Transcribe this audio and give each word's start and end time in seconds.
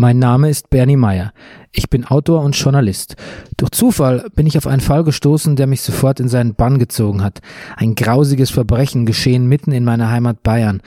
Mein 0.00 0.20
Name 0.20 0.48
ist 0.48 0.70
Bernie 0.70 0.94
Meyer. 0.94 1.32
Ich 1.72 1.90
bin 1.90 2.04
Autor 2.04 2.42
und 2.42 2.56
Journalist. 2.56 3.16
Durch 3.56 3.72
Zufall 3.72 4.28
bin 4.36 4.46
ich 4.46 4.56
auf 4.56 4.68
einen 4.68 4.80
Fall 4.80 5.02
gestoßen, 5.02 5.56
der 5.56 5.66
mich 5.66 5.80
sofort 5.80 6.20
in 6.20 6.28
seinen 6.28 6.54
Bann 6.54 6.78
gezogen 6.78 7.24
hat. 7.24 7.40
Ein 7.74 7.96
grausiges 7.96 8.50
Verbrechen 8.50 9.06
geschehen 9.06 9.48
mitten 9.48 9.72
in 9.72 9.82
meiner 9.84 10.08
Heimat 10.08 10.44
Bayern. 10.44 10.82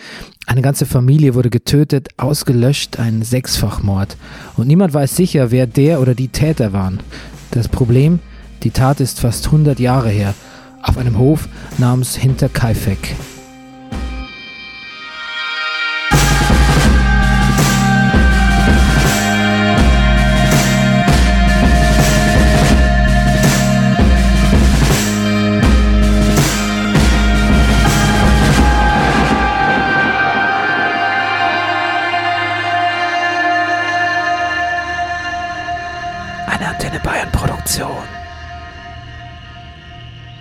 Eine 0.48 0.62
ganze 0.62 0.86
Familie 0.86 1.36
wurde 1.36 1.50
getötet, 1.50 2.08
ausgelöscht, 2.16 3.00
ein 3.00 3.22
Sechsfachmord. 3.22 4.16
Und 4.56 4.68
niemand 4.68 4.94
weiß 4.94 5.14
sicher, 5.14 5.52
wer 5.52 5.68
der 5.68 6.00
oder 6.00 6.16
die 6.16 6.30
Täter 6.30 6.72
waren. 6.72 7.02
Das 7.52 7.68
Problem, 7.68 8.20
die 8.64 8.72
Tat 8.72 9.02
ist 9.02 9.20
fast 9.20 9.48
100 9.48 9.78
Jahre 9.82 10.10
her, 10.10 10.34
auf 10.82 10.98
einem 10.98 11.18
Hof 11.18 11.50
namens 11.78 12.16
Hinterkaifeck. 12.16 13.14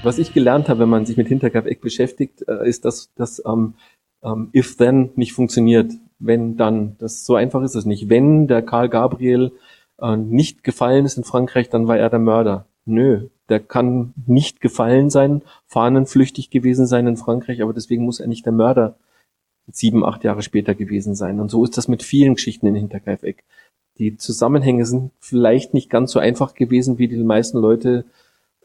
Was 0.03 0.19
ich 0.19 0.33
gelernt 0.33 0.69
habe, 0.71 0.81
wenn 0.81 0.89
man 0.89 1.05
sich 1.05 1.19
mit 1.19 1.29
Hinterkaifeck 1.29 1.83
beschäftigt, 1.83 2.49
äh, 2.49 2.67
ist, 2.67 2.87
dass 2.87 3.13
das 3.17 3.43
ähm, 3.45 3.75
ähm, 4.23 4.49
If-Then 4.55 5.11
nicht 5.17 5.35
funktioniert. 5.35 5.93
Wenn, 6.19 6.57
dann. 6.57 6.97
Das, 6.99 7.25
so 7.25 7.35
einfach 7.35 7.63
ist 7.63 7.75
es 7.75 7.85
nicht. 7.85 8.09
Wenn 8.09 8.47
der 8.47 8.63
Karl 8.63 8.89
Gabriel 8.89 9.53
äh, 10.01 10.17
nicht 10.17 10.65
gefallen 10.65 11.05
ist 11.05 11.19
in 11.19 11.25
Frankreich, 11.25 11.69
dann 11.69 11.87
war 11.87 11.99
er 11.99 12.09
der 12.09 12.19
Mörder. 12.19 12.67
Nö, 12.87 13.29
der 13.51 13.61
kann 13.61 14.15
nicht 14.27 14.61
gefallen 14.61 15.11
sein, 15.11 15.43
fahnenflüchtig 15.67 16.51
gewesen 16.51 16.87
sein 16.87 17.07
in 17.07 17.19
Frankreich, 17.19 17.63
aber 17.63 17.75
deswegen 17.75 18.05
muss 18.05 18.21
er 18.21 18.27
nicht 18.27 18.47
der 18.47 18.53
Mörder 18.53 18.97
sieben, 19.71 20.05
acht 20.05 20.25
Jahre 20.25 20.43
später 20.43 20.75
gewesen 20.75 21.15
sein. 21.15 21.41
Und 21.41 21.51
so 21.51 21.63
ist 21.63 21.77
das 21.77 21.89
mit 21.89 22.03
vielen 22.03 22.35
Geschichten 22.35 22.67
in 22.67 22.75
Hinterkaifeck. 22.75 23.45
Die 23.99 24.17
Zusammenhänge 24.17 24.87
sind 24.87 25.13
vielleicht 25.21 25.75
nicht 25.75 25.91
ganz 25.91 26.13
so 26.13 26.19
einfach 26.19 26.55
gewesen, 26.55 26.99
wie 26.99 27.07
die 27.07 27.23
meisten 27.23 27.59
Leute 27.59 28.07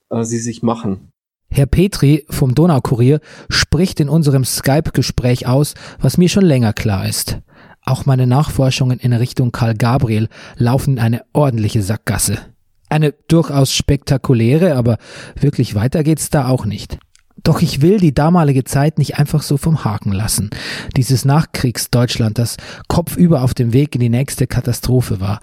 äh, 0.10 0.24
sie 0.24 0.40
sich 0.40 0.64
machen. 0.64 1.12
Herr 1.50 1.66
Petri 1.66 2.26
vom 2.30 2.54
Donaukurier 2.54 3.20
spricht 3.50 4.00
in 4.00 4.10
unserem 4.10 4.44
Skype-Gespräch 4.44 5.48
aus, 5.48 5.74
was 6.00 6.18
mir 6.18 6.30
schon 6.30 6.46
länger 6.46 6.74
klar 6.74 7.08
ist. 7.08 7.40
Auch 7.82 8.06
meine 8.06 8.28
Nachforschungen 8.28 9.00
in 9.00 9.14
Richtung 9.14 9.52
Karl 9.52 9.76
Gabriel 9.76 10.28
laufen 10.58 10.94
in 10.94 11.00
eine 11.00 11.22
ordentliche 11.34 11.82
Sackgasse. 11.82 12.40
Eine 12.90 13.14
durchaus 13.28 13.74
spektakuläre, 13.74 14.76
aber 14.76 14.98
wirklich 15.40 15.76
weiter 15.76 16.04
geht's 16.04 16.30
da 16.30 16.48
auch 16.48 16.66
nicht. 16.66 16.98
Doch 17.44 17.62
ich 17.62 17.82
will 17.82 18.00
die 18.00 18.14
damalige 18.14 18.64
Zeit 18.64 18.98
nicht 18.98 19.20
einfach 19.20 19.44
so 19.44 19.58
vom 19.58 19.84
Haken 19.84 20.12
lassen. 20.12 20.50
Dieses 20.98 21.26
Nachkriegsdeutschland, 21.26 22.40
das 22.40 22.58
kopfüber 22.88 23.44
auf 23.44 23.54
dem 23.54 23.72
Weg 23.72 23.94
in 23.94 24.02
die 24.02 24.10
nächste 24.10 24.48
Katastrophe 24.48 25.20
war. 25.20 25.40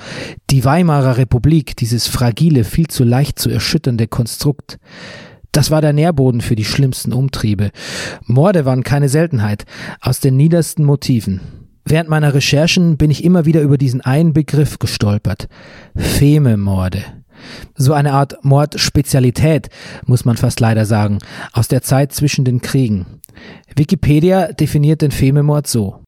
Die 0.50 0.64
Weimarer 0.64 1.16
Republik, 1.16 1.76
dieses 1.76 2.08
fragile, 2.08 2.64
viel 2.64 2.88
zu 2.88 3.04
leicht 3.04 3.38
zu 3.38 3.50
erschütternde 3.50 4.08
Konstrukt. 4.08 4.78
Das 5.52 5.70
war 5.70 5.82
der 5.82 5.92
Nährboden 5.92 6.40
für 6.40 6.56
die 6.56 6.64
schlimmsten 6.64 7.12
Umtriebe. 7.12 7.70
Morde 8.24 8.64
waren 8.64 8.82
keine 8.82 9.08
Seltenheit, 9.08 9.64
aus 10.00 10.18
den 10.18 10.36
niedersten 10.36 10.84
Motiven. 10.84 11.40
Während 11.84 12.08
meiner 12.08 12.32
Recherchen 12.32 12.96
bin 12.96 13.10
ich 13.10 13.22
immer 13.22 13.44
wieder 13.44 13.60
über 13.60 13.76
diesen 13.76 14.00
einen 14.00 14.32
Begriff 14.32 14.78
gestolpert. 14.78 15.48
Fememorde. 15.94 17.04
So 17.74 17.92
eine 17.92 18.12
Art 18.12 18.42
Mordspezialität, 18.44 19.68
muss 20.06 20.24
man 20.24 20.36
fast 20.36 20.60
leider 20.60 20.86
sagen, 20.86 21.18
aus 21.52 21.68
der 21.68 21.82
Zeit 21.82 22.12
zwischen 22.12 22.44
den 22.44 22.62
Kriegen. 22.62 23.20
Wikipedia 23.74 24.52
definiert 24.52 25.02
den 25.02 25.10
Fememord 25.10 25.66
so. 25.66 26.02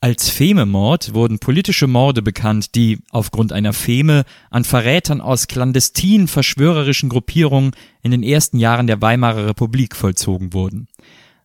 Als 0.00 0.28
Fememord 0.28 1.14
wurden 1.14 1.38
politische 1.38 1.86
Morde 1.86 2.20
bekannt, 2.20 2.74
die 2.74 2.98
aufgrund 3.10 3.52
einer 3.52 3.72
Feme 3.72 4.24
an 4.50 4.64
Verrätern 4.64 5.22
aus 5.22 5.48
clandestinen 5.48 6.28
verschwörerischen 6.28 7.08
Gruppierungen 7.08 7.72
in 8.02 8.10
den 8.10 8.22
ersten 8.22 8.58
Jahren 8.58 8.86
der 8.86 9.00
Weimarer 9.00 9.46
Republik 9.46 9.96
vollzogen 9.96 10.52
wurden. 10.52 10.88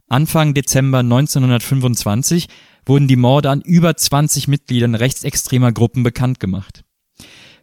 Anfang 0.10 0.54
Dezember 0.54 1.00
1925 1.00 2.50
wurden 2.86 3.08
die 3.08 3.16
Morde 3.16 3.50
an 3.50 3.62
über 3.62 3.96
20 3.96 4.50
Mitgliedern 4.50 4.96
rechtsextremer 4.96 5.72
Gruppen 5.72 6.04
bekannt 6.04 6.42
gemacht. 6.42 6.84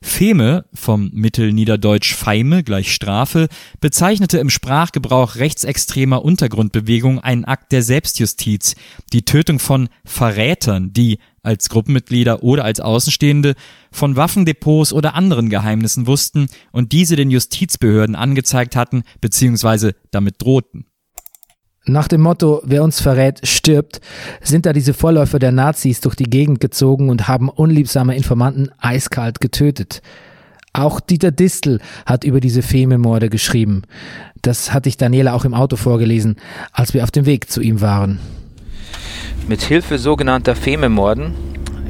Feme, 0.02 0.64
vom 0.72 1.10
Mittelniederdeutsch 1.12 2.14
Feime 2.14 2.62
gleich 2.62 2.92
Strafe, 2.92 3.48
bezeichnete 3.80 4.38
im 4.38 4.50
Sprachgebrauch 4.50 5.36
rechtsextremer 5.36 6.24
Untergrundbewegung 6.24 7.20
einen 7.20 7.44
Akt 7.44 7.72
der 7.72 7.82
Selbstjustiz, 7.82 8.74
die 9.12 9.24
Tötung 9.24 9.58
von 9.58 9.88
Verrätern, 10.04 10.92
die 10.92 11.18
als 11.42 11.68
Gruppenmitglieder 11.68 12.42
oder 12.42 12.64
als 12.64 12.80
Außenstehende 12.80 13.54
von 13.90 14.16
Waffendepots 14.16 14.92
oder 14.92 15.14
anderen 15.14 15.48
Geheimnissen 15.48 16.06
wussten 16.06 16.48
und 16.72 16.92
diese 16.92 17.16
den 17.16 17.30
Justizbehörden 17.30 18.16
angezeigt 18.16 18.76
hatten 18.76 19.02
bzw. 19.20 19.92
damit 20.10 20.42
drohten. 20.42 20.87
Nach 21.88 22.06
dem 22.06 22.20
Motto, 22.20 22.60
wer 22.64 22.84
uns 22.84 23.00
verrät, 23.00 23.40
stirbt, 23.46 24.02
sind 24.42 24.66
da 24.66 24.74
diese 24.74 24.92
Vorläufer 24.92 25.38
der 25.38 25.52
Nazis 25.52 26.02
durch 26.02 26.16
die 26.16 26.28
Gegend 26.28 26.60
gezogen 26.60 27.08
und 27.08 27.28
haben 27.28 27.48
unliebsame 27.48 28.14
Informanten 28.14 28.68
eiskalt 28.78 29.40
getötet. 29.40 30.02
Auch 30.74 31.00
Dieter 31.00 31.30
Distel 31.30 31.80
hat 32.04 32.24
über 32.24 32.40
diese 32.40 32.60
Fememorde 32.60 33.30
geschrieben. 33.30 33.82
Das 34.42 34.74
hatte 34.74 34.90
ich 34.90 34.98
Daniela 34.98 35.32
auch 35.32 35.46
im 35.46 35.54
Auto 35.54 35.76
vorgelesen, 35.76 36.36
als 36.72 36.92
wir 36.92 37.02
auf 37.04 37.10
dem 37.10 37.24
Weg 37.24 37.50
zu 37.50 37.62
ihm 37.62 37.80
waren. 37.80 38.20
Mit 39.48 39.62
Hilfe 39.62 39.98
sogenannter 39.98 40.56
Fememorden 40.56 41.32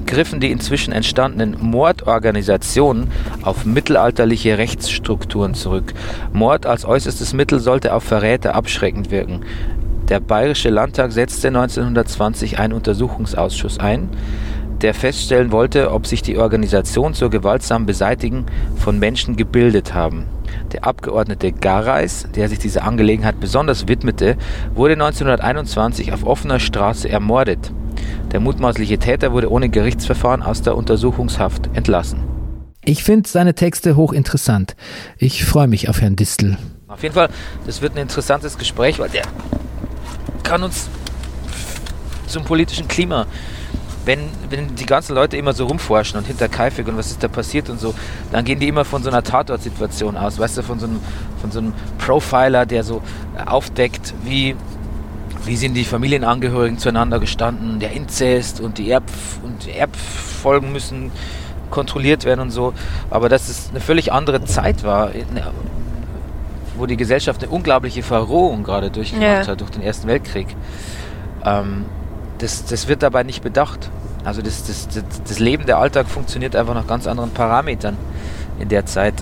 griffen 0.06 0.38
die 0.38 0.52
inzwischen 0.52 0.92
entstandenen 0.92 1.56
Mordorganisationen 1.60 3.08
auf 3.42 3.66
mittelalterliche 3.66 4.58
Rechtsstrukturen 4.58 5.54
zurück. 5.54 5.92
Mord 6.32 6.66
als 6.66 6.84
äußerstes 6.84 7.34
Mittel 7.34 7.58
sollte 7.58 7.92
auf 7.92 8.04
Verräter 8.04 8.54
abschreckend 8.54 9.10
wirken. 9.10 9.44
Der 10.08 10.20
Bayerische 10.20 10.70
Landtag 10.70 11.12
setzte 11.12 11.48
1920 11.48 12.58
einen 12.58 12.72
Untersuchungsausschuss 12.72 13.78
ein, 13.78 14.08
der 14.80 14.94
feststellen 14.94 15.52
wollte, 15.52 15.90
ob 15.90 16.06
sich 16.06 16.22
die 16.22 16.38
Organisation 16.38 17.12
zur 17.12 17.28
gewaltsamen 17.28 17.84
Beseitigung 17.84 18.46
von 18.76 18.98
Menschen 18.98 19.36
gebildet 19.36 19.92
haben. 19.92 20.24
Der 20.72 20.84
Abgeordnete 20.84 21.52
Gareis, 21.52 22.26
der 22.34 22.48
sich 22.48 22.58
dieser 22.58 22.84
Angelegenheit 22.84 23.38
besonders 23.38 23.86
widmete, 23.86 24.38
wurde 24.74 24.94
1921 24.94 26.12
auf 26.14 26.24
offener 26.24 26.58
Straße 26.58 27.08
ermordet. 27.08 27.70
Der 28.32 28.40
mutmaßliche 28.40 28.98
Täter 28.98 29.32
wurde 29.32 29.50
ohne 29.50 29.68
Gerichtsverfahren 29.68 30.42
aus 30.42 30.62
der 30.62 30.76
Untersuchungshaft 30.76 31.68
entlassen. 31.74 32.20
Ich 32.82 33.04
finde 33.04 33.28
seine 33.28 33.54
Texte 33.54 33.96
hochinteressant. 33.96 34.74
Ich 35.18 35.44
freue 35.44 35.68
mich 35.68 35.90
auf 35.90 36.00
Herrn 36.00 36.16
Distel. 36.16 36.56
Auf 36.86 37.02
jeden 37.02 37.14
Fall, 37.14 37.28
das 37.66 37.82
wird 37.82 37.96
ein 37.96 38.02
interessantes 38.02 38.56
Gespräch, 38.56 38.98
weil 38.98 39.10
der 39.10 39.24
kann 40.42 40.62
uns 40.62 40.88
zum 42.26 42.44
politischen 42.44 42.88
Klima, 42.88 43.26
wenn, 44.04 44.20
wenn 44.48 44.74
die 44.74 44.86
ganzen 44.86 45.14
Leute 45.14 45.36
immer 45.36 45.52
so 45.52 45.66
rumforschen 45.66 46.18
und 46.18 46.26
hinter 46.26 46.48
Kaifig 46.48 46.88
und 46.88 46.96
was 46.96 47.10
ist 47.10 47.22
da 47.22 47.28
passiert 47.28 47.68
und 47.68 47.78
so, 47.78 47.94
dann 48.32 48.44
gehen 48.44 48.58
die 48.58 48.68
immer 48.68 48.84
von 48.84 49.02
so 49.02 49.10
einer 49.10 49.22
Tatortsituation 49.22 50.16
aus, 50.16 50.38
weißt 50.38 50.58
du, 50.58 50.62
von 50.62 50.78
so 50.78 50.86
einem, 50.86 51.00
von 51.40 51.50
so 51.50 51.58
einem 51.58 51.74
Profiler, 51.98 52.64
der 52.64 52.84
so 52.84 53.02
aufdeckt, 53.44 54.14
wie, 54.24 54.56
wie 55.44 55.56
sind 55.56 55.74
die 55.74 55.84
Familienangehörigen 55.84 56.78
zueinander 56.78 57.18
gestanden, 57.18 57.80
der 57.80 57.92
Inzest 57.92 58.60
und 58.60 58.78
die, 58.78 58.90
Erb, 58.90 59.04
und 59.42 59.66
die 59.66 59.72
Erbfolgen 59.72 60.72
müssen 60.72 61.10
kontrolliert 61.70 62.24
werden 62.24 62.40
und 62.40 62.50
so. 62.50 62.72
Aber 63.10 63.28
dass 63.28 63.50
es 63.50 63.68
eine 63.70 63.80
völlig 63.80 64.10
andere 64.10 64.42
Zeit 64.44 64.84
war, 64.84 65.10
wo 66.78 66.86
die 66.86 66.96
Gesellschaft 66.96 67.42
eine 67.42 67.52
unglaubliche 67.52 68.02
Verrohung 68.02 68.62
gerade 68.62 68.90
durchgemacht 68.90 69.46
ja. 69.46 69.52
hat 69.52 69.60
durch 69.60 69.70
den 69.70 69.82
Ersten 69.82 70.08
Weltkrieg. 70.08 70.48
Ähm, 71.44 71.86
das, 72.38 72.64
das 72.64 72.88
wird 72.88 73.02
dabei 73.02 73.22
nicht 73.22 73.42
bedacht. 73.42 73.90
Also 74.24 74.42
das, 74.42 74.64
das, 74.64 74.88
das, 74.88 75.22
das 75.26 75.38
Leben, 75.38 75.66
der 75.66 75.78
Alltag 75.78 76.08
funktioniert 76.08 76.54
einfach 76.54 76.74
nach 76.74 76.86
ganz 76.86 77.06
anderen 77.06 77.30
Parametern 77.30 77.96
in 78.58 78.68
der 78.68 78.86
Zeit. 78.86 79.14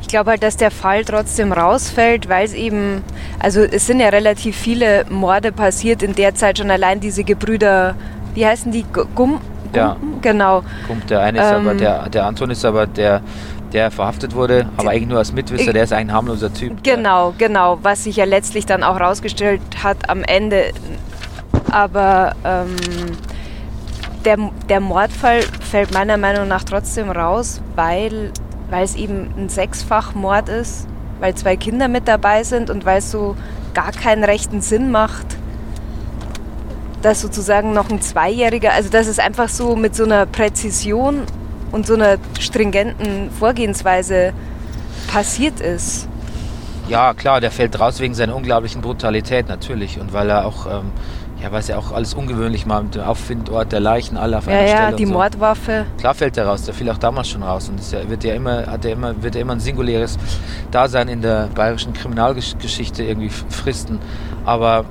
Ich 0.00 0.08
glaube 0.08 0.30
halt, 0.30 0.42
dass 0.42 0.56
der 0.56 0.70
Fall 0.70 1.04
trotzdem 1.04 1.52
rausfällt, 1.52 2.28
weil 2.28 2.44
es 2.46 2.54
eben, 2.54 3.02
also 3.38 3.60
es 3.60 3.86
sind 3.86 4.00
ja 4.00 4.08
relativ 4.08 4.56
viele 4.56 5.04
Morde 5.10 5.52
passiert 5.52 6.02
in 6.02 6.14
der 6.14 6.34
Zeit 6.34 6.58
schon 6.58 6.70
allein 6.70 7.00
diese 7.00 7.24
Gebrüder, 7.24 7.94
wie 8.34 8.46
heißen 8.46 8.72
die? 8.72 8.84
Gum? 8.92 9.08
Gum? 9.14 9.40
Ja. 9.74 9.96
Genau. 10.22 10.62
Gump, 10.86 11.06
der 11.08 11.20
eine 11.20 11.38
ist 11.38 11.44
ähm, 11.44 11.68
aber, 11.68 11.74
der, 11.74 12.08
der 12.08 12.26
Anton 12.26 12.50
ist 12.50 12.64
aber 12.64 12.86
der 12.86 13.20
der 13.72 13.90
verhaftet 13.90 14.34
wurde, 14.34 14.68
aber 14.76 14.90
eigentlich 14.90 15.08
nur 15.08 15.18
als 15.18 15.32
Mitwisser, 15.32 15.72
der 15.72 15.84
ist 15.84 15.92
ein 15.92 16.12
harmloser 16.12 16.52
Typ. 16.52 16.82
Genau, 16.82 17.34
genau, 17.36 17.78
was 17.82 18.04
sich 18.04 18.16
ja 18.16 18.24
letztlich 18.24 18.66
dann 18.66 18.82
auch 18.82 18.98
rausgestellt 18.98 19.60
hat 19.82 20.08
am 20.08 20.22
Ende. 20.24 20.72
Aber 21.70 22.34
ähm, 22.44 22.76
der, 24.24 24.36
der 24.68 24.80
Mordfall 24.80 25.42
fällt 25.42 25.92
meiner 25.92 26.16
Meinung 26.16 26.48
nach 26.48 26.64
trotzdem 26.64 27.10
raus, 27.10 27.60
weil, 27.76 28.32
weil 28.70 28.84
es 28.84 28.96
eben 28.96 29.30
ein 29.36 29.48
Sechsfachmord 29.48 30.48
ist, 30.48 30.86
weil 31.20 31.34
zwei 31.34 31.56
Kinder 31.56 31.88
mit 31.88 32.08
dabei 32.08 32.44
sind 32.44 32.70
und 32.70 32.84
weil 32.84 32.98
es 32.98 33.10
so 33.10 33.36
gar 33.74 33.92
keinen 33.92 34.24
rechten 34.24 34.60
Sinn 34.60 34.90
macht, 34.90 35.26
dass 37.02 37.20
sozusagen 37.20 37.72
noch 37.72 37.90
ein 37.90 38.00
Zweijähriger, 38.00 38.72
also 38.72 38.90
dass 38.90 39.06
es 39.06 39.18
einfach 39.18 39.48
so 39.48 39.76
mit 39.76 39.94
so 39.94 40.04
einer 40.04 40.26
Präzision 40.26 41.22
und 41.72 41.86
so 41.86 41.94
einer 41.94 42.16
stringenten 42.40 43.30
Vorgehensweise 43.30 44.32
passiert 45.12 45.60
ist. 45.60 46.08
Ja, 46.88 47.12
klar, 47.14 47.40
der 47.40 47.50
fällt 47.50 47.78
raus 47.78 48.00
wegen 48.00 48.14
seiner 48.14 48.34
unglaublichen 48.34 48.80
Brutalität 48.80 49.48
natürlich 49.48 50.00
und 50.00 50.12
weil 50.14 50.30
er 50.30 50.46
auch, 50.46 50.66
ähm, 50.66 50.90
ja, 51.42 51.52
weil 51.52 51.60
es 51.60 51.68
ja 51.68 51.76
auch 51.76 51.92
alles 51.92 52.14
ungewöhnlich 52.14 52.64
mal 52.64 52.82
mit 52.82 52.94
dem 52.94 53.02
Auffindort 53.02 53.70
der 53.72 53.80
Leichen 53.80 54.16
alle 54.16 54.38
auf 54.38 54.46
Ja, 54.46 54.52
einer 54.54 54.68
Stelle. 54.68 54.90
ja, 54.90 54.96
die 54.96 55.04
so. 55.06 55.12
Mordwaffe. 55.12 55.84
Klar 55.98 56.14
fällt 56.14 56.36
der 56.36 56.46
raus, 56.46 56.62
der 56.62 56.72
fiel 56.72 56.88
auch 56.90 56.96
damals 56.98 57.28
schon 57.28 57.42
raus 57.42 57.68
und 57.68 57.78
es 57.78 57.90
ja- 57.92 58.08
wird 58.08 58.24
ja 58.24 58.34
immer, 58.34 58.66
hat 58.66 58.84
ja 58.86 58.92
immer, 58.92 59.22
wird 59.22 59.34
ja 59.34 59.42
immer 59.42 59.52
ein 59.52 59.60
singuläres 59.60 60.18
Dasein 60.70 61.08
in 61.08 61.20
der 61.20 61.48
bayerischen 61.54 61.92
Kriminalgeschichte 61.92 63.02
irgendwie 63.04 63.28
fristen. 63.50 63.98
Aber 64.46 64.86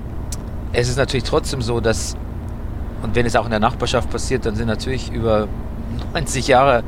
es 0.74 0.90
ist 0.90 0.98
natürlich 0.98 1.24
trotzdem 1.24 1.64
so, 1.64 1.80
dass, 1.80 2.16
und 3.02 3.16
wenn 3.16 3.26
es 3.26 3.36
auch 3.36 3.46
in 3.46 3.52
der 3.52 3.60
Nachbarschaft 3.60 4.10
passiert, 4.12 4.46
dann 4.46 4.56
sind 4.56 4.68
natürlich 4.68 5.12
über 5.12 5.48
90 6.14 6.48
Jahre 6.48 6.84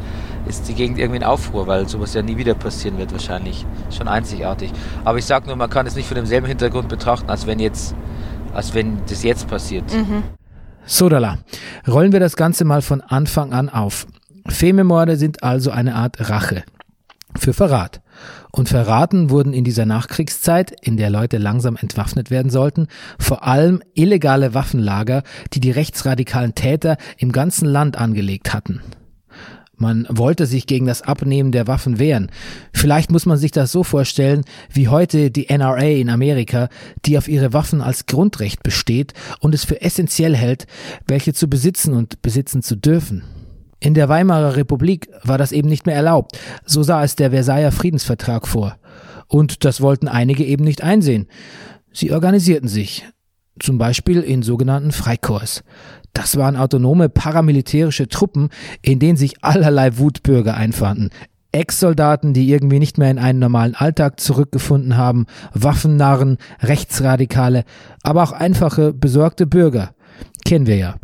ist 0.48 0.68
die 0.68 0.74
Gegend 0.74 0.98
irgendwie 0.98 1.18
in 1.18 1.24
Aufruhr, 1.24 1.68
weil 1.68 1.88
sowas 1.88 2.13
ja 2.13 2.21
nie 2.21 2.38
wieder 2.38 2.56
passieren 2.56 2.98
wird 2.98 3.12
wahrscheinlich. 3.12 3.66
Schon 3.95 4.07
einzigartig. 4.07 4.71
Aber 5.06 5.18
ich 5.18 5.25
sag 5.25 5.45
nur, 5.45 5.56
man 5.56 5.69
kann 5.69 5.86
es 5.86 5.95
nicht 5.95 6.07
von 6.07 6.16
demselben 6.16 6.48
Hintergrund 6.48 6.89
betrachten, 6.89 7.30
als 7.30 7.45
wenn 7.45 7.60
jetzt, 7.60 7.95
als 8.54 8.74
wenn 8.74 9.00
das 9.07 9.24
jetzt 9.24 9.48
passiert. 9.48 9.83
Sodala. 10.86 11.38
Rollen 11.88 12.12
wir 12.12 12.19
das 12.19 12.36
Ganze 12.36 12.66
mal 12.66 12.81
von 12.81 13.01
Anfang 13.01 13.54
an 13.54 13.69
auf. 13.69 14.07
Fememorde 14.48 15.18
sind 15.18 15.44
also 15.44 15.69
eine 15.69 15.95
Art 15.95 16.30
Rache 16.30 16.63
für 17.38 17.54
Verrat. 17.54 18.01
Und 18.51 18.69
verraten 18.69 19.30
wurden 19.30 19.54
in 19.54 19.63
dieser 19.63 19.86
Nachkriegszeit, 19.86 20.72
in 20.81 20.98
der 20.98 21.10
Leute 21.10 21.38
langsam 21.38 21.77
entwaffnet 21.77 22.31
werden 22.31 22.50
sollten, 22.50 22.88
vor 23.19 23.44
allem 23.45 23.81
illegale 23.94 24.54
Waffenlager, 24.56 25.24
die 25.54 25.60
die 25.60 25.72
rechtsradikalen 25.72 26.56
Täter 26.56 26.98
im 27.18 27.31
ganzen 27.31 27.65
Land 27.65 27.98
angelegt 27.98 28.54
hatten. 28.54 28.81
Man 29.80 30.06
wollte 30.10 30.46
sich 30.46 30.68
gegen 30.68 30.86
das 30.86 31.02
Abnehmen 31.02 31.52
der 31.54 31.68
Waffen 31.68 32.00
wehren. 32.00 32.30
Vielleicht 32.74 33.12
muss 33.12 33.26
man 33.26 33.38
sich 33.38 33.52
das 33.52 33.72
so 33.72 33.84
vorstellen, 33.84 34.44
wie 34.72 34.90
heute 34.90 35.31
die 35.31 35.48
NRA 35.50 35.80
in 35.80 36.10
Amerika, 36.10 36.68
die 37.06 37.18
auf 37.18 37.30
ihre 37.30 37.54
Waffen 37.54 37.81
als 37.81 38.06
Grundrecht 38.06 38.62
besteht 38.62 39.14
und 39.40 39.56
es 39.56 39.64
für 39.64 39.81
essentiell 39.81 40.36
hält, 40.36 40.68
welche 41.08 41.34
zu 41.34 41.50
besitzen 41.50 41.94
und 41.94 42.22
besitzen 42.22 42.62
zu 42.62 42.76
dürfen. 42.76 43.24
In 43.80 43.94
der 43.94 44.10
Weimarer 44.10 44.58
Republik 44.58 45.10
war 45.24 45.38
das 45.38 45.54
eben 45.54 45.70
nicht 45.70 45.86
mehr 45.86 45.96
erlaubt. 45.96 46.38
So 46.66 46.84
sah 46.84 47.04
es 47.04 47.16
der 47.16 47.32
Versailler 47.32 47.72
Friedensvertrag 47.72 48.48
vor. 48.48 48.78
Und 49.28 49.64
das 49.64 49.80
wollten 49.80 50.10
einige 50.10 50.44
eben 50.44 50.66
nicht 50.66 50.84
einsehen. 50.84 51.28
Sie 51.94 52.12
organisierten 52.12 52.68
sich. 52.68 53.06
Zum 53.62 53.78
Beispiel 53.78 54.22
in 54.22 54.42
sogenannten 54.42 54.92
Freikorps. 54.92 55.64
Das 56.14 56.38
waren 56.38 56.56
autonome 56.56 57.10
paramilitärische 57.10 58.08
Truppen, 58.08 58.50
in 58.82 59.00
denen 59.00 59.18
sich 59.18 59.44
allerlei 59.44 59.98
Wutbürger 59.98 60.56
einfanden. 60.56 61.10
Ex-Soldaten, 61.52 62.34
die 62.34 62.50
irgendwie 62.50 62.80
nicht 62.80 62.98
mehr 62.98 63.10
in 63.10 63.18
einen 63.18 63.40
normalen 63.40 63.76
Alltag 63.76 64.20
zurückgefunden 64.20 64.98
haben, 64.98 65.26
Waffennarren, 65.54 66.38
Rechtsradikale, 66.62 67.64
aber 68.04 68.24
auch 68.24 68.32
einfache, 68.32 68.94
besorgte 68.94 69.48
Bürger. 69.48 69.96
Kennen 70.46 70.68
wir 70.68 70.78
ja. 70.78 70.96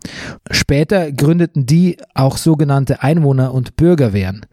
Später 0.50 1.12
gründeten 1.12 1.66
die 1.66 1.98
auch 2.14 2.38
sogenannte 2.38 3.02
Einwohner- 3.02 3.54
und 3.54 3.76
Bürgerwehren. 3.76 4.46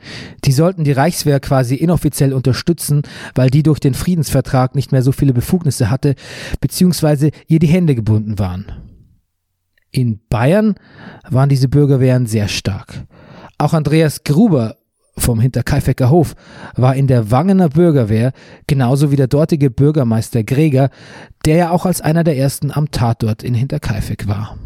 Die 0.45 0.53
sollten 0.53 0.85
die 0.85 0.93
Reichswehr 0.93 1.41
quasi 1.41 1.77
inoffiziell 1.77 2.33
unterstützen, 2.33 3.03
weil 3.35 3.51
die 3.51 3.63
durch 3.63 3.81
den 3.81 3.95
Friedensvertrag 3.95 4.75
nicht 4.75 4.93
mehr 4.93 5.03
so 5.03 5.13
viele 5.13 5.33
Befugnisse 5.33 5.91
hatte, 5.91 6.15
beziehungsweise 6.61 7.31
ihr 7.49 7.59
die 7.59 7.69
Hände 7.69 7.95
gebunden 7.95 8.39
waren. 8.39 8.67
In 9.93 10.21
Bayern 10.31 10.75
waren 11.29 11.50
diese 11.50 11.69
Bürgerwehren 11.69 12.27
sehr 12.27 12.49
stark. 12.49 13.05
Auch 13.59 13.75
Andreas 13.75 14.25
Gruber 14.25 14.77
vom 15.19 15.39
Hinterkaifecker 15.39 16.09
Hof 16.09 16.35
war 16.75 16.97
in 16.97 17.06
der 17.06 17.31
Wangener 17.31 17.69
Bürgerwehr, 17.69 18.33
genauso 18.67 19.11
wie 19.11 19.17
der 19.17 19.27
dortige 19.27 19.71
Bürgermeister 19.71 20.43
Greger, 20.44 20.89
der 21.44 21.56
ja 21.56 21.71
auch 21.71 21.85
als 21.85 22.00
einer 22.00 22.25
der 22.25 22.39
ersten 22.39 22.71
am 22.73 22.91
Tatort 22.91 23.43
in 23.43 23.53
Hinterkaifeck 23.53 24.27
war. 24.27 24.56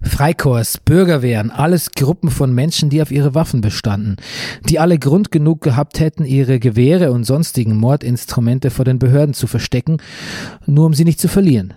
Freikorps, 0.00 0.78
Bürgerwehren, 0.78 1.50
alles 1.50 1.90
Gruppen 1.90 2.30
von 2.30 2.54
Menschen, 2.54 2.88
die 2.88 3.02
auf 3.02 3.10
ihre 3.10 3.34
Waffen 3.34 3.60
bestanden, 3.60 4.14
die 4.68 4.78
alle 4.78 5.00
Grund 5.00 5.32
genug 5.32 5.60
gehabt 5.62 5.98
hätten, 5.98 6.24
ihre 6.24 6.60
Gewehre 6.60 7.10
und 7.10 7.24
sonstigen 7.24 7.76
Mordinstrumente 7.76 8.70
vor 8.70 8.84
den 8.84 9.00
Behörden 9.00 9.34
zu 9.34 9.48
verstecken, 9.48 9.96
nur 10.66 10.86
um 10.86 10.94
sie 10.94 11.04
nicht 11.04 11.18
zu 11.18 11.26
verlieren. 11.26 11.74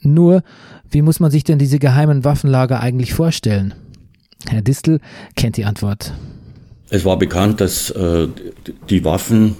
Nur, 0.00 0.42
wie 0.90 1.02
muss 1.02 1.20
man 1.20 1.30
sich 1.30 1.44
denn 1.44 1.58
diese 1.58 1.78
geheimen 1.78 2.24
Waffenlager 2.24 2.80
eigentlich 2.80 3.14
vorstellen? 3.14 3.74
Herr 4.48 4.62
Distel 4.62 5.00
kennt 5.34 5.56
die 5.56 5.64
Antwort. 5.64 6.12
Es 6.88 7.04
war 7.04 7.18
bekannt, 7.18 7.60
dass 7.60 7.90
äh, 7.90 8.28
die 8.88 9.04
Waffen, 9.04 9.56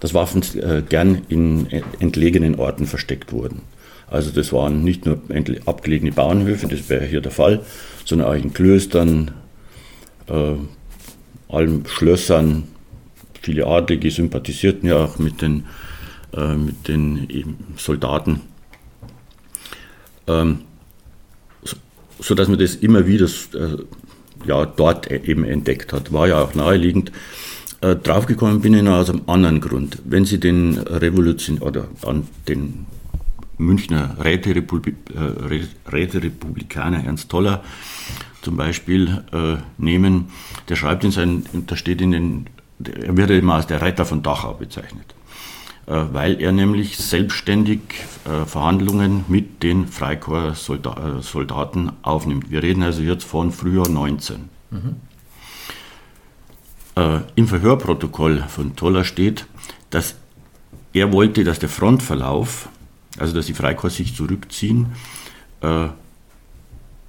dass 0.00 0.14
Waffen 0.14 0.42
äh, 0.54 0.82
gern 0.88 1.22
in 1.28 1.66
entlegenen 1.98 2.54
Orten 2.54 2.86
versteckt 2.86 3.32
wurden. 3.32 3.62
Also 4.06 4.30
das 4.30 4.52
waren 4.52 4.84
nicht 4.84 5.04
nur 5.04 5.20
abgelegene 5.66 6.12
Bauernhöfe, 6.12 6.66
das 6.68 6.88
wäre 6.88 7.04
hier 7.04 7.20
der 7.20 7.32
Fall, 7.32 7.60
sondern 8.04 8.28
auch 8.28 8.34
in 8.34 8.52
Klöstern, 8.52 9.32
äh, 10.28 10.54
allen 11.48 11.84
Schlössern. 11.86 12.64
Viele 13.42 13.66
Adlige 13.66 14.10
sympathisierten 14.10 14.88
ja 14.88 15.04
auch 15.04 15.18
mit 15.18 15.42
den, 15.42 15.64
äh, 16.34 16.54
mit 16.54 16.88
den 16.88 17.56
Soldaten. 17.76 18.40
Ähm, 20.28 20.60
so, 21.62 21.76
so 22.20 22.34
dass 22.34 22.48
man 22.48 22.58
das 22.58 22.76
immer 22.76 23.06
wieder 23.06 23.26
äh, 23.26 23.78
ja, 24.46 24.66
dort 24.66 25.10
eben 25.10 25.44
entdeckt 25.44 25.92
hat. 25.92 26.12
War 26.12 26.28
ja 26.28 26.42
auch 26.42 26.54
naheliegend. 26.54 27.12
Äh, 27.80 27.96
draufgekommen 27.96 28.60
bin 28.60 28.74
ich 28.74 28.82
noch 28.82 28.98
aus 28.98 29.10
einem 29.10 29.22
anderen 29.26 29.60
Grund. 29.60 29.98
Wenn 30.04 30.24
Sie 30.24 30.38
den 30.40 30.78
Revolution 30.78 31.58
oder 31.58 31.88
an 32.04 32.26
den 32.48 32.86
Münchner 33.58 34.16
Räterepublik, 34.22 34.96
äh, 35.14 35.90
Räterepublikaner 35.90 37.04
Ernst 37.04 37.28
Toller 37.28 37.62
zum 38.42 38.56
Beispiel 38.56 39.22
äh, 39.32 39.56
nehmen, 39.78 40.28
der 40.68 40.76
schreibt 40.76 41.04
in 41.04 41.10
seinen, 41.10 41.66
da 41.66 41.76
steht 41.76 42.00
in 42.00 42.12
den, 42.12 42.46
er 42.84 43.16
wird 43.16 43.30
immer 43.30 43.54
als 43.54 43.66
der 43.66 43.80
Retter 43.80 44.04
von 44.04 44.22
Dachau 44.22 44.54
bezeichnet, 44.54 45.14
weil 45.92 46.40
er 46.40 46.52
nämlich 46.52 46.98
selbstständig 46.98 47.80
äh, 48.24 48.44
Verhandlungen 48.44 49.24
mit 49.28 49.62
den 49.62 49.86
Freikorps-Soldaten 49.86 51.92
aufnimmt. 52.02 52.50
Wir 52.50 52.62
reden 52.62 52.82
also 52.82 53.02
jetzt 53.02 53.24
von 53.24 53.52
Frühjahr 53.52 53.88
19. 53.88 54.48
Mhm. 54.70 54.96
Äh, 56.96 57.20
Im 57.36 57.48
Verhörprotokoll 57.48 58.44
von 58.48 58.76
Toller 58.76 59.04
steht, 59.04 59.46
dass 59.90 60.16
er 60.92 61.12
wollte, 61.12 61.44
dass 61.44 61.58
der 61.58 61.68
Frontverlauf 61.68 62.68
also 63.18 63.34
dass 63.34 63.46
die 63.46 63.54
Freikorps 63.54 63.96
sich 63.96 64.14
zurückziehen 64.14 64.92
äh, 65.60 65.88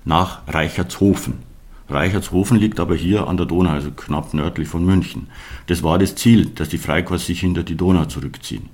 nach 0.05 0.47
Reichertshofen. 0.47 1.48
Reichertshofen 1.89 2.57
liegt 2.57 2.79
aber 2.79 2.95
hier 2.95 3.27
an 3.27 3.37
der 3.37 3.45
Donau, 3.45 3.71
also 3.71 3.91
knapp 3.91 4.33
nördlich 4.33 4.67
von 4.67 4.85
München. 4.85 5.27
Das 5.67 5.83
war 5.83 5.97
das 5.97 6.15
Ziel, 6.15 6.47
dass 6.47 6.69
die 6.69 6.77
Freikorps 6.77 7.25
sich 7.25 7.39
hinter 7.39 7.63
die 7.63 7.75
Donau 7.75 8.05
zurückziehen. 8.05 8.69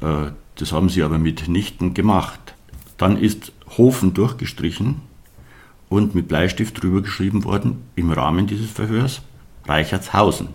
Äh, 0.00 0.32
das 0.56 0.72
haben 0.72 0.88
sie 0.88 1.02
aber 1.02 1.18
mitnichten 1.18 1.94
gemacht. 1.94 2.40
Dann 2.96 3.16
ist 3.16 3.52
Hofen 3.76 4.14
durchgestrichen 4.14 4.96
und 5.88 6.14
mit 6.14 6.28
Bleistift 6.28 6.82
drüber 6.82 7.02
geschrieben 7.02 7.44
worden, 7.44 7.84
im 7.94 8.10
Rahmen 8.10 8.46
dieses 8.46 8.70
Verhörs, 8.70 9.22
Reichertshausen. 9.66 10.48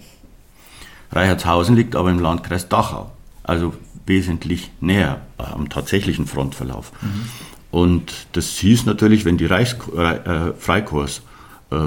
Reichertshausen 1.12 1.76
liegt 1.76 1.96
aber 1.96 2.12
im 2.12 2.20
Landkreis 2.20 2.68
Dachau. 2.68 3.12
Also 3.44 3.74
wesentlich 4.06 4.72
näher 4.82 5.22
am 5.38 5.70
tatsächlichen 5.70 6.28
Frontverlauf. 6.28 6.92
Mhm. 7.02 7.26
Und 7.72 8.28
das 8.34 8.50
hieß 8.58 8.86
natürlich, 8.86 9.26
wenn 9.26 9.38
die 9.38 9.46
Reichs 9.46 9.76
äh, 9.96 10.52
Freikorps 10.58 11.20
äh, 11.20 11.22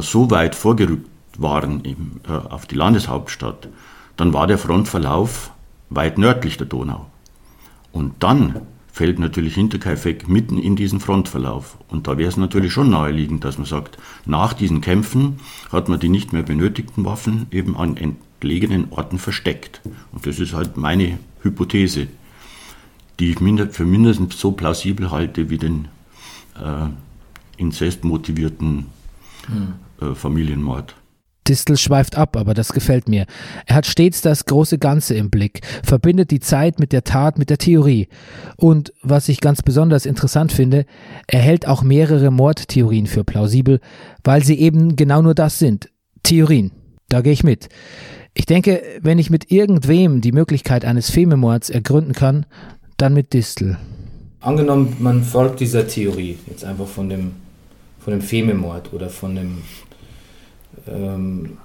so 0.01 0.31
weit 0.31 0.55
vorgerückt 0.55 1.09
waren 1.39 1.81
im, 1.83 2.21
äh, 2.29 2.33
auf 2.33 2.67
die 2.67 2.75
Landeshauptstadt, 2.75 3.69
dann 4.17 4.33
war 4.33 4.47
der 4.47 4.59
Frontverlauf 4.59 5.51
weit 5.91 6.19
nördlich 6.19 6.57
der 6.57 6.67
Donau. 6.67 7.07
Und 7.93 8.15
dann 8.21 8.63
fällt 8.93 9.19
natürlich 9.19 9.55
Hinterkaifeck 9.55 10.27
mitten 10.27 10.59
in 10.59 10.75
diesen 10.75 11.01
Frontverlauf. 11.01 11.77
Und 11.89 12.09
da 12.09 12.17
wäre 12.17 12.31
es 12.31 12.39
natürlich 12.39 12.73
schon 12.73 12.91
naheliegend, 12.91 13.45
dass 13.45 13.59
man 13.59 13.67
sagt, 13.67 13.99
nach 14.25 14.55
diesen 14.55 14.81
Kämpfen 14.81 15.39
hat 15.71 15.91
man 15.91 16.01
die 16.01 16.09
nicht 16.09 16.33
mehr 16.33 16.43
benötigten 16.43 17.05
Waffen 17.05 17.47
eben 17.51 17.77
an 17.77 17.97
entlegenen 17.97 18.91
Orten 18.91 19.19
versteckt. 19.19 19.83
Und 20.13 20.27
das 20.27 20.39
ist 20.39 20.55
halt 20.55 20.79
meine 20.79 21.19
Hypothese, 21.43 22.09
die 23.21 23.33
ich 23.33 23.39
für 23.73 23.85
mindestens 23.85 24.41
so 24.41 24.53
plausibel 24.53 25.11
halte 25.11 25.51
wie 25.51 25.59
den 25.59 25.89
äh, 26.55 26.89
inzestmotivierten 27.59 28.87
hm. 29.49 30.11
äh, 30.11 30.15
Familienmord. 30.15 30.95
Distel 31.49 31.77
schweift 31.77 32.17
ab, 32.17 32.37
aber 32.37 32.55
das 32.55 32.73
gefällt 32.73 33.09
mir. 33.09 33.27
Er 33.67 33.77
hat 33.77 33.87
stets 33.87 34.21
das 34.21 34.47
große 34.47 34.79
Ganze 34.79 35.15
im 35.15 35.31
Blick, 35.31 35.61
verbindet 35.83 36.31
die 36.31 36.41
Zeit 36.41 36.81
mit 36.81 36.93
der 36.93 37.05
Tat, 37.05 37.39
mit 37.39 37.51
der 37.51 37.59
Theorie. 37.59 38.09
Und, 38.57 38.93
was 39.03 39.29
ich 39.29 39.41
ganz 39.41 39.63
besonders 39.63 40.07
interessant 40.07 40.53
finde, 40.53 40.87
er 41.27 41.41
hält 41.41 41.69
auch 41.69 41.83
mehrere 41.83 42.31
Mordtheorien 42.31 43.07
für 43.07 43.25
plausibel, 43.25 43.81
weil 44.25 44.43
sie 44.43 44.59
eben 44.59 44.97
genau 44.97 45.23
nur 45.23 45.35
das 45.35 45.59
sind. 45.59 45.89
Theorien. 46.23 46.73
Da 47.09 47.21
gehe 47.21 47.33
ich 47.33 47.45
mit. 47.45 47.69
Ich 48.35 48.47
denke, 48.47 48.83
wenn 49.01 49.19
ich 49.19 49.31
mit 49.31 49.51
irgendwem 49.51 50.21
die 50.21 50.33
Möglichkeit 50.33 50.85
eines 50.85 51.11
Fememords 51.11 51.71
ergründen 51.71 52.13
kann, 52.13 52.45
dann 52.97 53.15
mit 53.15 53.33
Distel. 53.33 53.79
Angenommen, 54.41 54.97
man 54.99 55.23
folgt 55.23 55.61
dieser 55.61 55.87
Theorie, 55.89 56.39
jetzt 56.47 56.65
einfach 56.65 56.87
von 56.87 57.09
dem, 57.09 57.33
von 58.07 58.13
dem 58.13 58.23
Fememord 58.23 58.93
oder 58.93 59.11
von 59.11 59.35
dem 59.35 59.63
ähm, 60.87 61.59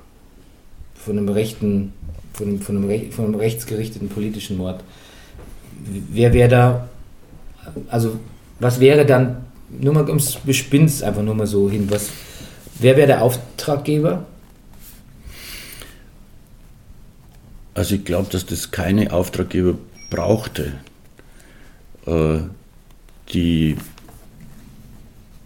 von 0.95 1.15
einem 1.15 1.29
rechten, 1.29 1.93
von 2.33 2.47
einem, 2.47 2.61
von, 2.61 2.77
einem, 2.77 3.11
von 3.11 3.25
einem 3.25 3.35
rechtsgerichteten 3.35 4.09
politischen 4.09 4.57
Mord. 4.57 4.83
Wer 6.11 6.33
wäre 6.33 6.49
da, 6.49 6.89
also 7.89 8.19
was 8.59 8.79
wäre 8.79 9.05
dann, 9.05 9.45
nur 9.69 9.93
mal 9.93 10.07
ums 10.09 10.37
Bespinst 10.37 11.03
einfach 11.03 11.21
nur 11.21 11.35
mal 11.35 11.45
so 11.45 11.69
hin, 11.69 11.85
was, 11.91 12.09
wer 12.79 12.97
wäre 12.97 13.05
der 13.05 13.21
Auftraggeber? 13.21 14.25
Also 17.75 17.93
ich 17.93 18.03
glaube, 18.03 18.31
dass 18.31 18.47
das 18.47 18.71
keine 18.71 19.13
Auftraggeber 19.13 19.75
brauchte. 20.09 20.73
Äh, 22.07 22.39
die 23.31 23.77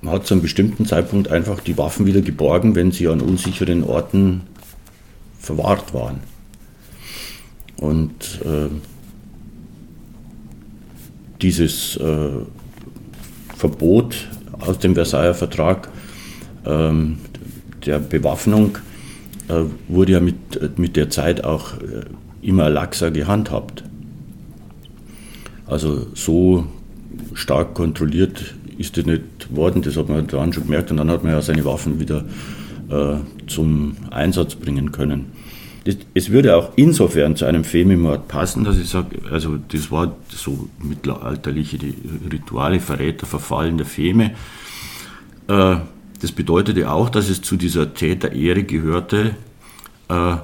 man 0.06 0.14
hat 0.14 0.28
zu 0.28 0.36
einem 0.36 0.44
bestimmten 0.44 0.86
Zeitpunkt 0.86 1.30
einfach 1.32 1.60
die 1.60 1.78
Waffen 1.80 2.06
wieder 2.06 2.22
geborgen, 2.22 2.76
wenn 2.76 2.92
sie 2.92 3.08
an 3.08 3.22
unsicheren 3.22 3.84
Orten 3.84 4.42
verwahrt 5.40 5.96
waren. 5.96 6.20
Und 7.78 8.40
äh, 8.46 8.70
dieses 11.42 11.98
äh, 11.98 12.30
Verbot 13.56 14.28
aus 14.60 14.78
dem 14.78 14.94
Versailler 14.94 15.34
Vertrag 15.34 15.90
äh, 16.66 16.92
der 17.86 18.00
Bewaffnung 18.00 18.78
äh, 19.48 19.64
wurde 19.88 20.12
ja 20.12 20.20
mit, 20.20 20.78
mit 20.78 20.96
der 20.96 21.10
Zeit 21.10 21.44
auch 21.44 21.74
äh, 21.82 22.06
immer 22.44 22.70
laxer 22.70 23.10
gehandhabt. 23.10 23.84
Also 25.66 26.06
so 26.14 26.68
stark 27.34 27.74
kontrolliert 27.74 28.54
ist 28.78 28.98
das 28.98 29.06
nicht 29.06 29.24
worden, 29.50 29.82
das 29.82 29.98
hat 29.98 30.10
man 30.10 30.28
dann 30.28 30.54
schon 30.54 30.64
gemerkt 30.64 30.92
und 30.92 30.98
dann 30.98 31.10
hat 31.10 31.24
man 31.24 31.34
ja 31.34 31.42
seine 31.42 31.66
Waffen 31.66 32.00
wieder 32.00 32.26
äh, 32.90 33.16
zum 33.48 33.96
Einsatz 34.12 34.56
bringen 34.56 34.92
können. 34.92 35.32
Das, 35.86 35.98
es 36.14 36.32
würde 36.32 36.56
auch 36.56 36.72
insofern 36.76 37.36
zu 37.36 37.46
einem 37.46 37.64
Femimord 37.64 38.28
passen, 38.28 38.64
dass 38.64 38.78
ich 38.78 38.90
sage, 38.90 39.20
also 39.32 39.58
das 39.68 39.92
war 39.92 40.16
so 40.30 40.68
mittelalterliche 40.80 41.78
Rituale, 42.32 42.80
Verräter, 42.80 43.28
Verfallen 43.28 43.78
der 43.78 43.86
Feme. 43.86 44.32
Äh, 45.48 45.78
das 46.22 46.32
bedeutete 46.32 46.90
auch, 46.90 47.10
dass 47.10 47.30
es 47.30 47.42
zu 47.42 47.56
dieser 47.56 47.94
Täterehre 47.94 48.64
gehörte, 48.64 49.36
äh, 50.10 50.36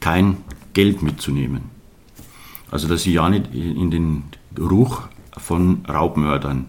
kein 0.00 0.38
Geld 0.74 1.02
mitzunehmen. 1.02 1.62
Also 2.70 2.88
dass 2.88 3.04
sie 3.04 3.12
ja 3.12 3.30
nicht 3.30 3.54
in 3.54 3.90
den 3.90 4.24
Geruch 4.54 5.02
von 5.38 5.84
Raubmördern 5.88 6.66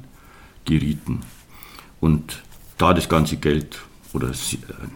gerieten. 0.66 1.22
Und 2.00 2.44
da 2.78 2.94
das 2.94 3.10
ganze 3.10 3.38
Geld 3.38 3.80
oder 4.14 4.32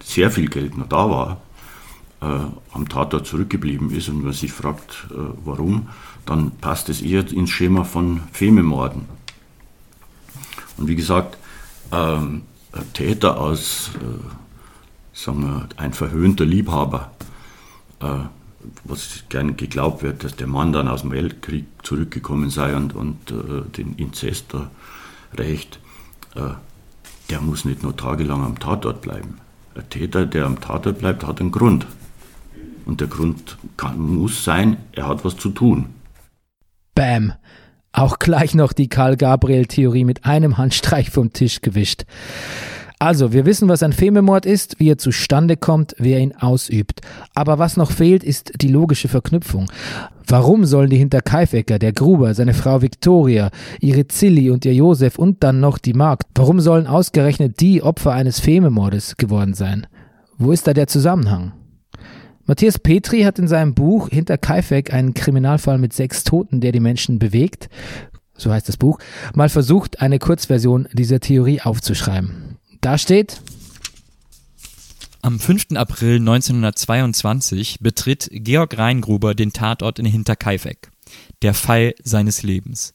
sehr 0.03 0.31
viel 0.31 0.49
Geld 0.49 0.77
noch 0.77 0.87
da 0.87 1.09
war, 1.09 1.41
äh, 2.21 2.25
am 2.73 2.89
Tatort 2.89 3.27
zurückgeblieben 3.27 3.91
ist 3.91 4.09
und 4.09 4.23
man 4.23 4.33
sich 4.33 4.51
fragt, 4.51 5.07
äh, 5.11 5.15
warum, 5.45 5.89
dann 6.25 6.51
passt 6.51 6.89
es 6.89 7.01
eher 7.01 7.29
ins 7.31 7.49
Schema 7.49 7.83
von 7.83 8.21
Fememorden. 8.31 9.05
Und 10.77 10.87
wie 10.87 10.95
gesagt, 10.95 11.37
ähm, 11.91 12.43
Täter 12.93 13.39
aus, 13.39 13.91
äh, 13.95 15.17
sagen 15.17 15.41
wir, 15.41 15.69
ein 15.77 15.93
verhöhnter 15.93 16.45
Liebhaber, 16.45 17.11
äh, 17.99 18.05
was 18.83 19.23
gern 19.29 19.57
geglaubt 19.57 20.03
wird, 20.03 20.23
dass 20.23 20.35
der 20.35 20.47
Mann 20.47 20.73
dann 20.73 20.87
aus 20.87 21.01
dem 21.01 21.11
Weltkrieg 21.11 21.65
zurückgekommen 21.83 22.49
sei 22.49 22.75
und, 22.75 22.93
und 22.93 23.31
äh, 23.31 23.69
den 23.77 23.95
Inzest 23.95 24.53
da 24.53 24.69
recht, 25.37 25.79
äh, 26.35 26.53
der 27.29 27.41
muss 27.41 27.65
nicht 27.65 27.83
nur 27.83 27.95
tagelang 27.95 28.43
am 28.43 28.59
Tatort 28.59 29.01
bleiben. 29.01 29.39
Ein 29.75 29.89
Täter, 29.89 30.25
der 30.25 30.45
am 30.45 30.59
Tatort 30.59 30.99
bleibt, 30.99 31.25
hat 31.25 31.39
einen 31.39 31.51
Grund. 31.51 31.85
Und 32.85 33.01
der 33.01 33.07
Grund 33.07 33.57
kann, 33.77 33.99
muss 33.99 34.43
sein, 34.43 34.77
er 34.93 35.07
hat 35.07 35.23
was 35.23 35.37
zu 35.37 35.49
tun. 35.49 35.87
Bam. 36.95 37.33
Auch 37.91 38.19
gleich 38.19 38.53
noch 38.53 38.73
die 38.73 38.87
Karl-Gabriel-Theorie 38.87 40.05
mit 40.05 40.25
einem 40.25 40.57
Handstreich 40.57 41.09
vom 41.09 41.33
Tisch 41.33 41.61
gewischt. 41.61 42.05
Also, 43.01 43.31
wir 43.31 43.45
wissen, 43.45 43.69
was 43.69 43.81
ein 43.81 43.93
Fememord 43.93 44.45
ist, 44.45 44.77
wie 44.77 44.89
er 44.89 44.97
zustande 44.97 45.55
kommt, 45.55 45.95
wer 45.99 46.19
ihn 46.19 46.35
ausübt. 46.35 46.99
Aber 47.33 47.57
was 47.57 47.77
noch 47.77 47.91
fehlt, 47.91 48.25
ist 48.25 48.51
die 48.61 48.67
logische 48.67 49.07
Verknüpfung. 49.07 49.71
Warum 50.27 50.65
sollen 50.65 50.89
die 50.89 50.97
Hinterkaifecker, 50.97 51.79
der 51.79 51.93
Gruber, 51.93 52.33
seine 52.33 52.53
Frau 52.53 52.81
Victoria, 52.81 53.51
ihre 53.79 54.07
Zilli 54.09 54.49
und 54.49 54.65
ihr 54.65 54.73
Josef 54.73 55.17
und 55.17 55.45
dann 55.45 55.61
noch 55.61 55.77
die 55.77 55.93
Magd, 55.93 56.27
warum 56.35 56.59
sollen 56.59 56.87
ausgerechnet 56.87 57.61
die 57.61 57.81
Opfer 57.81 58.11
eines 58.11 58.41
Fememordes 58.41 59.15
geworden 59.15 59.53
sein? 59.53 59.87
Wo 60.37 60.51
ist 60.51 60.67
da 60.67 60.73
der 60.73 60.87
Zusammenhang? 60.87 61.53
Matthias 62.45 62.79
Petri 62.79 63.21
hat 63.21 63.39
in 63.39 63.47
seinem 63.47 63.75
Buch 63.75 64.09
Hinter 64.09 64.37
Kaifek 64.37 64.93
einen 64.93 65.13
Kriminalfall 65.13 65.77
mit 65.77 65.93
sechs 65.93 66.25
Toten, 66.25 66.59
der 66.59 66.73
die 66.73 66.79
Menschen 66.81 67.17
bewegt, 67.17 67.69
so 68.35 68.51
heißt 68.51 68.67
das 68.67 68.77
Buch, 68.77 68.99
mal 69.33 69.49
versucht, 69.49 70.01
eine 70.01 70.19
Kurzversion 70.19 70.87
dieser 70.93 71.21
Theorie 71.21 71.61
aufzuschreiben. 71.61 72.48
Da 72.81 72.97
steht. 72.97 73.41
Am 75.21 75.37
5. 75.37 75.75
April 75.75 76.15
1922 76.15 77.79
betritt 77.81 78.29
Georg 78.31 78.77
Reingruber 78.77 79.35
den 79.35 79.51
Tatort 79.51 79.99
in 79.99 80.05
Hinterkaifeck. 80.05 80.89
Der 81.41 81.53
Fall 81.53 81.93
seines 82.01 82.41
Lebens. 82.41 82.93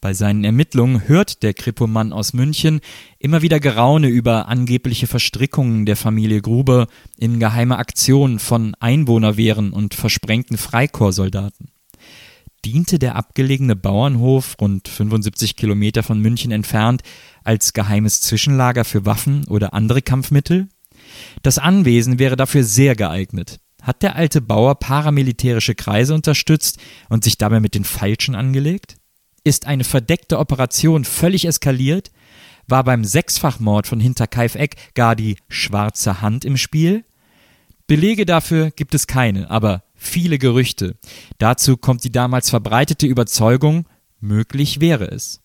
Bei 0.00 0.14
seinen 0.14 0.42
Ermittlungen 0.42 1.06
hört 1.06 1.44
der 1.44 1.54
Kripomann 1.54 2.12
aus 2.12 2.32
München 2.32 2.80
immer 3.20 3.42
wieder 3.42 3.60
Geraune 3.60 4.08
über 4.08 4.48
angebliche 4.48 5.06
Verstrickungen 5.06 5.86
der 5.86 5.96
Familie 5.96 6.40
Gruber 6.40 6.88
in 7.16 7.38
geheime 7.38 7.76
Aktionen 7.76 8.40
von 8.40 8.74
Einwohnerwehren 8.80 9.72
und 9.72 9.94
versprengten 9.94 10.56
Freikorpssoldaten. 10.56 11.70
Diente 12.64 12.98
der 12.98 13.16
abgelegene 13.16 13.76
Bauernhof, 13.76 14.56
rund 14.60 14.88
75 14.88 15.56
Kilometer 15.56 16.02
von 16.02 16.20
München 16.20 16.52
entfernt, 16.52 17.02
als 17.42 17.72
geheimes 17.72 18.20
Zwischenlager 18.20 18.84
für 18.84 19.06
Waffen 19.06 19.46
oder 19.48 19.72
andere 19.72 20.02
Kampfmittel? 20.02 20.68
Das 21.42 21.58
Anwesen 21.58 22.18
wäre 22.18 22.36
dafür 22.36 22.64
sehr 22.64 22.94
geeignet. 22.94 23.60
Hat 23.82 24.02
der 24.02 24.16
alte 24.16 24.40
Bauer 24.40 24.74
paramilitärische 24.74 25.74
Kreise 25.74 26.14
unterstützt 26.14 26.78
und 27.08 27.24
sich 27.24 27.38
dabei 27.38 27.60
mit 27.60 27.74
den 27.74 27.84
Falschen 27.84 28.34
angelegt? 28.34 28.96
Ist 29.42 29.66
eine 29.66 29.84
verdeckte 29.84 30.38
Operation 30.38 31.04
völlig 31.04 31.46
eskaliert? 31.46 32.10
War 32.66 32.84
beim 32.84 33.04
Sechsfachmord 33.04 33.86
von 33.86 34.00
Hinterkaifeck 34.00 34.76
gar 34.94 35.16
die 35.16 35.36
schwarze 35.48 36.20
Hand 36.20 36.44
im 36.44 36.58
Spiel? 36.58 37.04
Belege 37.86 38.26
dafür 38.26 38.70
gibt 38.70 38.94
es 38.94 39.06
keine, 39.06 39.50
aber 39.50 39.82
viele 40.00 40.38
Gerüchte. 40.38 40.96
Dazu 41.38 41.76
kommt 41.76 42.02
die 42.04 42.10
damals 42.10 42.50
verbreitete 42.50 43.06
Überzeugung, 43.06 43.86
möglich 44.18 44.80
wäre 44.80 45.04
es. 45.04 45.40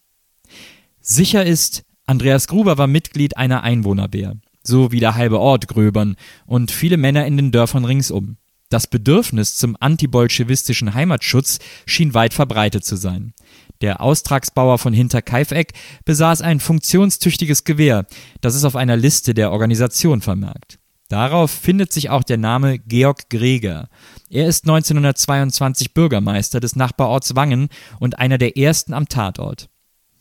Sicher 1.01 1.45
ist, 1.45 1.83
Andreas 2.07 2.47
Gruber 2.47 2.77
war 2.77 2.87
Mitglied 2.87 3.37
einer 3.37 3.63
Einwohnerwehr, 3.63 4.37
so 4.63 4.91
wie 4.91 4.99
der 4.99 5.15
halbe 5.15 5.39
Ort 5.39 5.67
Gröbern 5.67 6.15
und 6.45 6.71
viele 6.71 6.97
Männer 6.97 7.25
in 7.25 7.37
den 7.37 7.51
Dörfern 7.51 7.85
ringsum. 7.85 8.37
Das 8.69 8.87
Bedürfnis 8.87 9.57
zum 9.57 9.77
antibolschewistischen 9.79 10.93
Heimatschutz 10.93 11.59
schien 11.85 12.13
weit 12.13 12.33
verbreitet 12.33 12.83
zu 12.83 12.95
sein. 12.95 13.33
Der 13.81 14.01
Austragsbauer 14.01 14.79
von 14.79 14.93
Hinterkaifeck 14.93 15.73
besaß 16.05 16.41
ein 16.41 16.59
funktionstüchtiges 16.59 17.65
Gewehr, 17.65 18.07
das 18.41 18.55
es 18.55 18.63
auf 18.63 18.75
einer 18.75 18.97
Liste 18.97 19.33
der 19.33 19.51
Organisation 19.51 20.21
vermerkt. 20.21 20.79
Darauf 21.09 21.51
findet 21.51 21.93
sich 21.93 22.09
auch 22.09 22.23
der 22.23 22.37
Name 22.37 22.79
Georg 22.79 23.29
Greger. 23.29 23.89
Er 24.29 24.47
ist 24.47 24.65
1922 24.65 25.93
Bürgermeister 25.93 26.59
des 26.59 26.75
Nachbarorts 26.75 27.35
Wangen 27.35 27.69
und 27.99 28.17
einer 28.19 28.37
der 28.37 28.57
ersten 28.57 28.93
am 28.93 29.07
Tatort. 29.07 29.69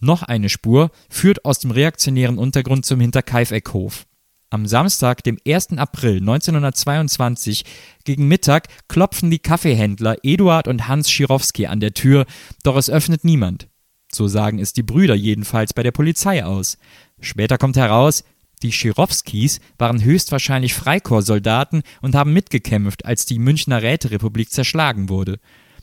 Noch 0.00 0.22
eine 0.22 0.50
Spur 0.50 0.90
führt 1.08 1.44
aus 1.44 1.58
dem 1.58 1.70
reaktionären 1.70 2.38
Untergrund 2.38 2.84
zum 2.84 3.00
Hinterkaifeckhof. 3.00 4.06
Am 4.50 4.66
Samstag, 4.66 5.24
dem 5.24 5.38
1. 5.46 5.78
April 5.78 6.18
1922 6.18 7.64
gegen 8.04 8.28
Mittag 8.28 8.68
klopfen 8.88 9.30
die 9.30 9.38
Kaffeehändler 9.38 10.18
Eduard 10.22 10.68
und 10.68 10.86
Hans 10.86 11.10
Schirowski 11.10 11.66
an 11.66 11.80
der 11.80 11.94
Tür, 11.94 12.26
doch 12.62 12.76
es 12.76 12.90
öffnet 12.90 13.24
niemand. 13.24 13.68
So 14.12 14.28
sagen 14.28 14.60
es 14.60 14.72
die 14.72 14.84
Brüder 14.84 15.14
jedenfalls 15.14 15.72
bei 15.72 15.82
der 15.82 15.90
Polizei 15.90 16.44
aus. 16.44 16.78
Später 17.18 17.58
kommt 17.58 17.76
heraus, 17.76 18.22
Die 18.64 18.72
Schirowskis 18.72 19.60
waren 19.76 20.02
höchstwahrscheinlich 20.02 20.72
Freikorpssoldaten 20.72 21.82
und 22.00 22.14
haben 22.14 22.32
mitgekämpft, 22.32 23.04
als 23.04 23.26
die 23.26 23.38
Münchner 23.38 23.82
Räterepublik 23.82 24.50
zerschlagen 24.50 25.10
wurde. 25.10 25.38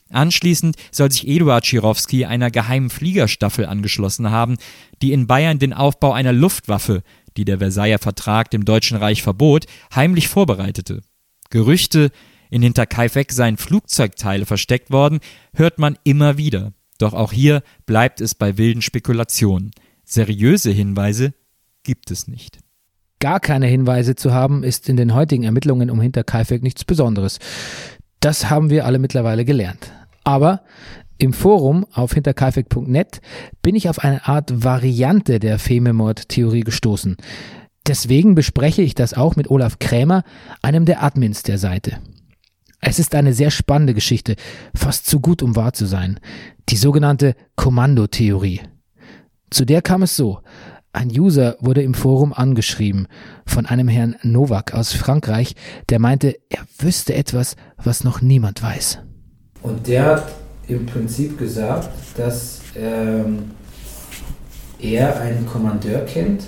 Anschließend 0.10 0.78
soll 0.92 1.12
sich 1.12 1.28
Eduard 1.28 1.64
Schirowski 1.64 2.26
einer 2.26 2.50
geheimen 2.50 2.90
Fliegerstaffel 2.90 3.68
angeschlossen 3.68 4.32
haben, 4.32 4.58
die 5.04 5.14
in 5.14 5.28
Bayern 5.28 5.60
den 5.60 5.74
Aufbau 5.74 6.14
einer 6.14 6.34
Luftwaffe, 6.34 7.04
die 7.38 7.46
der 7.46 7.60
Versailler 7.60 8.00
Vertrag 8.00 8.50
dem 8.50 8.66
Deutschen 8.66 8.98
Reich 8.98 9.22
verbot, 9.22 9.68
heimlich 9.94 10.28
vorbereitete. 10.28 11.04
Gerüchte, 11.52 12.10
in 12.50 12.64
Hinterkaifeck 12.64 13.32
seien 13.32 13.58
Flugzeugteile 13.58 14.48
versteckt 14.48 14.90
worden, 14.90 15.20
hört 15.54 15.78
man 15.78 16.00
immer 16.04 16.40
wieder. 16.40 16.74
Doch 16.98 17.14
auch 17.14 17.32
hier 17.32 17.62
bleibt 17.86 18.22
es 18.22 18.34
bei 18.34 18.58
wilden 18.58 18.82
Spekulationen. 18.82 19.70
Seriöse 20.04 20.72
Hinweise 20.72 21.36
gibt 21.84 22.10
es 22.10 22.28
nicht 22.28 22.61
gar 23.22 23.40
keine 23.40 23.68
Hinweise 23.68 24.16
zu 24.16 24.34
haben, 24.34 24.63
ist 24.63 24.90
in 24.90 24.98
den 24.98 25.13
heutigen 25.13 25.44
Ermittlungen 25.44 25.90
um 25.90 26.01
Hinterkaifeck 26.01 26.62
nichts 26.62 26.84
Besonderes. 26.84 27.40
Das 28.20 28.50
haben 28.50 28.70
wir 28.70 28.86
alle 28.86 29.00
mittlerweile 29.00 29.46
gelernt. 29.46 29.94
Aber 30.25 30.62
im 31.18 31.34
Forum 31.34 31.86
auf 31.94 32.13
hinterkaifeck.net 32.13 33.22
bin 33.62 33.75
ich 33.75 33.88
auf 33.88 34.00
eine 34.00 34.28
Art 34.28 34.63
Variante 34.63 35.40
der 35.40 35.60
Fememord-Theorie 35.60 36.62
gestoßen. 36.62 37.16
Deswegen 37.88 38.36
bespreche 38.36 38.82
ich 38.82 38.96
das 38.96 39.13
auch 39.13 39.36
mit 39.36 39.50
Olaf 39.50 39.80
Krämer, 39.80 40.24
einem 40.62 40.86
der 40.86 41.04
Admins 41.04 41.44
der 41.44 41.58
Seite. 41.58 41.98
Es 42.80 42.98
ist 42.98 43.13
eine 43.13 43.34
sehr 43.34 43.51
spannende 43.51 43.94
Geschichte, 43.94 44.36
fast 44.75 45.06
zu 45.06 45.20
gut, 45.20 45.44
um 45.44 45.56
wahr 45.56 45.74
zu 45.74 45.86
sein. 45.86 46.20
Die 46.70 46.75
sogenannte 46.75 47.36
Kommandotheorie. 47.56 48.62
Zu 49.51 49.66
der 49.66 49.84
kam 49.84 50.01
es 50.01 50.16
so. 50.16 50.40
Ein 50.94 51.10
User 51.10 51.56
wurde 51.62 51.82
im 51.82 51.94
Forum 51.94 52.34
angeschrieben 52.34 53.08
von 53.46 53.66
einem 53.66 53.88
Herrn 53.88 54.18
Novak 54.24 54.74
aus 54.74 54.92
Frankreich, 54.92 55.56
der 55.90 56.00
meinte, 56.00 56.36
er 56.50 56.60
wüsste 56.80 57.14
etwas, 57.14 57.56
was 57.82 58.04
noch 58.04 58.22
niemand 58.22 58.62
weiß. 58.62 59.00
Und 59.64 59.88
der 59.88 60.06
hat 60.06 60.32
im 60.68 60.86
Prinzip 60.86 61.38
gesagt, 61.38 61.90
dass 62.18 62.60
ähm, 62.76 63.52
er 64.80 65.22
einen 65.22 65.46
Kommandeur 65.46 66.02
kennt, 66.02 66.44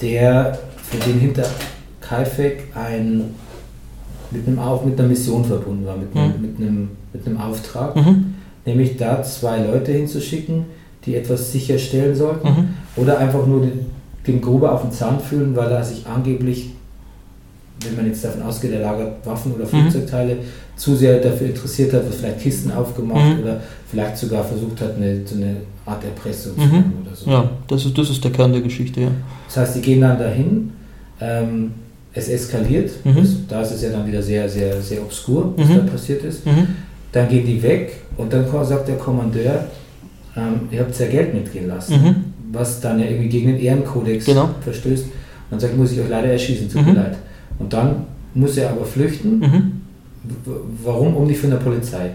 der 0.00 0.58
für 0.76 0.96
den 0.98 1.20
hinter 1.20 1.44
Kaifek 2.00 2.68
ein, 2.74 3.34
mit, 4.30 4.46
einem, 4.46 4.58
auch 4.58 4.84
mit 4.86 4.98
einer 4.98 5.08
Mission 5.08 5.44
verbunden 5.44 5.84
war, 5.84 5.98
mit, 5.98 6.16
einem, 6.16 6.36
mhm. 6.36 6.42
mit, 6.42 6.56
einem, 6.56 6.88
mit 7.12 7.26
einem 7.26 7.36
Auftrag, 7.38 7.94
mhm. 7.94 8.34
nämlich 8.64 8.96
da 8.96 9.22
zwei 9.22 9.58
Leute 9.58 9.92
hinzuschicken, 9.92 10.64
die 11.04 11.16
etwas 11.16 11.52
sicherstellen 11.52 12.14
sollten, 12.14 12.48
mhm. 12.48 12.68
oder 12.96 13.18
einfach 13.18 13.46
nur 13.46 13.62
den, 13.62 13.86
den 14.26 14.40
Gruber 14.40 14.72
auf 14.72 14.82
den 14.82 14.92
Zahn 14.92 15.18
fühlen, 15.20 15.56
weil 15.56 15.70
er 15.70 15.82
sich 15.82 16.06
angeblich, 16.06 16.70
wenn 17.84 17.96
man 17.96 18.06
jetzt 18.06 18.24
davon 18.24 18.42
ausgeht, 18.42 18.72
er 18.72 18.80
lagert 18.80 19.26
Waffen 19.26 19.52
oder 19.52 19.64
mhm. 19.64 19.68
Flugzeugteile, 19.68 20.36
mhm. 20.36 20.40
zu 20.76 20.94
sehr 20.94 21.18
dafür 21.18 21.48
interessiert 21.48 21.92
hat, 21.92 22.02
vielleicht 22.10 22.40
Kisten 22.40 22.70
aufgemacht 22.70 23.36
mhm. 23.36 23.42
oder 23.42 23.60
vielleicht 23.90 24.16
sogar 24.16 24.44
versucht 24.44 24.80
hat, 24.80 24.96
eine, 24.96 25.26
so 25.26 25.36
eine 25.36 25.56
Art 25.84 26.04
Erpressung 26.04 26.54
zu 26.54 26.60
mhm. 26.60 26.70
machen 26.70 26.92
oder 27.04 27.16
so. 27.16 27.30
Ja, 27.30 27.50
das 27.66 27.84
ist, 27.84 27.98
das 27.98 28.10
ist 28.10 28.22
der 28.22 28.30
Kern 28.30 28.52
der 28.52 28.62
Geschichte, 28.62 29.00
ja. 29.00 29.08
Das 29.48 29.56
heißt, 29.56 29.76
die 29.76 29.80
gehen 29.80 30.00
dann 30.00 30.18
dahin, 30.18 30.70
ähm, 31.20 31.72
es 32.14 32.28
eskaliert, 32.28 32.90
mhm. 33.04 33.16
das, 33.16 33.28
da 33.48 33.62
ist 33.62 33.72
es 33.72 33.82
ja 33.82 33.90
dann 33.90 34.06
wieder 34.06 34.22
sehr, 34.22 34.48
sehr, 34.48 34.80
sehr 34.80 35.02
obskur, 35.02 35.54
was 35.56 35.68
da 35.68 35.78
passiert 35.78 36.22
ist. 36.24 36.42
Dann 37.10 37.28
gehen 37.28 37.44
die 37.44 37.62
weg 37.62 38.00
und 38.16 38.32
dann 38.32 38.46
sagt 38.64 38.88
der 38.88 38.96
Kommandeur, 38.96 39.66
ähm, 40.36 40.68
ihr 40.70 40.80
habt 40.80 40.98
ja 40.98 41.06
Geld 41.06 41.34
mitgehen 41.34 41.68
lassen, 41.68 42.02
mhm. 42.02 42.14
was 42.52 42.80
dann 42.80 42.98
ja 42.98 43.06
irgendwie 43.06 43.28
gegen 43.28 43.48
den 43.48 43.60
Ehrenkodex 43.60 44.24
genau. 44.24 44.50
verstößt. 44.60 45.06
dann 45.50 45.60
sagt, 45.60 45.76
muss 45.76 45.92
ich 45.92 46.00
euch 46.00 46.08
leider 46.08 46.28
erschießen, 46.28 46.70
tut 46.70 46.82
mhm. 46.82 46.88
mir 46.88 46.94
leid. 46.94 47.18
Und 47.58 47.72
dann 47.72 48.06
muss 48.34 48.56
er 48.56 48.70
aber 48.70 48.84
flüchten. 48.84 49.38
Mhm. 49.38 49.72
Warum? 50.84 51.16
Um 51.16 51.26
nicht 51.26 51.40
von 51.40 51.50
der 51.50 51.58
Polizei. 51.58 52.10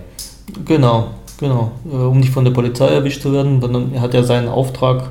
Genau, 0.66 1.12
genau. 1.40 1.72
Äh, 1.86 1.96
um 1.96 2.20
nicht 2.20 2.32
von 2.32 2.46
der 2.46 2.52
Polizei 2.52 2.88
erwischt 2.88 3.22
zu 3.22 3.34
werden, 3.34 3.62
sondern 3.62 3.94
er 3.94 4.02
hat 4.02 4.14
ja 4.14 4.24
seinen 4.24 4.48
Auftrag 4.48 5.10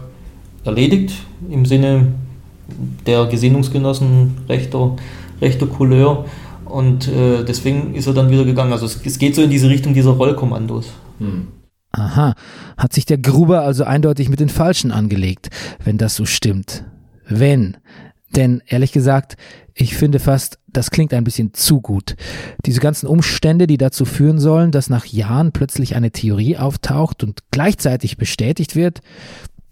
erledigt 0.65 1.15
im 1.51 1.65
Sinne 1.67 2.09
der 3.07 3.27
Gesinnungsgenossen 3.27 4.35
rechter, 4.49 4.97
rechter 5.41 5.67
Couleur. 5.67 6.25
Und 6.65 7.07
äh, 7.09 7.45
deswegen 7.45 7.95
ist 7.95 8.07
er 8.07 8.15
dann 8.15 8.31
wieder 8.31 8.45
gegangen. 8.45 8.73
Also 8.73 8.87
es, 8.87 9.01
es, 9.05 9.19
geht 9.19 9.37
so 9.37 9.43
in 9.43 9.51
diese 9.51 9.69
Richtung 9.69 9.95
dieser 9.95 10.11
Rollkommandos. 10.11 10.91
Hm. 11.19 11.47
Aha, 11.97 12.35
hat 12.77 12.93
sich 12.93 13.07
der 13.07 13.17
Gruber 13.17 13.63
also 13.63 13.85
eindeutig 13.85 14.29
mit 14.29 14.39
den 14.39 14.51
Falschen 14.51 14.93
angelegt, 14.93 15.49
wenn 15.83 15.97
das 15.97 16.15
so 16.15 16.27
stimmt. 16.27 16.85
Wenn. 17.27 17.79
Denn 18.35 18.63
ehrlich 18.67 18.93
gesagt, 18.93 19.37
ich 19.73 19.97
finde 19.97 20.19
fast, 20.19 20.59
das 20.67 20.91
klingt 20.91 21.15
ein 21.15 21.25
bisschen 21.25 21.55
zu 21.55 21.81
gut. 21.81 22.17
Diese 22.67 22.81
ganzen 22.81 23.07
Umstände, 23.07 23.67
die 23.67 23.79
dazu 23.79 24.05
führen 24.05 24.39
sollen, 24.39 24.73
dass 24.73 24.91
nach 24.91 25.07
Jahren 25.07 25.53
plötzlich 25.53 25.97
eine 25.97 26.11
Theorie 26.11 26.59
auftaucht 26.59 27.25
und 27.25 27.41
gleichzeitig 27.51 28.19
bestätigt 28.19 28.77
wird, 28.77 29.01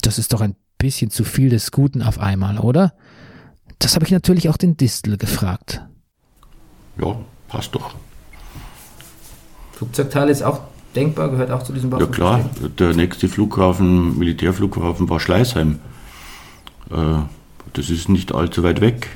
das 0.00 0.18
ist 0.18 0.32
doch 0.32 0.40
ein 0.40 0.56
bisschen 0.78 1.10
zu 1.10 1.24
viel 1.24 1.50
des 1.50 1.72
Guten 1.72 2.00
auf 2.00 2.18
einmal, 2.18 2.58
oder? 2.58 2.94
Das 3.80 3.96
habe 3.96 4.06
ich 4.06 4.12
natürlich 4.12 4.48
auch 4.48 4.56
den 4.56 4.78
Distel 4.78 5.18
gefragt. 5.18 5.82
Ja, 6.98 7.16
passt 7.48 7.74
doch. 7.74 7.94
Flugzeugteil 9.72 10.30
ist 10.30 10.42
auch 10.42 10.60
denkbar, 10.94 11.30
gehört 11.30 11.50
auch 11.50 11.62
zu 11.62 11.72
diesem 11.72 11.90
Waffen. 11.92 12.06
Ja 12.06 12.10
klar, 12.10 12.50
der 12.78 12.94
nächste 12.94 13.28
Flughafen, 13.28 14.18
Militärflughafen 14.18 15.08
war 15.08 15.20
Schleißheim. 15.20 15.78
Äh, 16.90 16.94
das 17.72 17.90
ist 17.90 18.08
nicht 18.08 18.34
allzu 18.34 18.62
weit 18.62 18.80
weg. 18.80 19.08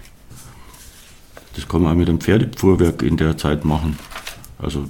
Das 1.55 1.69
kann 1.69 1.83
man 1.83 1.93
auch 1.93 1.97
mit 1.97 2.09
einem 2.09 2.21
Pferdepfuhrwerk 2.21 3.03
in 3.03 3.17
der 3.17 3.37
Zeit 3.37 3.65
machen. 3.65 3.99
Also 4.59 4.89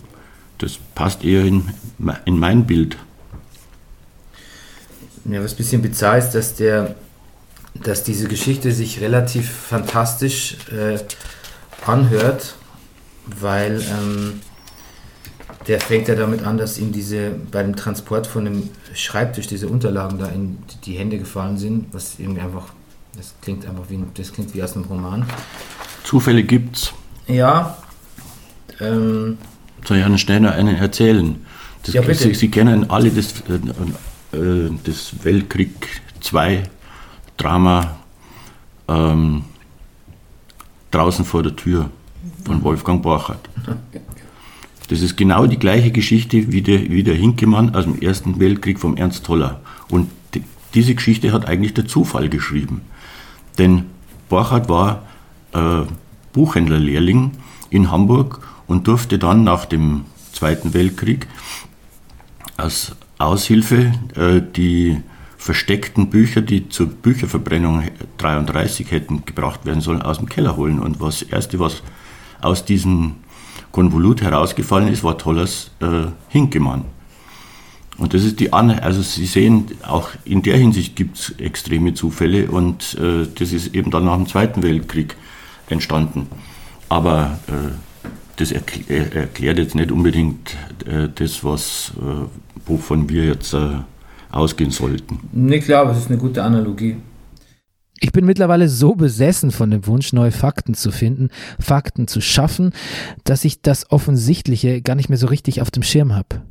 das 0.59 0.79
passt 0.95 1.25
eher 1.25 1.45
in, 1.45 1.65
in 2.25 2.39
mein 2.39 2.67
Bild. 2.67 2.97
Ja, 5.25 5.43
was 5.43 5.53
ein 5.53 5.57
bisschen 5.57 5.83
bizarr 5.83 6.19
ist, 6.19 6.31
dass, 6.31 6.55
der, 6.55 6.95
dass 7.75 8.03
diese 8.03 8.29
Geschichte 8.29 8.73
sich 8.73 9.01
relativ 9.01 9.51
fantastisch 9.51 10.57
äh, 10.71 10.99
anhört, 11.87 12.57
weil 13.27 13.83
ähm, 13.83 14.41
der 15.69 15.81
fängt 15.81 16.09
ja 16.09 16.15
damit 16.15 16.45
an, 16.45 16.57
dass 16.57 16.79
ihm 16.79 16.93
diese 16.93 17.31
bei 17.53 17.63
dem 17.63 17.77
Transport 17.77 18.27
von 18.27 18.47
dem 18.47 18.71
Schreibtisch 18.95 19.47
diese 19.47 19.69
Unterlagen 19.69 20.19
da 20.19 20.27
in 20.29 20.59
die 20.85 20.95
Hände 20.95 21.19
gefallen 21.19 21.59
sind, 21.59 21.93
was 21.93 22.19
irgendwie 22.19 22.41
einfach, 22.41 22.73
das 23.17 23.35
klingt 23.43 23.67
einfach 23.67 23.85
wie, 23.91 24.03
das 24.15 24.33
klingt 24.33 24.55
wie 24.55 24.63
aus 24.63 24.75
einem 24.75 24.87
Roman. 24.87 25.27
Zufälle 26.05 26.43
gibt's. 26.43 26.95
Ja. 27.27 27.77
Ähm, 28.81 29.37
Soll 29.85 29.99
ich 29.99 30.05
einen 30.05 30.19
schnell 30.19 30.41
noch 30.41 30.53
einen 30.53 30.77
erzählen? 30.77 31.37
Das, 31.83 31.95
ja, 31.95 32.15
Sie, 32.15 32.35
Sie, 32.35 32.51
kennen 32.51 32.91
alle 32.91 33.11
das, 33.11 33.35
äh, 33.43 34.37
äh 34.37 34.71
das 34.85 35.13
Weltkrieg 35.23 36.01
2 36.21 36.63
Drama 37.37 37.99
ähm, 38.89 39.45
draußen 40.91 41.27
vor 41.27 41.43
der 41.43 41.55
Tür 41.55 41.91
von 42.45 42.63
Wolfgang 42.65 43.03
Borchardt. 43.03 43.49
Das 44.89 45.03
ist 45.03 45.17
genau 45.17 45.47
die 45.47 45.59
gleiche 45.59 45.91
Geschichte 45.91 46.51
wie 46.51 46.63
der, 46.63 46.91
wie 46.91 47.03
der 47.03 47.15
Hinkemann 47.15 47.75
aus 47.75 47.85
dem 47.85 48.01
Ersten 48.01 48.41
Weltkrieg 48.41 48.81
vom 48.81 48.97
Ernst 48.97 49.25
Toller. 49.25 49.61
Und 49.91 50.11
die, 50.35 50.43
diese 50.75 50.95
Geschichte 50.95 51.33
hat 51.33 51.47
eigentlich 51.47 51.75
der 51.75 51.87
Zufall 51.87 52.29
geschrieben. 52.29 52.81
Denn 53.59 53.85
Borchardt 54.29 54.69
war 54.69 55.07
äh, 55.53 55.83
Buchhändlerlehrling 56.33 57.33
in 57.71 57.91
Hamburg 57.91 58.41
und 58.67 58.87
durfte 58.87 59.19
dann 59.19 59.45
nach 59.45 59.67
dem 59.67 60.05
Zweiten 60.33 60.73
Weltkrieg 60.73 61.27
als 62.57 62.97
Aushilfe 63.19 63.93
äh, 64.15 64.41
die 64.57 65.01
versteckten 65.37 66.11
Bücher, 66.11 66.41
die 66.41 66.69
zur 66.69 66.87
Bücherverbrennung 66.87 67.85
33 68.19 68.91
hätten 68.91 69.25
gebracht 69.25 69.65
werden 69.67 69.81
sollen, 69.81 70.03
aus 70.03 70.19
dem 70.19 70.29
Keller 70.29 70.57
holen. 70.57 70.79
Und 70.79 71.01
was 71.01 71.23
erste, 71.23 71.59
was 71.59 71.83
aus 72.41 72.65
diesem 72.65 73.17
Konvolut 73.73 74.23
herausgefallen 74.23 74.89
ist, 74.89 75.05
war 75.05 75.19
Tollers 75.19 75.71
äh, 75.81 76.07
Hinkemann. 76.29 76.85
Und 77.99 78.15
das 78.15 78.23
ist 78.25 78.39
die 78.39 78.53
An 78.53 78.71
also 78.71 79.03
Sie 79.03 79.27
sehen, 79.27 79.67
auch 79.87 80.11
in 80.25 80.43
der 80.43 80.57
Hinsicht 80.57 80.95
gibt 80.95 81.19
es 81.19 81.31
extreme 81.39 81.95
Zufälle 81.95 82.49
und 82.49 82.97
äh, 82.99 83.27
das 83.35 83.53
ist 83.53 83.75
eben 83.75 83.91
dann 83.91 84.05
nach 84.05 84.17
dem 84.17 84.29
Zweiten 84.29 84.63
Weltkrieg 84.63 85.17
entstanden. 85.69 86.29
Aber 86.89 87.39
äh, 87.49 87.73
das 88.37 88.53
erkl 88.53 88.85
erklärt 88.89 89.59
jetzt 89.59 89.75
nicht 89.75 89.91
unbedingt 89.91 90.57
äh, 90.87 91.09
das, 91.13 91.43
was, 91.43 91.93
äh, 92.01 92.27
wovon 92.67 93.09
wir 93.09 93.25
jetzt 93.25 93.53
äh, 93.53 93.81
ausgehen 94.31 94.71
sollten. 94.71 95.19
Nee, 95.33 95.59
klar, 95.59 95.83
aber 95.83 95.93
es 95.93 95.99
ist 95.99 96.09
eine 96.09 96.19
gute 96.19 96.43
Analogie. 96.45 96.97
Ich 98.01 98.13
bin 98.13 98.25
mittlerweile 98.25 98.69
so 98.69 98.95
besessen 98.95 99.51
von 99.51 99.71
dem 99.71 99.87
Wunsch, 99.87 100.13
neue 100.13 100.31
Fakten 100.31 100.75
zu 100.75 100.91
finden, 100.91 101.31
Fakten 101.59 102.07
zu 102.07 102.21
schaffen, 102.21 102.73
dass 103.25 103.45
ich 103.45 103.63
das 103.63 103.91
Offensichtliche 103.91 104.83
gar 104.83 104.95
nicht 104.95 105.09
mehr 105.09 105.19
so 105.19 105.27
richtig 105.27 105.61
auf 105.61 105.71
dem 105.71 105.83
Schirm 105.83 106.15
habe. 106.15 106.43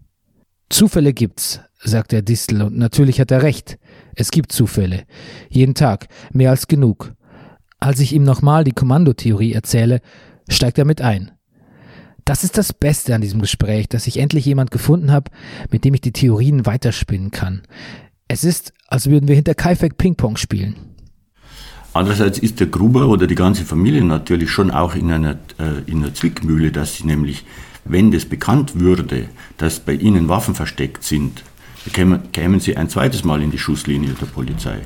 Zufälle 0.70 1.14
gibt's, 1.14 1.62
sagt 1.82 2.12
der 2.12 2.22
Distel, 2.22 2.62
und 2.62 2.78
natürlich 2.78 3.22
hat 3.22 3.32
er 3.32 3.44
recht. 3.44 3.78
Es 4.16 4.32
gibt 4.32 4.52
Zufälle. 4.52 5.06
Jeden 5.50 5.76
Tag. 5.76 6.08
Mehr 6.34 6.50
als 6.50 6.68
genug. 6.68 7.14
Als 7.80 8.00
ich 8.00 8.14
ihm 8.14 8.24
nochmal 8.24 8.64
die 8.64 8.74
Kommandotheorie 8.74 9.54
erzähle, 9.54 10.02
steigt 10.50 10.78
er 10.78 10.86
mit 10.86 11.02
ein. 11.02 11.32
Das 12.26 12.44
ist 12.44 12.58
das 12.58 12.74
Beste 12.74 13.16
an 13.16 13.22
diesem 13.22 13.40
Gespräch, 13.40 13.88
dass 13.88 14.08
ich 14.08 14.20
endlich 14.20 14.44
jemand 14.46 14.72
gefunden 14.72 15.12
habe, 15.12 15.32
mit 15.72 15.86
dem 15.86 15.94
ich 15.94 16.02
die 16.02 16.12
Theorien 16.12 16.66
weiterspinnen 16.66 17.32
kann. 17.32 17.62
Es 18.28 18.44
ist, 18.44 18.74
als 18.88 19.10
würden 19.10 19.30
wir 19.30 19.36
hinter 19.36 19.56
Kaifek 19.56 19.98
Ping-Pong 19.98 20.36
spielen. 20.36 20.76
Andererseits 21.98 22.38
ist 22.38 22.60
der 22.60 22.68
Gruber 22.68 23.08
oder 23.08 23.26
die 23.26 23.34
ganze 23.34 23.66
Familie 23.66 24.04
natürlich 24.04 24.52
schon 24.52 24.70
auch 24.70 24.94
in 24.94 25.12
einer, 25.12 25.32
äh, 25.58 25.82
in 25.88 26.04
einer 26.04 26.14
Zwickmühle, 26.14 26.72
dass 26.72 26.96
sie 26.96 27.08
nämlich, 27.08 27.44
wenn 27.86 28.12
das 28.12 28.26
bekannt 28.26 28.80
würde, 28.80 29.30
dass 29.58 29.80
bei 29.80 29.94
ihnen 29.94 30.30
Waffen 30.30 30.54
versteckt 30.54 31.04
sind, 31.04 31.44
kämen, 31.92 32.32
kämen 32.34 32.60
sie 32.60 32.78
ein 32.78 32.88
zweites 32.88 33.24
Mal 33.24 33.42
in 33.42 33.50
die 33.50 33.58
Schusslinie 33.58 34.14
der 34.14 34.28
Polizei. 34.28 34.78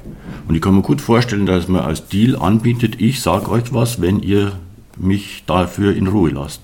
Und 0.48 0.56
ich 0.56 0.62
kann 0.62 0.74
mir 0.74 0.84
gut 0.84 1.02
vorstellen, 1.02 1.46
dass 1.46 1.68
man 1.68 1.82
als 1.82 2.08
Deal 2.08 2.38
anbietet, 2.38 3.02
ich 3.02 3.20
sage 3.20 3.50
euch 3.50 3.74
was, 3.74 4.00
wenn 4.00 4.22
ihr 4.22 4.54
mich 4.98 5.44
dafür 5.46 5.94
in 5.94 6.08
Ruhe 6.08 6.30
lasst. 6.30 6.62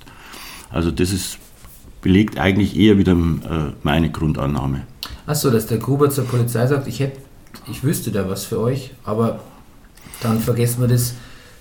Also 0.70 0.92
das 0.92 1.12
ist, 1.12 1.40
belegt 2.02 2.40
eigentlich 2.40 2.78
eher 2.78 2.98
wieder 2.98 3.14
äh, 3.14 3.74
meine 3.84 4.12
Grundannahme. 4.12 4.84
Achso, 5.26 5.50
dass 5.50 5.68
der 5.68 5.80
Gruber 5.80 6.10
zur 6.10 6.24
Polizei 6.24 6.66
sagt, 6.68 6.88
ich 6.88 7.02
hätte, 7.02 7.20
ich 7.70 7.84
wüsste 7.84 8.12
da 8.12 8.30
was 8.30 8.46
für 8.46 8.62
euch, 8.62 8.92
aber 9.04 9.42
dann 10.22 10.39
vergessen 10.39 10.82
wir 10.82 10.88
das 10.88 11.13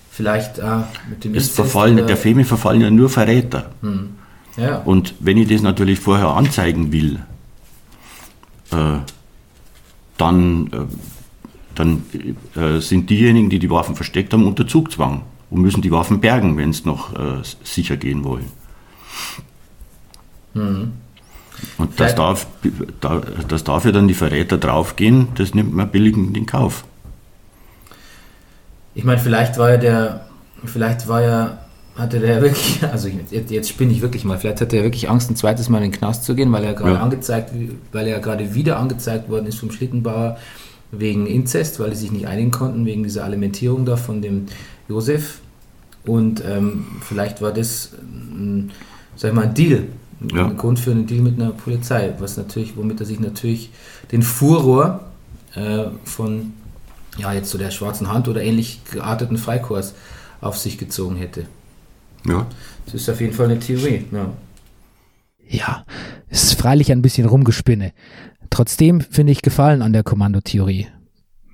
vielleicht 0.09 0.57
äh, 0.57 0.79
mit 1.09 1.23
dem 1.23 1.35
es 1.35 1.49
verfallen, 1.49 2.07
Der 2.07 2.17
Femi 2.17 2.43
verfallen 2.43 2.81
ja 2.81 2.89
nur 2.89 3.09
Verräter. 3.09 3.71
Hm. 3.81 4.09
Ja. 4.57 4.79
Und 4.79 5.13
wenn 5.19 5.37
ich 5.37 5.47
das 5.47 5.61
natürlich 5.61 5.99
vorher 5.99 6.29
anzeigen 6.29 6.91
will, 6.91 7.19
äh, 8.71 8.97
dann, 10.17 10.67
äh, 10.67 10.79
dann 11.75 12.03
äh, 12.55 12.79
sind 12.79 13.09
diejenigen, 13.09 13.49
die 13.49 13.59
die 13.59 13.69
Waffen 13.69 13.95
versteckt 13.95 14.33
haben, 14.33 14.47
unter 14.47 14.67
Zugzwang 14.67 15.21
und 15.51 15.61
müssen 15.61 15.81
die 15.81 15.91
Waffen 15.91 16.19
bergen, 16.19 16.57
wenn 16.57 16.71
es 16.71 16.85
noch 16.85 17.13
äh, 17.13 17.43
sicher 17.63 17.97
gehen 17.97 18.23
wollen. 18.23 18.45
Mhm. 20.53 20.93
Und 21.77 21.99
das 21.99 22.15
darf, 22.15 22.47
das 23.47 23.63
darf 23.63 23.85
ja 23.85 23.91
dann 23.91 24.07
die 24.07 24.13
Verräter 24.13 24.57
draufgehen, 24.57 25.29
das 25.35 25.55
nimmt 25.55 25.73
man 25.73 25.89
billigend 25.89 26.37
in 26.37 26.45
Kauf. 26.45 26.83
Ich 28.97 29.03
meine, 29.03 29.19
vielleicht 29.19 29.59
war 29.59 29.69
ja 29.69 29.77
der, 29.77 30.25
vielleicht 30.65 31.07
war 31.07 31.21
ja, 31.21 31.59
hatte 31.95 32.19
der 32.19 32.41
wirklich, 32.41 32.83
also 32.91 33.07
jetzt, 33.07 33.51
jetzt 33.51 33.69
spinne 33.69 33.91
ich 33.91 34.01
wirklich 34.01 34.25
mal, 34.25 34.39
vielleicht 34.39 34.59
hatte 34.59 34.75
er 34.75 34.83
wirklich 34.83 35.07
Angst, 35.07 35.29
ein 35.29 35.35
zweites 35.35 35.69
Mal 35.69 35.83
in 35.83 35.91
den 35.91 35.99
Knast 35.99 36.23
zu 36.23 36.33
gehen, 36.33 36.51
weil 36.51 36.63
er 36.63 36.73
gerade 36.73 36.95
ja. 36.95 36.99
angezeigt, 36.99 37.51
weil 37.91 38.07
er 38.07 38.19
gerade 38.19 38.55
wieder 38.55 38.79
angezeigt 38.79 39.29
worden 39.29 39.45
ist 39.45 39.59
vom 39.59 39.69
Schlittenbauer 39.69 40.37
wegen 40.91 41.27
Inzest, 41.27 41.79
weil 41.79 41.91
die 41.91 41.95
sich 41.95 42.11
nicht 42.11 42.25
einigen 42.25 42.49
konnten, 42.49 42.87
wegen 42.87 43.03
dieser 43.03 43.23
Alimentierung 43.23 43.85
da 43.85 43.97
von 43.97 44.23
dem 44.23 44.47
Josef. 44.89 45.41
Und 46.07 46.43
ähm, 46.43 46.87
vielleicht 47.01 47.39
war 47.39 47.53
das, 47.53 47.91
ähm, 48.01 48.71
sag 49.15 49.29
ich 49.29 49.35
mal, 49.35 49.43
ein 49.43 49.53
Deal, 49.53 49.83
ja. 50.33 50.47
ein 50.47 50.57
Grund 50.57 50.79
für 50.79 50.89
einen 50.89 51.05
Deal 51.05 51.21
mit 51.21 51.39
einer 51.39 51.51
Polizei, 51.51 52.13
was 52.17 52.35
natürlich, 52.35 52.75
womit 52.75 52.99
er 52.99 53.05
sich 53.05 53.19
natürlich 53.19 53.69
den 54.11 54.23
Furor 54.23 55.01
äh, 55.53 55.83
von 56.03 56.53
ja 57.17 57.33
jetzt 57.33 57.49
so 57.49 57.57
der 57.57 57.71
schwarzen 57.71 58.11
Hand 58.11 58.27
oder 58.27 58.41
ähnlich 58.41 58.81
gearteten 58.91 59.37
Freikorps 59.37 59.93
auf 60.41 60.57
sich 60.57 60.77
gezogen 60.77 61.15
hätte. 61.15 61.45
Ja. 62.25 62.45
Das 62.85 62.95
ist 62.95 63.09
auf 63.09 63.21
jeden 63.21 63.33
Fall 63.33 63.47
eine 63.47 63.59
Theorie. 63.59 64.05
Ja. 64.11 64.31
Ja, 65.49 65.85
es 66.27 66.43
ist 66.43 66.59
freilich 66.59 66.91
ein 66.91 67.01
bisschen 67.01 67.27
Rumgespinne. 67.27 67.93
Trotzdem 68.49 69.01
finde 69.01 69.31
ich 69.31 69.41
Gefallen 69.41 69.81
an 69.81 69.93
der 69.93 70.03
Kommandotheorie. 70.03 70.87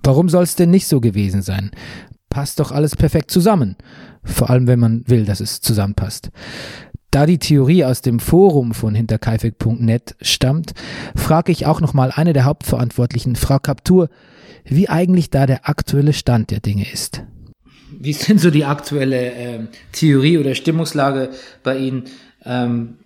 Warum 0.03 0.29
soll 0.29 0.43
es 0.43 0.55
denn 0.55 0.71
nicht 0.71 0.87
so 0.87 0.99
gewesen 0.99 1.41
sein? 1.41 1.71
Passt 2.29 2.59
doch 2.59 2.71
alles 2.71 2.95
perfekt 2.95 3.29
zusammen. 3.29 3.75
Vor 4.23 4.49
allem, 4.49 4.67
wenn 4.67 4.79
man 4.79 5.03
will, 5.07 5.25
dass 5.25 5.39
es 5.39 5.61
zusammenpasst. 5.61 6.31
Da 7.11 7.27
die 7.27 7.37
Theorie 7.37 7.85
aus 7.85 8.01
dem 8.01 8.19
Forum 8.19 8.73
von 8.73 8.95
hinterkaifeck.net 8.95 10.15
stammt, 10.19 10.73
frage 11.15 11.51
ich 11.51 11.67
auch 11.67 11.79
nochmal 11.79 12.11
eine 12.11 12.33
der 12.33 12.45
Hauptverantwortlichen, 12.45 13.35
Frau 13.35 13.59
Kaptur, 13.59 14.09
wie 14.65 14.89
eigentlich 14.89 15.29
da 15.29 15.45
der 15.45 15.67
aktuelle 15.67 16.13
Stand 16.13 16.51
der 16.51 16.59
Dinge 16.59 16.85
ist. 16.91 17.23
Wie 17.91 18.09
ist 18.09 18.27
denn 18.27 18.39
so 18.39 18.49
die 18.49 18.65
aktuelle 18.65 19.31
ähm, 19.33 19.67
Theorie 19.91 20.37
oder 20.37 20.55
Stimmungslage 20.55 21.29
bei 21.63 21.77
Ihnen, 21.77 22.05
ähm, 22.45 22.97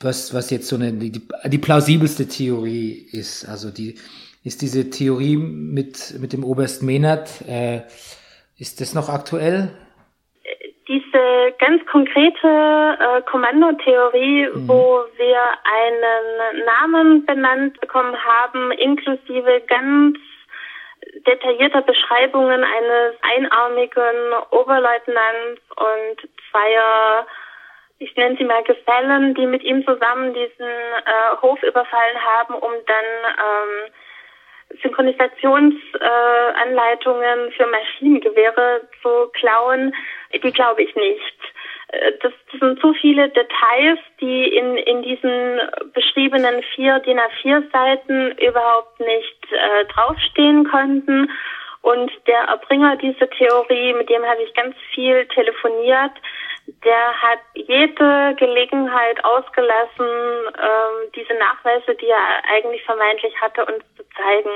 was, 0.00 0.34
was 0.34 0.50
jetzt 0.50 0.68
so 0.68 0.76
eine, 0.76 0.92
die, 0.92 1.12
die 1.44 1.58
plausibelste 1.58 2.26
Theorie 2.26 3.06
ist? 3.12 3.48
Also 3.48 3.70
die, 3.70 3.94
ist 4.42 4.60
diese 4.60 4.90
Theorie 4.90 5.36
mit, 5.36 6.14
mit 6.20 6.32
dem 6.32 6.44
Oberst 6.44 6.82
Mehnert, 6.82 7.46
äh, 7.48 7.82
ist 8.58 8.80
das 8.80 8.94
noch 8.94 9.08
aktuell? 9.08 9.70
diese 10.88 11.54
ganz 11.58 11.84
konkrete 11.86 12.46
äh, 12.46 13.22
Kommandotheorie, 13.22 14.48
mhm. 14.48 14.68
wo 14.68 15.04
wir 15.16 15.40
einen 15.64 16.64
Namen 16.66 17.26
benannt 17.26 17.80
bekommen 17.80 18.14
haben, 18.16 18.70
inklusive 18.72 19.62
ganz 19.66 20.18
detaillierter 21.26 21.82
Beschreibungen 21.82 22.64
eines 22.64 23.14
einarmigen 23.22 24.32
Oberleutnants 24.50 25.60
und 25.76 26.16
zweier, 26.50 27.26
ich 27.98 28.16
nenne 28.16 28.36
sie 28.36 28.44
mal 28.44 28.64
Gesellen, 28.64 29.34
die 29.34 29.46
mit 29.46 29.62
ihm 29.62 29.84
zusammen 29.84 30.34
diesen 30.34 30.66
äh, 30.66 31.36
Hof 31.40 31.62
überfallen 31.62 32.18
haben, 32.36 32.54
um 32.54 32.72
dann 32.86 33.04
ähm, 33.38 33.92
Synchronisationsanleitungen 34.82 37.48
äh, 37.48 37.50
für 37.52 37.66
Maschinengewehre 37.66 38.88
zu 39.02 39.30
klauen, 39.32 39.94
die 40.32 40.52
glaube 40.52 40.82
ich 40.82 40.96
nicht. 40.96 41.53
Äh, 41.88 42.12
das, 42.22 42.32
das, 42.50 42.60
sind 42.60 42.80
so 42.80 42.92
viele 42.94 43.28
Details, 43.28 43.98
die 44.20 44.48
in, 44.48 44.76
in 44.76 45.02
diesen 45.02 45.60
beschriebenen 45.92 46.62
vier 46.74 46.98
DIN 47.00 47.18
A4 47.18 47.70
Seiten 47.70 48.32
überhaupt 48.38 49.00
nicht 49.00 49.52
äh, 49.52 49.84
draufstehen 49.86 50.64
könnten. 50.64 51.30
Und 51.82 52.10
der 52.26 52.44
Erbringer 52.44 52.96
dieser 52.96 53.28
Theorie, 53.28 53.92
mit 53.92 54.08
dem 54.08 54.24
habe 54.24 54.42
ich 54.42 54.54
ganz 54.54 54.74
viel 54.94 55.26
telefoniert, 55.26 56.12
der 56.82 57.22
hat 57.22 57.40
jede 57.54 58.34
Gelegenheit 58.38 59.22
ausgelassen, 59.22 60.06
ähm, 60.06 61.12
diese 61.14 61.34
Nachweise, 61.34 61.94
die 61.96 62.08
er 62.08 62.42
eigentlich 62.50 62.82
vermeintlich 62.84 63.38
hatte, 63.38 63.66
uns 63.66 63.84
zu 63.96 64.02
zeigen. 64.16 64.50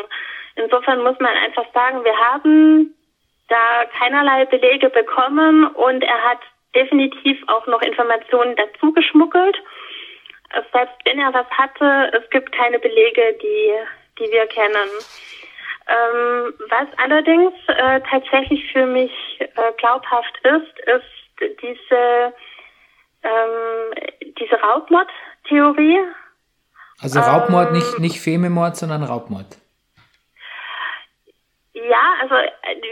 Insofern 0.56 1.02
muss 1.02 1.18
man 1.20 1.36
einfach 1.36 1.66
sagen, 1.74 2.02
wir 2.02 2.16
haben 2.16 2.94
da 3.48 3.84
keinerlei 3.98 4.46
Belege 4.46 4.88
bekommen 4.88 5.66
und 5.66 6.02
er 6.02 6.24
hat 6.24 6.40
definitiv 6.78 7.36
auch 7.48 7.66
noch 7.66 7.82
Informationen 7.82 8.54
dazu 8.56 8.92
geschmuggelt. 8.92 9.56
Selbst 10.72 10.96
wenn 11.04 11.18
er 11.18 11.34
was 11.34 11.46
hatte, 11.50 12.10
es 12.16 12.30
gibt 12.30 12.52
keine 12.52 12.78
Belege, 12.78 13.36
die, 13.42 13.72
die 14.18 14.30
wir 14.30 14.46
kennen. 14.46 14.88
Ähm, 15.88 16.54
was 16.68 16.88
allerdings 16.98 17.54
äh, 17.66 18.00
tatsächlich 18.10 18.72
für 18.72 18.86
mich 18.86 19.12
äh, 19.40 19.46
glaubhaft 19.78 20.38
ist, 20.44 20.78
ist 20.86 21.60
diese, 21.62 22.34
ähm, 23.22 24.32
diese 24.38 24.54
Raubmord-Theorie. 24.60 25.98
Also 27.00 27.20
Raubmord, 27.20 27.68
ähm, 27.68 27.74
nicht, 27.74 27.98
nicht 27.98 28.20
Fememord, 28.20 28.76
sondern 28.76 29.02
Raubmord. 29.02 29.56
Ja, 31.86 32.14
also 32.22 32.34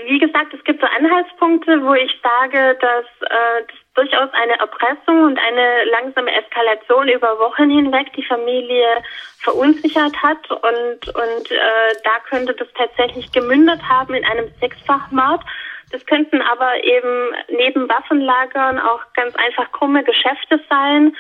wie 0.07 0.19
gesagt, 0.19 0.55
es 0.55 0.63
gibt 0.65 0.81
so 0.81 0.87
Anhaltspunkte, 0.87 1.83
wo 1.83 1.95
ich 1.95 2.13
sage, 2.23 2.77
dass 2.81 3.05
äh, 3.23 3.65
das 3.67 3.77
durchaus 3.95 4.33
eine 4.33 4.59
Erpressung 4.59 5.25
und 5.25 5.39
eine 5.39 5.85
langsame 5.91 6.31
Eskalation 6.37 7.09
über 7.09 7.39
Wochen 7.39 7.71
hinweg 7.71 8.13
die 8.15 8.25
Familie 8.25 9.03
verunsichert 9.41 10.15
hat 10.23 10.51
und 10.51 11.09
und 11.15 11.51
äh, 11.51 11.95
da 12.05 12.19
könnte 12.29 12.55
das 12.55 12.69
tatsächlich 12.75 13.33
gemündet 13.33 13.81
haben 13.89 14.15
in 14.15 14.25
einem 14.25 14.53
Sechsfachmord. 14.61 15.43
Das 15.91 16.05
könnten 16.07 16.43
aber 16.43 16.85
eben 16.85 17.35
neben 17.49 17.89
Waffenlagern 17.89 18.79
auch 18.79 19.01
ganz 19.15 19.35
einfach 19.37 19.73
krumme 19.73 20.05
Geschäfte 20.05 20.61
sein. 20.69 21.17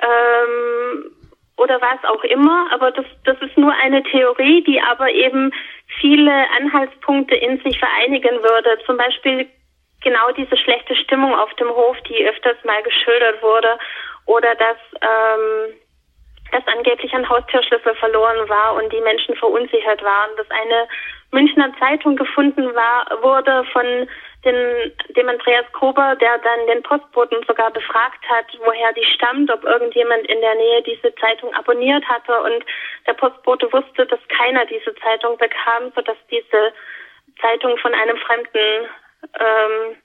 Ähm, 0.00 1.15
oder 1.56 1.80
was 1.80 2.04
auch 2.04 2.22
immer, 2.24 2.68
aber 2.72 2.90
das, 2.90 3.06
das 3.24 3.36
ist 3.40 3.56
nur 3.56 3.72
eine 3.82 4.02
Theorie, 4.02 4.62
die 4.64 4.80
aber 4.80 5.10
eben 5.10 5.52
viele 6.00 6.32
Anhaltspunkte 6.58 7.34
in 7.34 7.58
sich 7.62 7.78
vereinigen 7.78 8.42
würde. 8.42 8.78
Zum 8.84 8.96
Beispiel 8.96 9.48
genau 10.02 10.30
diese 10.36 10.56
schlechte 10.56 10.94
Stimmung 10.96 11.34
auf 11.34 11.52
dem 11.54 11.68
Hof, 11.68 11.96
die 12.08 12.26
öfters 12.28 12.56
mal 12.64 12.82
geschildert 12.82 13.42
wurde, 13.42 13.78
oder 14.26 14.54
dass, 14.56 14.76
ähm, 15.00 15.74
dass 16.52 16.66
angeblich 16.66 17.12
ein 17.14 17.28
Haustürschlüssel 17.28 17.94
verloren 17.94 18.48
war 18.48 18.74
und 18.74 18.92
die 18.92 19.00
Menschen 19.00 19.34
verunsichert 19.36 20.02
waren, 20.02 20.36
dass 20.36 20.50
eine 20.50 20.88
Münchner 21.30 21.72
Zeitung 21.78 22.16
gefunden 22.16 22.74
war, 22.74 23.22
wurde 23.22 23.64
von 23.72 24.08
den, 24.44 24.92
dem 25.16 25.28
Andreas 25.28 25.66
Gruber, 25.72 26.16
der 26.16 26.38
dann 26.38 26.66
den 26.68 26.82
Postboten 26.82 27.42
sogar 27.46 27.70
befragt 27.72 28.24
hat, 28.28 28.46
woher 28.64 28.92
die 28.92 29.04
stammt, 29.14 29.50
ob 29.50 29.64
irgendjemand 29.64 30.26
in 30.26 30.40
der 30.40 30.54
Nähe 30.54 30.82
diese 30.82 31.14
Zeitung 31.16 31.52
abonniert 31.54 32.04
hatte. 32.08 32.40
Und 32.42 32.64
der 33.06 33.14
Postbote 33.14 33.70
wusste, 33.72 34.06
dass 34.06 34.20
keiner 34.28 34.64
diese 34.66 34.94
Zeitung 34.96 35.36
bekam, 35.36 35.92
sodass 35.94 36.16
diese 36.30 36.72
Zeitung 37.40 37.76
von 37.78 37.92
einem 37.92 38.16
Fremden 38.18 38.88
ähm, 39.38 39.96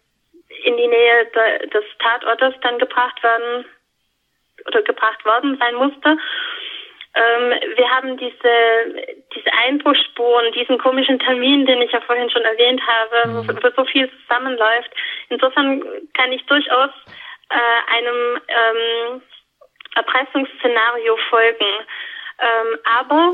in 0.63 0.77
die 0.77 0.87
Nähe 0.87 1.25
de, 1.35 1.69
des 1.69 1.85
Tatortes 1.99 2.55
dann 2.61 2.79
gebracht 2.79 3.21
werden 3.23 3.65
oder 4.67 4.81
gebracht 4.81 5.23
worden 5.25 5.57
sein 5.59 5.75
musste. 5.75 6.17
Ähm, 7.13 7.59
wir 7.75 7.89
haben 7.89 8.17
diese, 8.17 9.17
diese 9.35 9.51
Einbruchspuren, 9.65 10.53
diesen 10.53 10.77
komischen 10.77 11.19
Termin, 11.19 11.65
den 11.65 11.81
ich 11.81 11.91
ja 11.91 11.99
vorhin 12.01 12.29
schon 12.29 12.43
erwähnt 12.43 12.81
habe, 12.87 13.29
mhm. 13.29 13.47
wo, 13.47 13.63
wo 13.63 13.71
so 13.75 13.85
viel 13.85 14.09
zusammenläuft. 14.21 14.91
Insofern 15.29 15.83
kann 16.13 16.31
ich 16.31 16.45
durchaus 16.45 16.89
äh, 17.49 17.95
einem 17.97 18.39
ähm, 18.47 19.21
Erpressungsszenario 19.95 21.17
folgen. 21.29 21.85
Ähm, 22.39 22.79
aber 22.97 23.31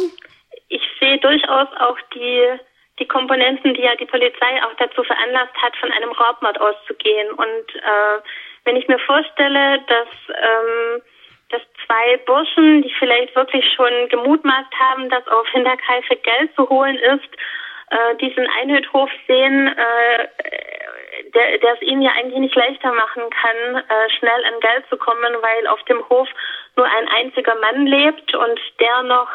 ich 0.69 0.81
sehe 0.99 1.19
durchaus 1.19 1.67
auch 1.79 1.97
die, 2.15 2.59
die 2.99 3.07
Komponenten, 3.07 3.75
die 3.75 3.83
ja 3.83 3.95
die 3.95 4.05
Polizei 4.05 4.63
auch 4.63 4.73
dazu 4.79 5.03
veranlasst 5.03 5.55
hat, 5.61 5.75
von 5.77 5.91
einem 5.91 6.11
Raubmord 6.11 6.59
auszugehen. 6.59 7.31
Und 7.31 7.75
äh, 7.75 8.21
wenn 8.65 8.75
ich 8.75 8.87
mir 8.87 8.99
vorstelle, 8.99 9.79
dass 9.87 10.07
ähm, 10.29 11.01
dass 11.49 11.61
zwei 11.85 12.17
Burschen, 12.25 12.81
die 12.81 12.93
vielleicht 12.99 13.35
wirklich 13.35 13.65
schon 13.75 14.09
gemutmaßt 14.09 14.73
haben, 14.79 15.09
dass 15.09 15.27
auf 15.27 15.47
Hinterkaife 15.49 16.15
Geld 16.17 16.53
zu 16.55 16.67
holen 16.69 16.97
ist, 16.97 17.29
äh, 17.89 18.15
diesen 18.15 18.47
Einhüthof 18.59 19.09
sehen, 19.27 19.67
äh, 19.67 20.27
der, 21.33 21.57
der 21.59 21.73
es 21.73 21.81
ihnen 21.81 22.01
ja 22.01 22.11
eigentlich 22.11 22.39
nicht 22.39 22.55
leichter 22.55 22.91
machen 22.91 23.23
kann, 23.29 23.75
äh, 23.75 24.09
schnell 24.17 24.45
an 24.45 24.59
Geld 24.59 24.85
zu 24.89 24.97
kommen, 24.97 25.33
weil 25.41 25.67
auf 25.67 25.81
dem 25.83 26.07
Hof 26.09 26.27
nur 26.75 26.85
ein 26.85 27.07
einziger 27.07 27.55
Mann 27.55 27.87
lebt 27.87 28.35
und 28.35 28.59
der 28.79 29.03
noch 29.03 29.29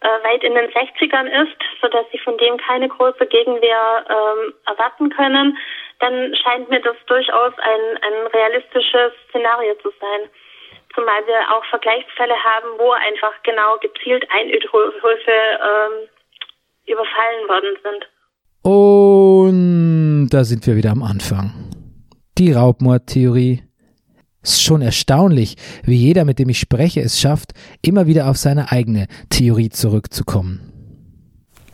äh, 0.00 0.06
weit 0.24 0.44
in 0.44 0.54
den 0.54 0.70
60ern 0.70 1.26
ist, 1.44 1.56
sodass 1.80 2.04
sie 2.12 2.18
von 2.18 2.36
dem 2.36 2.58
keine 2.58 2.88
große 2.88 3.26
Gegenwehr 3.26 4.04
ähm, 4.08 4.54
erwarten 4.66 5.08
können, 5.10 5.56
dann 6.00 6.34
scheint 6.36 6.68
mir 6.68 6.80
das 6.80 6.96
durchaus 7.06 7.52
ein, 7.58 8.02
ein 8.02 8.26
realistisches 8.26 9.12
Szenario 9.30 9.74
zu 9.76 9.90
sein. 10.00 10.28
Zumal 10.94 11.26
wir 11.26 11.40
auch 11.54 11.64
Vergleichsfälle 11.70 12.34
haben, 12.34 12.78
wo 12.78 12.92
einfach 12.92 13.42
genau 13.42 13.76
gezielt 13.78 14.24
Einödhöfe 14.30 14.92
ähm, 15.02 16.08
überfallen 16.86 17.48
worden 17.48 17.76
sind. 17.82 18.08
Und 18.62 20.28
da 20.30 20.44
sind 20.44 20.66
wir 20.66 20.76
wieder 20.76 20.92
am 20.92 21.02
Anfang. 21.02 21.52
Die 22.38 22.52
Raubmordtheorie. 22.52 23.62
Es 24.42 24.52
ist 24.52 24.62
schon 24.62 24.82
erstaunlich, 24.82 25.56
wie 25.84 25.96
jeder, 25.96 26.24
mit 26.24 26.38
dem 26.38 26.50
ich 26.50 26.58
spreche, 26.58 27.00
es 27.00 27.18
schafft, 27.18 27.52
immer 27.82 28.06
wieder 28.06 28.28
auf 28.28 28.36
seine 28.36 28.70
eigene 28.70 29.06
Theorie 29.30 29.70
zurückzukommen. 29.70 30.70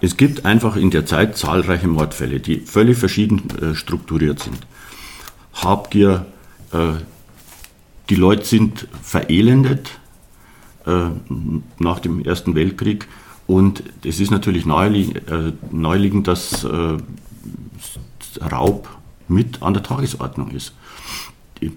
Es 0.00 0.16
gibt 0.16 0.46
einfach 0.46 0.76
in 0.76 0.90
der 0.90 1.04
Zeit 1.04 1.36
zahlreiche 1.36 1.88
Mordfälle, 1.88 2.40
die 2.40 2.60
völlig 2.60 2.96
verschieden 2.96 3.42
äh, 3.60 3.74
strukturiert 3.74 4.38
sind. 4.38 4.58
Habgier, 5.52 6.26
äh, 6.72 7.02
die 8.10 8.16
Leute 8.16 8.44
sind 8.44 8.88
verelendet 9.02 10.00
äh, 10.84 11.10
nach 11.78 12.00
dem 12.00 12.20
Ersten 12.20 12.54
Weltkrieg 12.54 13.06
und 13.46 13.82
es 14.04 14.20
ist 14.20 14.30
natürlich 14.30 14.66
naheliegend, 14.66 15.28
äh, 15.28 16.22
dass 16.22 16.64
äh, 16.64 16.98
Raub 18.40 18.88
mit 19.28 19.62
an 19.62 19.74
der 19.74 19.82
Tagesordnung 19.82 20.50
ist. 20.50 20.74
Ich 21.60 21.70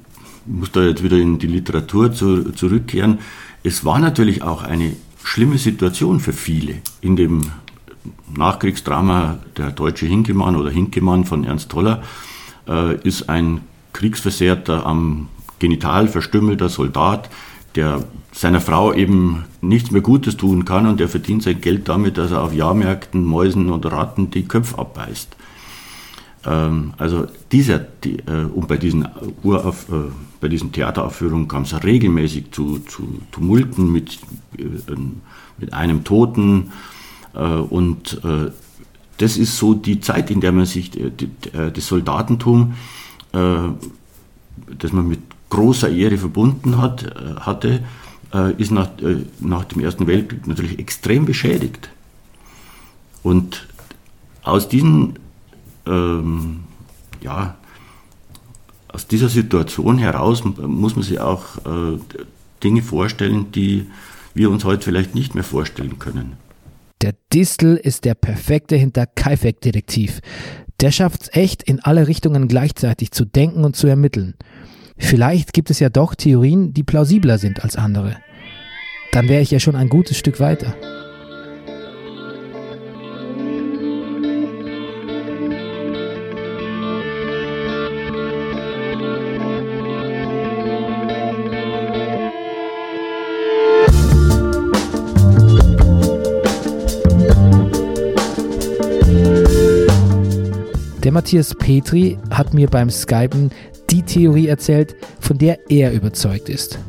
muss 0.46 0.72
da 0.72 0.84
jetzt 0.84 1.04
wieder 1.04 1.17
in 1.17 1.38
die 1.38 1.48
Literatur 1.48 2.12
zu, 2.13 2.52
zurückkehren. 2.52 3.19
Es 3.63 3.86
war 3.86 4.00
natürlich 4.00 4.41
auch 4.41 4.63
eine 4.63 4.96
schlimme 5.24 5.58
Situation 5.58 6.19
für 6.19 6.34
viele. 6.34 6.76
In 7.02 7.15
dem 7.15 7.52
Nachkriegsdrama 8.36 9.39
Der 9.58 9.72
deutsche 9.72 10.08
Hinkemann 10.08 10.56
oder 10.56 10.72
Hinkemann 10.72 11.26
von 11.26 11.43
Ernst 11.43 11.69
Toller 11.69 12.04
äh, 12.67 12.96
ist 13.08 13.30
ein 13.30 13.62
Kriegsversehrter 13.93 14.86
am 14.86 15.30
genital 15.63 16.10
verstümmelter 16.10 16.67
Soldat, 16.67 17.30
der 17.76 18.04
seiner 18.34 18.60
Frau 18.60 18.91
eben 18.93 19.45
nichts 19.62 19.91
mehr 19.91 20.02
Gutes 20.02 20.36
tun 20.36 20.65
kann 20.65 20.88
und 20.88 20.99
der 20.99 21.08
verdient 21.08 21.41
sein 21.41 21.62
Geld 21.62 21.88
damit, 21.88 22.17
dass 22.17 22.32
er 22.32 22.41
auf 22.41 22.54
Jahrmärkten 22.54 23.23
Mäusen 23.23 23.69
und 23.71 23.86
Ratten 23.86 24.30
die 24.30 24.43
Köpfe 24.43 24.78
abbeißt. 24.78 25.38
Ähm, 26.45 26.93
also 26.97 27.28
dieser, 27.54 27.80
die, 27.80 28.19
äh, 28.19 28.43
und 28.54 28.67
bei 28.67 28.76
diesen, 28.76 29.08
Urauf, 29.41 29.88
äh, 29.89 30.12
bei 30.41 30.49
diesen 30.49 30.73
Theateraufführungen 30.73 31.47
kam 31.47 31.63
es 31.63 31.82
regelmäßig 31.82 32.52
zu, 32.52 32.80
zu 32.80 33.21
Tumulten 33.32 33.89
mit, 33.89 34.19
äh, 34.58 34.65
mit 35.58 35.73
einem 35.73 36.04
Toten 36.04 36.71
und 37.69 38.21
das 39.17 39.38
ist 39.38 39.58
so 39.58 39.73
die 39.73 39.99
Zeit, 40.02 40.30
in 40.30 40.39
der 40.39 40.52
man 40.52 40.67
sich 40.67 40.91
das 40.91 41.88
Soldatentum, 41.88 42.76
das 43.32 44.93
man 44.93 45.08
mit 45.08 45.33
großer 45.53 45.89
Ehre 45.89 46.17
verbunden 46.17 46.79
hat, 46.79 47.03
äh, 47.03 47.35
hatte, 47.39 47.83
äh, 48.33 48.53
ist 48.53 48.71
nach, 48.71 48.89
äh, 49.01 49.17
nach 49.39 49.65
dem 49.65 49.81
Ersten 49.81 50.07
Weltkrieg 50.07 50.47
natürlich 50.47 50.79
extrem 50.79 51.25
beschädigt. 51.25 51.89
Und 53.21 53.67
aus 54.41 54.67
diesen, 54.67 55.19
ähm, 55.85 56.61
ja, 57.21 57.55
aus 58.87 59.07
dieser 59.07 59.29
Situation 59.29 59.97
heraus 59.97 60.43
muss 60.43 60.95
man 60.95 61.03
sich 61.03 61.19
auch 61.19 61.57
äh, 61.65 61.99
Dinge 62.63 62.81
vorstellen, 62.81 63.51
die 63.51 63.87
wir 64.33 64.49
uns 64.49 64.63
heute 64.63 64.83
vielleicht 64.83 65.13
nicht 65.15 65.35
mehr 65.35 65.43
vorstellen 65.43 65.99
können. 65.99 66.33
Der 67.01 67.13
Distel 67.31 67.75
ist 67.75 68.05
der 68.05 68.15
perfekte 68.15 68.75
Hinterkaifeck-Detektiv. 68.75 70.21
Der 70.79 70.91
schafft 70.91 71.23
es 71.23 71.29
echt, 71.33 71.63
in 71.63 71.79
alle 71.79 72.07
Richtungen 72.07 72.47
gleichzeitig 72.47 73.11
zu 73.11 73.25
denken 73.25 73.63
und 73.63 73.75
zu 73.75 73.87
ermitteln. 73.87 74.35
Vielleicht 75.03 75.53
gibt 75.53 75.69
es 75.69 75.79
ja 75.79 75.89
doch 75.89 76.15
Theorien, 76.15 76.73
die 76.73 76.81
plausibler 76.81 77.37
sind 77.37 77.63
als 77.63 77.75
andere. 77.75 78.17
Dann 79.11 79.27
wäre 79.29 79.41
ich 79.41 79.51
ja 79.51 79.59
schon 79.59 79.75
ein 79.75 79.89
gutes 79.89 80.17
Stück 80.17 80.39
weiter. 80.39 80.75
Der 101.03 101.11
Matthias 101.11 101.53
Petri 101.53 102.17
hat 102.31 102.53
mir 102.53 102.67
beim 102.67 102.89
Skypen 102.89 103.51
die 103.93 104.01
Theorie 104.01 104.47
erzählt, 104.47 104.95
von 105.19 105.38
der 105.38 105.69
er 105.69 105.93
überzeugt 105.93 106.49
ist. 106.49 106.79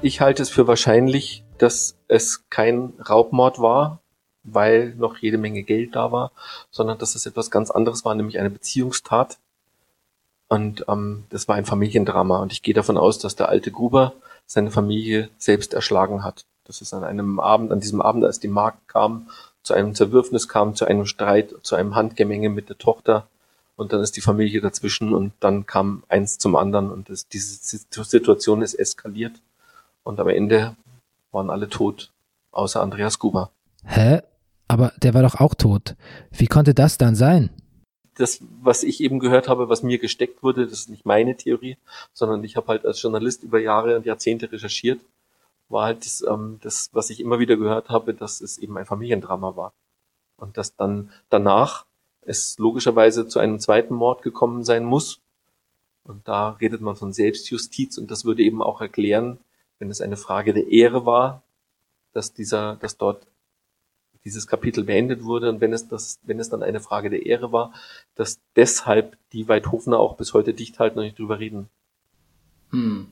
Ich 0.00 0.20
halte 0.20 0.42
es 0.44 0.50
für 0.50 0.68
wahrscheinlich, 0.68 1.42
dass 1.58 1.96
es 2.06 2.44
kein 2.50 2.92
Raubmord 3.08 3.58
war, 3.58 3.98
weil 4.44 4.94
noch 4.94 5.16
jede 5.18 5.38
Menge 5.38 5.64
Geld 5.64 5.96
da 5.96 6.12
war, 6.12 6.30
sondern 6.70 6.98
dass 6.98 7.16
es 7.16 7.26
etwas 7.26 7.50
ganz 7.50 7.72
anderes 7.72 8.04
war, 8.04 8.14
nämlich 8.14 8.38
eine 8.38 8.50
Beziehungstat. 8.50 9.38
Und 10.46 10.84
ähm, 10.88 11.24
das 11.30 11.48
war 11.48 11.56
ein 11.56 11.64
Familiendrama. 11.64 12.38
Und 12.38 12.52
ich 12.52 12.62
gehe 12.62 12.74
davon 12.74 12.96
aus, 12.96 13.18
dass 13.18 13.34
der 13.34 13.48
alte 13.48 13.72
Gruber 13.72 14.12
seine 14.46 14.70
Familie 14.70 15.30
selbst 15.38 15.74
erschlagen 15.74 16.22
hat. 16.22 16.44
Das 16.64 16.80
ist 16.80 16.94
an 16.94 17.02
einem 17.02 17.40
Abend, 17.40 17.72
an 17.72 17.80
diesem 17.80 18.00
Abend, 18.00 18.24
als 18.24 18.38
die 18.38 18.46
Magd 18.46 18.86
kam, 18.86 19.28
zu 19.64 19.74
einem 19.74 19.96
Zerwürfnis 19.96 20.46
kam, 20.46 20.76
zu 20.76 20.84
einem 20.84 21.06
Streit, 21.06 21.56
zu 21.62 21.74
einem 21.74 21.96
Handgemenge 21.96 22.50
mit 22.50 22.68
der 22.68 22.78
Tochter, 22.78 23.26
und 23.76 23.92
dann 23.92 24.00
ist 24.00 24.16
die 24.16 24.20
Familie 24.20 24.60
dazwischen 24.60 25.14
und 25.14 25.32
dann 25.40 25.66
kam 25.66 26.04
eins 26.08 26.38
zum 26.38 26.56
anderen 26.56 26.90
und 26.90 27.10
das, 27.10 27.28
diese 27.28 27.58
Situation 28.04 28.62
ist 28.62 28.74
eskaliert 28.74 29.40
und 30.02 30.20
am 30.20 30.28
Ende 30.28 30.76
waren 31.32 31.50
alle 31.50 31.68
tot, 31.68 32.12
außer 32.52 32.80
Andreas 32.80 33.18
Guber. 33.18 33.50
Hä? 33.84 34.22
Aber 34.68 34.92
der 35.02 35.12
war 35.14 35.22
doch 35.22 35.40
auch 35.40 35.54
tot. 35.54 35.94
Wie 36.30 36.46
konnte 36.46 36.74
das 36.74 36.96
dann 36.96 37.14
sein? 37.14 37.50
Das, 38.16 38.40
was 38.62 38.82
ich 38.82 39.02
eben 39.02 39.18
gehört 39.18 39.48
habe, 39.48 39.68
was 39.68 39.82
mir 39.82 39.98
gesteckt 39.98 40.42
wurde, 40.42 40.64
das 40.64 40.80
ist 40.80 40.88
nicht 40.88 41.04
meine 41.04 41.36
Theorie, 41.36 41.76
sondern 42.12 42.44
ich 42.44 42.56
habe 42.56 42.68
halt 42.68 42.86
als 42.86 43.02
Journalist 43.02 43.42
über 43.42 43.58
Jahre 43.58 43.96
und 43.96 44.06
Jahrzehnte 44.06 44.50
recherchiert, 44.50 45.00
war 45.68 45.86
halt 45.86 46.04
das, 46.04 46.24
ähm, 46.26 46.58
das, 46.62 46.90
was 46.92 47.10
ich 47.10 47.20
immer 47.20 47.40
wieder 47.40 47.56
gehört 47.56 47.88
habe, 47.88 48.14
dass 48.14 48.40
es 48.40 48.58
eben 48.58 48.78
ein 48.78 48.86
Familiendrama 48.86 49.56
war. 49.56 49.72
Und 50.36 50.56
dass 50.56 50.76
dann 50.76 51.10
danach 51.28 51.86
es 52.26 52.58
logischerweise 52.58 53.26
zu 53.26 53.38
einem 53.38 53.58
zweiten 53.60 53.94
Mord 53.94 54.22
gekommen 54.22 54.64
sein 54.64 54.84
muss. 54.84 55.20
Und 56.04 56.28
da 56.28 56.50
redet 56.50 56.80
man 56.80 56.96
von 56.96 57.12
Selbstjustiz 57.12 57.98
und 57.98 58.10
das 58.10 58.24
würde 58.24 58.42
eben 58.42 58.62
auch 58.62 58.80
erklären, 58.80 59.38
wenn 59.78 59.90
es 59.90 60.00
eine 60.00 60.16
Frage 60.16 60.52
der 60.52 60.68
Ehre 60.70 61.06
war, 61.06 61.42
dass 62.12 62.32
dieser, 62.32 62.76
dass 62.76 62.96
dort 62.96 63.26
dieses 64.24 64.46
Kapitel 64.46 64.84
beendet 64.84 65.24
wurde 65.24 65.50
und 65.50 65.60
wenn 65.60 65.72
es 65.72 65.88
das, 65.88 66.18
wenn 66.22 66.38
es 66.38 66.48
dann 66.48 66.62
eine 66.62 66.80
Frage 66.80 67.10
der 67.10 67.26
Ehre 67.26 67.52
war, 67.52 67.72
dass 68.14 68.40
deshalb 68.56 69.18
die 69.32 69.48
Weidhofner 69.48 69.98
auch 69.98 70.16
bis 70.16 70.32
heute 70.32 70.54
dicht 70.54 70.78
halten 70.78 70.98
und 70.98 71.04
nicht 71.04 71.18
drüber 71.18 71.38
reden. 71.38 71.68
Hm. 72.70 73.06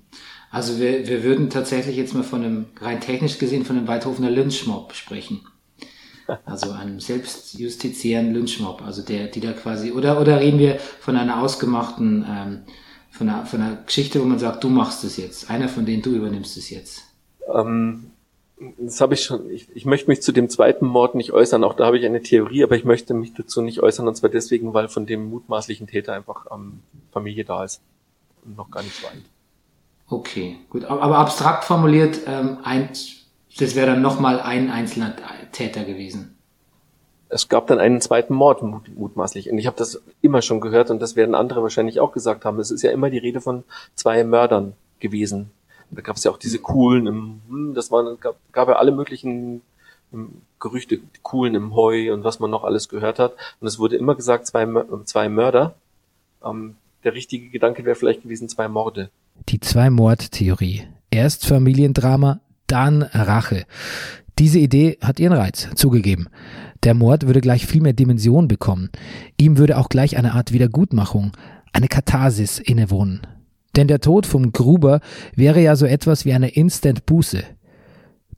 Also 0.50 0.78
wir, 0.78 1.06
wir 1.06 1.22
würden 1.22 1.50
tatsächlich 1.50 1.96
jetzt 1.96 2.14
mal 2.14 2.24
von 2.24 2.42
einem, 2.42 2.66
rein 2.78 3.00
technisch 3.00 3.38
gesehen, 3.38 3.64
von 3.64 3.76
einem 3.76 3.88
Weidhofener 3.88 4.30
Lynchmob 4.30 4.92
sprechen. 4.94 5.46
Also 6.44 6.72
einem 6.72 7.00
selbstjustiziären 7.00 8.32
Lynchmob, 8.32 8.82
also 8.82 9.02
der, 9.02 9.26
die 9.26 9.40
da 9.40 9.52
quasi, 9.52 9.92
oder, 9.92 10.20
oder 10.20 10.40
reden 10.40 10.58
wir 10.58 10.78
von 10.78 11.16
einer 11.16 11.42
ausgemachten, 11.42 12.24
ähm, 12.28 12.62
von 13.10 13.28
einer, 13.28 13.46
von 13.46 13.60
einer 13.60 13.76
Geschichte, 13.76 14.20
wo 14.20 14.24
man 14.24 14.38
sagt, 14.38 14.64
du 14.64 14.68
machst 14.68 15.04
es 15.04 15.16
jetzt, 15.16 15.50
einer 15.50 15.68
von 15.68 15.84
denen, 15.84 16.02
du 16.02 16.10
übernimmst 16.10 16.56
es 16.56 16.70
jetzt. 16.70 17.02
Ähm, 17.52 18.12
das 18.78 19.00
habe 19.00 19.14
ich 19.14 19.24
schon, 19.24 19.50
ich, 19.50 19.68
ich 19.74 19.84
möchte 19.84 20.08
mich 20.08 20.22
zu 20.22 20.32
dem 20.32 20.48
zweiten 20.48 20.86
Mord 20.86 21.14
nicht 21.14 21.32
äußern, 21.32 21.64
auch 21.64 21.74
da 21.74 21.86
habe 21.86 21.98
ich 21.98 22.06
eine 22.06 22.22
Theorie, 22.22 22.62
aber 22.62 22.76
ich 22.76 22.84
möchte 22.84 23.14
mich 23.14 23.34
dazu 23.34 23.60
nicht 23.60 23.80
äußern, 23.82 24.06
und 24.06 24.16
zwar 24.16 24.30
deswegen, 24.30 24.72
weil 24.74 24.88
von 24.88 25.06
dem 25.06 25.28
mutmaßlichen 25.28 25.86
Täter 25.86 26.14
einfach 26.14 26.46
ähm, 26.52 26.80
Familie 27.10 27.44
da 27.44 27.64
ist 27.64 27.80
und 28.44 28.56
noch 28.56 28.70
gar 28.70 28.82
nicht 28.82 29.02
weit. 29.02 29.22
Okay, 30.08 30.58
gut, 30.68 30.84
aber 30.84 31.18
abstrakt 31.18 31.64
formuliert, 31.64 32.20
ähm, 32.26 32.58
ein, 32.62 32.90
das 33.58 33.74
wäre 33.74 33.86
dann 33.86 34.02
nochmal 34.02 34.40
ein 34.40 34.70
einzelner 34.70 35.14
Täter 35.52 35.84
gewesen. 35.84 36.36
Es 37.28 37.48
gab 37.48 37.66
dann 37.66 37.78
einen 37.78 38.00
zweiten 38.00 38.34
Mord 38.34 38.62
mutmaßlich. 38.62 39.50
Und 39.50 39.58
ich 39.58 39.66
habe 39.66 39.76
das 39.76 40.02
immer 40.20 40.42
schon 40.42 40.60
gehört 40.60 40.90
und 40.90 41.00
das 41.00 41.16
werden 41.16 41.34
andere 41.34 41.62
wahrscheinlich 41.62 41.98
auch 41.98 42.12
gesagt 42.12 42.44
haben. 42.44 42.60
Es 42.60 42.70
ist 42.70 42.82
ja 42.82 42.90
immer 42.90 43.08
die 43.08 43.18
Rede 43.18 43.40
von 43.40 43.64
zwei 43.94 44.22
Mördern 44.22 44.74
gewesen. 45.00 45.50
Und 45.90 45.98
da 45.98 46.02
gab 46.02 46.16
es 46.16 46.24
ja 46.24 46.30
auch 46.30 46.38
diese 46.38 46.58
coolen 46.58 47.06
im, 47.06 47.40
hm, 47.48 47.74
das 47.74 47.90
waren, 47.90 48.18
gab, 48.20 48.36
gab 48.52 48.68
ja 48.68 48.76
alle 48.76 48.92
möglichen 48.92 49.62
hm, 50.10 50.42
Gerüchte, 50.60 50.98
die 50.98 51.20
coolen 51.22 51.54
im 51.54 51.74
Heu 51.74 52.12
und 52.12 52.22
was 52.22 52.38
man 52.38 52.50
noch 52.50 52.64
alles 52.64 52.88
gehört 52.88 53.18
hat. 53.18 53.32
Und 53.60 53.66
es 53.66 53.78
wurde 53.78 53.96
immer 53.96 54.14
gesagt, 54.14 54.46
zwei, 54.46 54.66
zwei 55.04 55.28
Mörder. 55.28 55.74
Ähm, 56.44 56.76
der 57.04 57.14
richtige 57.14 57.48
Gedanke 57.48 57.84
wäre 57.84 57.96
vielleicht 57.96 58.22
gewesen, 58.22 58.48
zwei 58.48 58.68
Morde. 58.68 59.10
Die 59.48 59.58
Zwei-Mord-Theorie. 59.58 60.84
Erst 61.10 61.46
Familiendrama, 61.46 62.40
dann 62.72 63.02
Rache. 63.02 63.64
Diese 64.38 64.58
Idee 64.58 64.96
hat 65.02 65.20
ihren 65.20 65.34
Reiz, 65.34 65.68
zugegeben. 65.74 66.28
Der 66.82 66.94
Mord 66.94 67.26
würde 67.26 67.42
gleich 67.42 67.66
viel 67.66 67.82
mehr 67.82 67.92
Dimension 67.92 68.48
bekommen. 68.48 68.88
Ihm 69.36 69.58
würde 69.58 69.76
auch 69.76 69.88
gleich 69.88 70.16
eine 70.16 70.32
Art 70.32 70.52
Wiedergutmachung, 70.52 71.32
eine 71.72 71.88
Katharsis 71.88 72.58
innewohnen. 72.58 73.20
Denn 73.76 73.88
der 73.88 74.00
Tod 74.00 74.26
vom 74.26 74.52
Gruber 74.52 75.00
wäre 75.36 75.62
ja 75.62 75.76
so 75.76 75.86
etwas 75.86 76.24
wie 76.24 76.32
eine 76.32 76.48
Instant-Buße. 76.48 77.44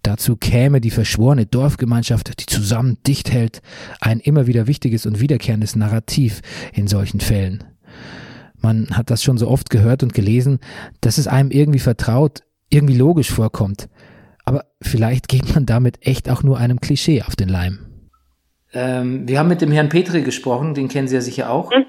Dazu 0.02 0.36
käme 0.36 0.80
die 0.80 0.90
verschworene 0.90 1.46
Dorfgemeinschaft, 1.46 2.38
die 2.40 2.46
zusammen 2.46 2.98
dicht 3.06 3.32
hält, 3.32 3.62
ein 4.00 4.20
immer 4.20 4.46
wieder 4.46 4.66
wichtiges 4.66 5.06
und 5.06 5.20
wiederkehrendes 5.20 5.76
Narrativ 5.76 6.42
in 6.74 6.88
solchen 6.88 7.20
Fällen. 7.20 7.64
Man 8.60 8.90
hat 8.90 9.10
das 9.10 9.22
schon 9.22 9.38
so 9.38 9.48
oft 9.48 9.70
gehört 9.70 10.02
und 10.02 10.12
gelesen, 10.12 10.58
dass 11.00 11.18
es 11.18 11.26
einem 11.26 11.50
irgendwie 11.50 11.78
vertraut, 11.78 12.42
irgendwie 12.68 12.96
logisch 12.96 13.30
vorkommt. 13.30 13.88
Aber 14.44 14.64
vielleicht 14.82 15.28
geht 15.28 15.54
man 15.54 15.66
damit 15.66 16.06
echt 16.06 16.28
auch 16.30 16.42
nur 16.42 16.58
einem 16.58 16.80
Klischee 16.80 17.22
auf 17.22 17.36
den 17.36 17.48
Leim. 17.48 17.78
Ähm, 18.72 19.26
wir 19.28 19.38
haben 19.38 19.48
mit 19.48 19.60
dem 19.60 19.72
Herrn 19.72 19.88
Petri 19.88 20.22
gesprochen, 20.22 20.74
den 20.74 20.88
kennen 20.88 21.08
Sie 21.08 21.14
ja 21.14 21.20
sicher 21.20 21.50
auch. 21.50 21.70
Mhm. 21.70 21.84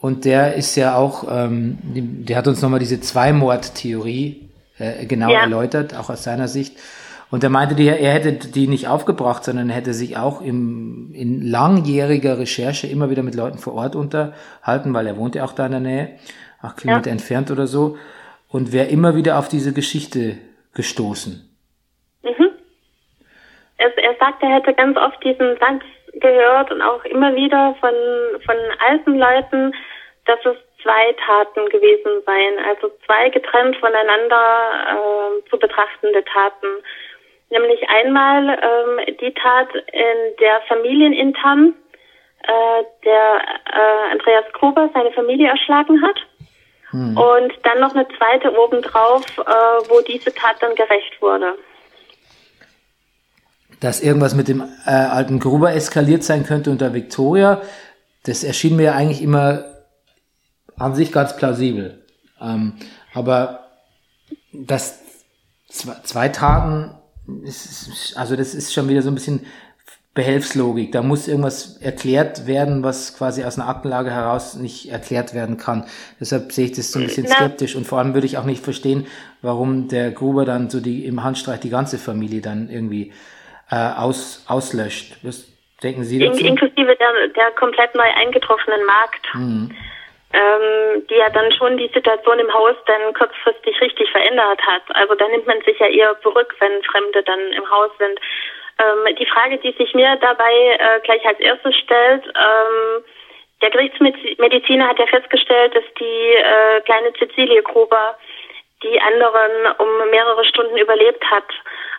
Und 0.00 0.24
der 0.24 0.54
ist 0.54 0.76
ja 0.76 0.96
auch, 0.96 1.24
ähm, 1.30 1.78
der 1.82 2.38
hat 2.38 2.48
uns 2.48 2.62
nochmal 2.62 2.78
diese 2.78 3.00
Zweimord-Theorie 3.00 4.48
äh, 4.78 5.04
genau 5.04 5.30
ja. 5.30 5.40
erläutert, 5.40 5.94
auch 5.94 6.08
aus 6.08 6.24
seiner 6.24 6.48
Sicht. 6.48 6.78
Und 7.30 7.44
er 7.44 7.50
meinte, 7.50 7.74
die, 7.74 7.86
er 7.86 8.12
hätte 8.12 8.32
die 8.32 8.66
nicht 8.66 8.88
aufgebracht, 8.88 9.44
sondern 9.44 9.68
er 9.68 9.76
hätte 9.76 9.94
sich 9.94 10.16
auch 10.16 10.40
im, 10.40 11.12
in 11.12 11.42
langjähriger 11.42 12.38
Recherche 12.38 12.86
immer 12.86 13.10
wieder 13.10 13.22
mit 13.22 13.34
Leuten 13.34 13.58
vor 13.58 13.74
Ort 13.74 13.94
unterhalten, 13.94 14.94
weil 14.94 15.06
er 15.06 15.16
wohnt 15.16 15.34
ja 15.34 15.44
auch 15.44 15.52
da 15.52 15.66
in 15.66 15.72
der 15.72 15.80
Nähe, 15.80 16.10
acht 16.60 16.78
Kilometer 16.78 17.06
ja. 17.06 17.12
entfernt 17.12 17.50
oder 17.50 17.66
so, 17.66 17.96
und 18.48 18.72
wäre 18.72 18.86
immer 18.86 19.14
wieder 19.14 19.38
auf 19.38 19.48
diese 19.48 19.72
Geschichte 19.72 20.38
gestoßen. 20.72 21.49
Er, 23.80 23.96
er 23.96 24.14
sagt, 24.16 24.42
er 24.42 24.50
hätte 24.50 24.74
ganz 24.74 24.96
oft 24.96 25.22
diesen 25.24 25.56
Satz 25.56 25.82
gehört 26.14 26.70
und 26.70 26.82
auch 26.82 27.04
immer 27.04 27.34
wieder 27.34 27.74
von, 27.80 27.94
von 28.44 28.56
alten 28.86 29.18
Leuten, 29.18 29.74
dass 30.26 30.38
es 30.44 30.56
zwei 30.82 31.14
Taten 31.26 31.66
gewesen 31.70 32.22
seien, 32.26 32.58
also 32.68 32.90
zwei 33.06 33.30
getrennt 33.30 33.76
voneinander 33.76 34.42
äh, 34.90 35.48
zu 35.48 35.58
betrachtende 35.58 36.24
Taten. 36.24 36.66
Nämlich 37.50 37.80
einmal 37.88 38.48
ähm, 38.50 39.16
die 39.20 39.34
Tat 39.34 39.68
in 39.74 40.36
der 40.38 40.60
familienintern, 40.68 41.74
äh, 42.42 42.84
der 43.04 43.42
äh, 43.72 44.12
Andreas 44.12 44.52
Gruber 44.52 44.90
seine 44.94 45.10
Familie 45.12 45.48
erschlagen 45.48 46.02
hat. 46.02 46.16
Hm. 46.90 47.16
Und 47.16 47.52
dann 47.62 47.80
noch 47.80 47.94
eine 47.94 48.06
zweite 48.18 48.52
obendrauf, 48.58 49.24
äh, 49.38 49.90
wo 49.90 50.00
diese 50.02 50.34
Tat 50.34 50.56
dann 50.60 50.74
gerecht 50.74 51.20
wurde. 51.20 51.54
Dass 53.80 54.00
irgendwas 54.00 54.34
mit 54.34 54.48
dem 54.48 54.62
äh, 54.84 54.90
alten 54.90 55.38
Gruber 55.38 55.74
eskaliert 55.74 56.22
sein 56.22 56.44
könnte 56.44 56.70
unter 56.70 56.92
Victoria, 56.92 57.62
das 58.24 58.44
erschien 58.44 58.76
mir 58.76 58.84
ja 58.84 58.94
eigentlich 58.94 59.22
immer 59.22 59.64
an 60.76 60.94
sich 60.94 61.12
ganz 61.12 61.36
plausibel. 61.36 62.02
Ähm, 62.40 62.74
aber 63.14 63.60
das 64.52 65.00
zwei, 65.68 65.94
zwei 66.04 66.28
Taten, 66.28 66.94
ist, 67.44 68.16
also 68.16 68.36
das 68.36 68.54
ist 68.54 68.72
schon 68.72 68.88
wieder 68.88 69.02
so 69.02 69.08
ein 69.08 69.14
bisschen 69.14 69.40
Behelfslogik. 70.12 70.90
Da 70.90 71.02
muss 71.02 71.28
irgendwas 71.28 71.76
erklärt 71.76 72.46
werden, 72.46 72.82
was 72.82 73.14
quasi 73.14 73.44
aus 73.44 73.58
einer 73.58 73.68
Aktenlage 73.68 74.10
heraus 74.10 74.56
nicht 74.56 74.90
erklärt 74.90 75.34
werden 75.34 75.56
kann. 75.56 75.84
Deshalb 76.18 76.52
sehe 76.52 76.66
ich 76.66 76.72
das 76.72 76.90
so 76.90 76.98
ein 76.98 77.06
bisschen 77.06 77.28
skeptisch 77.28 77.76
und 77.76 77.86
vor 77.86 78.00
allem 78.00 78.12
würde 78.14 78.26
ich 78.26 78.36
auch 78.36 78.44
nicht 78.44 78.64
verstehen, 78.64 79.06
warum 79.40 79.86
der 79.86 80.10
Gruber 80.10 80.44
dann 80.44 80.68
so 80.68 80.80
die 80.80 81.06
im 81.06 81.22
Handstreich 81.22 81.60
die 81.60 81.70
ganze 81.70 81.96
Familie 81.96 82.40
dann 82.40 82.68
irgendwie 82.68 83.12
äh, 83.70 83.76
aus, 83.98 84.44
auslöscht. 84.48 85.16
Was 85.22 85.46
denken 85.82 86.04
Sie 86.04 86.18
dazu? 86.18 86.44
Inklusive 86.44 86.96
der, 86.96 87.28
der 87.28 87.50
komplett 87.52 87.94
neu 87.94 88.10
eingetroffenen 88.16 88.84
Markt. 88.84 89.34
Mhm 89.34 89.76
ähm, 90.32 91.06
die 91.08 91.14
ja 91.14 91.28
dann 91.30 91.52
schon 91.52 91.76
die 91.76 91.90
Situation 91.92 92.38
im 92.38 92.52
Haus 92.52 92.76
dann 92.86 93.14
kurzfristig 93.14 93.80
richtig 93.80 94.10
verändert 94.10 94.60
hat. 94.62 94.82
Also 94.94 95.14
da 95.14 95.26
nimmt 95.28 95.46
man 95.46 95.60
sich 95.62 95.78
ja 95.78 95.86
eher 95.86 96.20
zurück, 96.20 96.54
wenn 96.60 96.82
Fremde 96.84 97.22
dann 97.22 97.40
im 97.52 97.68
Haus 97.68 97.90
sind. 97.98 98.20
Ähm, 98.78 99.16
die 99.16 99.26
Frage, 99.26 99.58
die 99.58 99.72
sich 99.72 99.92
mir 99.94 100.16
dabei 100.20 100.52
äh, 100.78 101.00
gleich 101.02 101.24
als 101.26 101.40
erstes 101.40 101.76
stellt, 101.76 102.24
ähm, 102.26 103.04
der 103.60 103.70
Gerichtsmediziner 103.70 104.88
hat 104.88 104.98
ja 104.98 105.06
festgestellt, 105.06 105.74
dass 105.74 105.84
die 105.98 106.34
äh, 106.34 106.80
kleine 106.82 107.12
Cecilie 107.12 107.62
Gruber 107.62 108.16
die 108.82 108.98
anderen 109.00 109.50
um 109.78 110.10
mehrere 110.10 110.44
Stunden 110.44 110.78
überlebt 110.78 111.22
hat. 111.30 111.44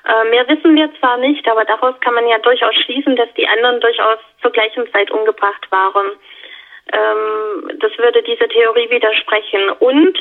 Äh, 0.05 0.29
mehr 0.29 0.47
wissen 0.47 0.75
wir 0.75 0.89
zwar 0.99 1.17
nicht, 1.17 1.47
aber 1.47 1.65
daraus 1.65 1.95
kann 2.01 2.13
man 2.13 2.27
ja 2.27 2.39
durchaus 2.39 2.75
schließen, 2.75 3.15
dass 3.15 3.31
die 3.35 3.47
anderen 3.47 3.79
durchaus 3.79 4.17
zur 4.41 4.51
gleichen 4.51 4.91
Zeit 4.91 5.11
umgebracht 5.11 5.71
waren. 5.71 6.07
Ähm, 6.91 7.79
das 7.79 7.95
würde 7.97 8.23
dieser 8.23 8.47
Theorie 8.47 8.89
widersprechen. 8.89 9.69
Und 9.79 10.17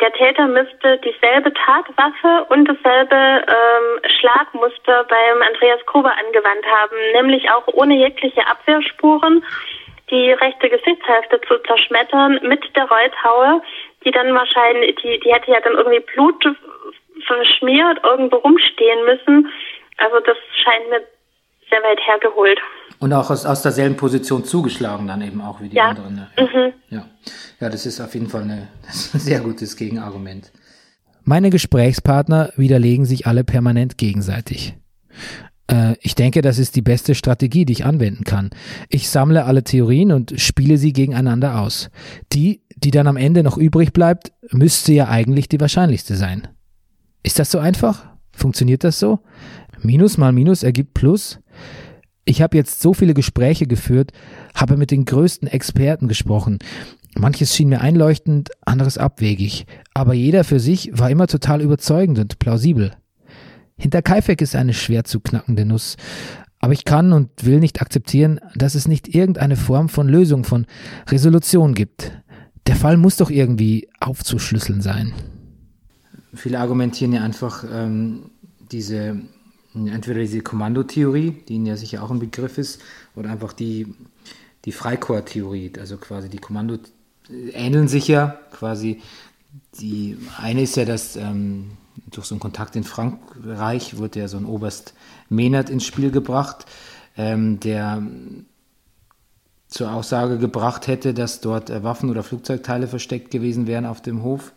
der 0.00 0.12
Täter 0.12 0.46
müsste 0.46 0.98
dieselbe 0.98 1.52
Tatwaffe 1.52 2.46
und 2.48 2.64
dasselbe 2.66 3.14
ähm, 3.14 4.10
Schlagmuster 4.18 5.04
beim 5.04 5.42
Andreas 5.42 5.84
Gruber 5.86 6.12
angewandt 6.16 6.66
haben, 6.66 6.96
nämlich 7.12 7.50
auch 7.50 7.66
ohne 7.68 7.96
jegliche 7.96 8.46
Abwehrspuren 8.46 9.44
die 10.10 10.32
rechte 10.32 10.68
Gesichtshälfte 10.68 11.40
zu 11.42 11.58
zerschmettern 11.58 12.40
mit 12.42 12.64
der 12.74 12.88
Reuthaue, 12.88 13.62
die 14.04 14.10
dann 14.10 14.34
wahrscheinlich, 14.34 14.96
die, 14.96 15.20
die 15.20 15.32
hätte 15.32 15.52
ja 15.52 15.60
dann 15.60 15.74
irgendwie 15.74 16.00
Blut 16.00 16.44
verschmiert 17.26 17.98
irgendwo 18.04 18.36
rumstehen 18.36 19.04
müssen. 19.04 19.48
Also 19.98 20.20
das 20.20 20.36
scheint 20.62 20.88
mir 20.90 21.02
sehr 21.68 21.80
weit 21.82 22.00
hergeholt. 22.06 22.58
Und 22.98 23.12
auch 23.12 23.30
aus, 23.30 23.46
aus 23.46 23.62
derselben 23.62 23.96
Position 23.96 24.44
zugeschlagen 24.44 25.06
dann 25.06 25.22
eben 25.22 25.40
auch 25.40 25.60
wie 25.60 25.68
die 25.68 25.76
ja. 25.76 25.90
anderen. 25.90 26.26
Ja. 26.36 26.44
Mhm. 26.44 26.72
ja. 26.90 27.06
ja, 27.60 27.68
das 27.68 27.86
ist 27.86 28.00
auf 28.00 28.12
jeden 28.14 28.28
Fall 28.28 28.42
eine, 28.42 28.68
ein 29.14 29.20
sehr 29.20 29.40
gutes 29.40 29.76
Gegenargument. 29.76 30.52
Meine 31.24 31.50
Gesprächspartner 31.50 32.52
widerlegen 32.56 33.04
sich 33.04 33.26
alle 33.26 33.44
permanent 33.44 33.98
gegenseitig. 33.98 34.74
Äh, 35.70 35.96
ich 36.00 36.14
denke, 36.14 36.42
das 36.42 36.58
ist 36.58 36.76
die 36.76 36.82
beste 36.82 37.14
Strategie, 37.14 37.64
die 37.64 37.72
ich 37.72 37.84
anwenden 37.84 38.24
kann. 38.24 38.50
Ich 38.88 39.08
sammle 39.08 39.44
alle 39.44 39.62
Theorien 39.64 40.12
und 40.12 40.38
spiele 40.40 40.76
sie 40.76 40.92
gegeneinander 40.92 41.60
aus. 41.60 41.90
Die, 42.32 42.62
die 42.76 42.90
dann 42.90 43.06
am 43.06 43.16
Ende 43.16 43.42
noch 43.42 43.56
übrig 43.56 43.92
bleibt, 43.92 44.32
müsste 44.50 44.92
ja 44.92 45.08
eigentlich 45.08 45.48
die 45.48 45.60
wahrscheinlichste 45.60 46.16
sein. 46.16 46.48
Ist 47.22 47.38
das 47.38 47.50
so 47.50 47.58
einfach? 47.58 48.06
Funktioniert 48.32 48.84
das 48.84 48.98
so? 48.98 49.20
Minus 49.82 50.18
mal 50.18 50.32
Minus 50.32 50.62
ergibt 50.62 50.94
Plus? 50.94 51.38
Ich 52.24 52.42
habe 52.42 52.56
jetzt 52.56 52.80
so 52.80 52.94
viele 52.94 53.14
Gespräche 53.14 53.66
geführt, 53.66 54.12
habe 54.54 54.76
mit 54.76 54.90
den 54.90 55.04
größten 55.04 55.48
Experten 55.48 56.06
gesprochen. 56.06 56.58
Manches 57.18 57.56
schien 57.56 57.68
mir 57.68 57.80
einleuchtend, 57.80 58.50
anderes 58.64 58.98
abwegig, 58.98 59.66
aber 59.94 60.14
jeder 60.14 60.44
für 60.44 60.60
sich 60.60 60.90
war 60.92 61.10
immer 61.10 61.26
total 61.26 61.60
überzeugend 61.60 62.18
und 62.18 62.38
plausibel. 62.38 62.92
Hinter 63.76 64.02
Kaifek 64.02 64.42
ist 64.42 64.54
eine 64.54 64.74
schwer 64.74 65.04
zu 65.04 65.20
knackende 65.20 65.64
Nuss, 65.64 65.96
Aber 66.60 66.74
ich 66.74 66.84
kann 66.84 67.14
und 67.14 67.30
will 67.46 67.58
nicht 67.58 67.80
akzeptieren, 67.80 68.38
dass 68.54 68.74
es 68.74 68.86
nicht 68.86 69.08
irgendeine 69.14 69.56
Form 69.56 69.88
von 69.88 70.08
Lösung, 70.08 70.44
von 70.44 70.66
Resolution 71.08 71.74
gibt. 71.74 72.12
Der 72.66 72.76
Fall 72.76 72.98
muss 72.98 73.16
doch 73.16 73.30
irgendwie 73.30 73.88
aufzuschlüsseln 73.98 74.82
sein. 74.82 75.14
Viele 76.34 76.58
argumentieren 76.58 77.12
ja 77.12 77.22
einfach 77.22 77.64
ähm, 77.70 78.30
diese, 78.70 79.20
entweder 79.74 80.20
diese 80.20 80.42
Kommandotheorie, 80.42 81.42
die 81.48 81.54
Ihnen 81.54 81.66
ja 81.66 81.76
sicher 81.76 82.02
auch 82.02 82.10
ein 82.10 82.20
Begriff 82.20 82.58
ist, 82.58 82.80
oder 83.16 83.30
einfach 83.30 83.52
die, 83.52 83.94
die 84.64 84.72
Freikorps-Theorie, 84.72 85.72
also 85.78 85.96
quasi 85.96 86.28
die 86.28 86.38
Kommando 86.38 86.78
ähneln 87.52 87.88
sich 87.88 88.08
ja 88.08 88.38
quasi. 88.52 89.00
Die 89.80 90.16
eine 90.38 90.62
ist 90.62 90.76
ja, 90.76 90.84
dass 90.84 91.16
ähm, 91.16 91.72
durch 92.10 92.26
so 92.26 92.34
einen 92.34 92.40
Kontakt 92.40 92.76
in 92.76 92.84
Frankreich 92.84 93.96
wurde 93.96 94.20
ja 94.20 94.28
so 94.28 94.36
ein 94.36 94.44
Oberst 94.44 94.94
Mehnert 95.28 95.70
ins 95.70 95.84
Spiel 95.84 96.10
gebracht, 96.10 96.66
ähm, 97.16 97.60
der 97.60 98.02
zur 99.68 99.92
Aussage 99.92 100.38
gebracht 100.38 100.88
hätte, 100.88 101.14
dass 101.14 101.40
dort 101.40 101.70
äh, 101.70 101.82
Waffen 101.82 102.10
oder 102.10 102.22
Flugzeugteile 102.22 102.88
versteckt 102.88 103.30
gewesen 103.30 103.66
wären 103.66 103.86
auf 103.86 104.02
dem 104.02 104.22
Hof. 104.22 104.52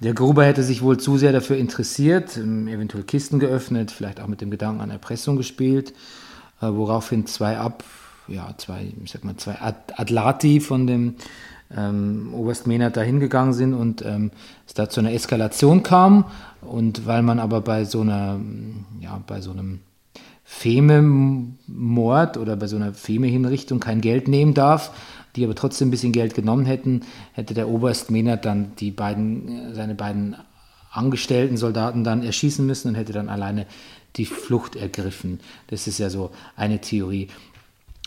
Der 0.00 0.12
Gruber 0.12 0.44
hätte 0.44 0.62
sich 0.62 0.82
wohl 0.82 0.98
zu 0.98 1.16
sehr 1.16 1.32
dafür 1.32 1.56
interessiert, 1.56 2.36
ähm, 2.36 2.68
eventuell 2.68 3.04
Kisten 3.04 3.38
geöffnet, 3.38 3.90
vielleicht 3.90 4.20
auch 4.20 4.26
mit 4.26 4.40
dem 4.40 4.50
Gedanken 4.50 4.82
an 4.82 4.90
Erpressung 4.90 5.36
gespielt, 5.36 5.94
äh, 6.60 6.66
woraufhin 6.66 7.26
zwei 7.26 7.56
ab, 7.56 7.82
ja, 8.28 8.54
zwei, 8.58 8.92
ich 9.02 9.10
sag 9.10 9.24
mal, 9.24 9.36
zwei 9.36 9.56
Adlati 9.60 10.60
von 10.60 10.86
dem 10.86 11.14
ähm, 11.74 12.34
Oberst 12.34 12.66
Mehnert 12.66 12.96
da 12.96 13.00
hingegangen 13.00 13.54
sind 13.54 13.72
und 13.72 14.04
ähm, 14.04 14.30
es 14.66 14.74
da 14.74 14.88
zu 14.88 15.00
einer 15.00 15.12
Eskalation 15.12 15.82
kam. 15.82 16.26
Und 16.60 17.06
weil 17.06 17.22
man 17.22 17.38
aber 17.38 17.60
bei 17.60 17.84
so 17.84 18.02
einer, 18.02 18.38
ja, 19.00 19.20
bei 19.26 19.40
so 19.40 19.52
einem 19.52 19.80
Feme-Mord 20.48 22.36
oder 22.36 22.56
bei 22.56 22.68
so 22.68 22.76
einer 22.76 22.94
Feme-Hinrichtung 22.94 23.80
kein 23.80 24.00
Geld 24.00 24.28
nehmen 24.28 24.54
darf, 24.54 24.92
die 25.34 25.44
aber 25.44 25.56
trotzdem 25.56 25.88
ein 25.88 25.90
bisschen 25.90 26.12
Geld 26.12 26.34
genommen 26.34 26.64
hätten, 26.64 27.02
hätte 27.32 27.52
der 27.52 27.68
Oberst 27.68 28.10
Mehnert 28.10 28.44
dann 28.44 28.74
die 28.76 28.92
beiden, 28.92 29.74
seine 29.74 29.96
beiden 29.96 30.36
angestellten 30.92 31.56
Soldaten 31.56 32.04
dann 32.04 32.22
erschießen 32.22 32.64
müssen 32.64 32.88
und 32.88 32.94
hätte 32.94 33.12
dann 33.12 33.28
alleine 33.28 33.66
die 34.14 34.24
Flucht 34.24 34.76
ergriffen. 34.76 35.40
Das 35.66 35.88
ist 35.88 35.98
ja 35.98 36.08
so 36.08 36.30
eine 36.54 36.80
Theorie. 36.80 37.28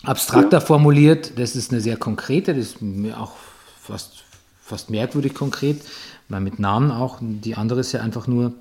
Abstrakter 0.04 0.58
ja. 0.58 0.62
formuliert, 0.62 1.38
das 1.38 1.58
ist 1.58 1.72
eine 1.72 1.82
sehr 1.82 1.98
konkrete, 1.98 2.56
das 2.56 2.66
ist 2.68 2.82
mir 2.82 3.20
auch 3.20 3.34
fast, 3.82 4.24
fast 4.64 4.90
merkwürdig 4.90 5.34
konkret, 5.36 5.82
mal 6.30 6.40
mit 6.40 6.58
Namen 6.58 6.90
auch. 6.90 7.18
Die 7.22 7.56
andere 7.56 7.82
ist 7.82 7.92
ja 7.92 8.00
einfach 8.00 8.28
nur, 8.28 8.54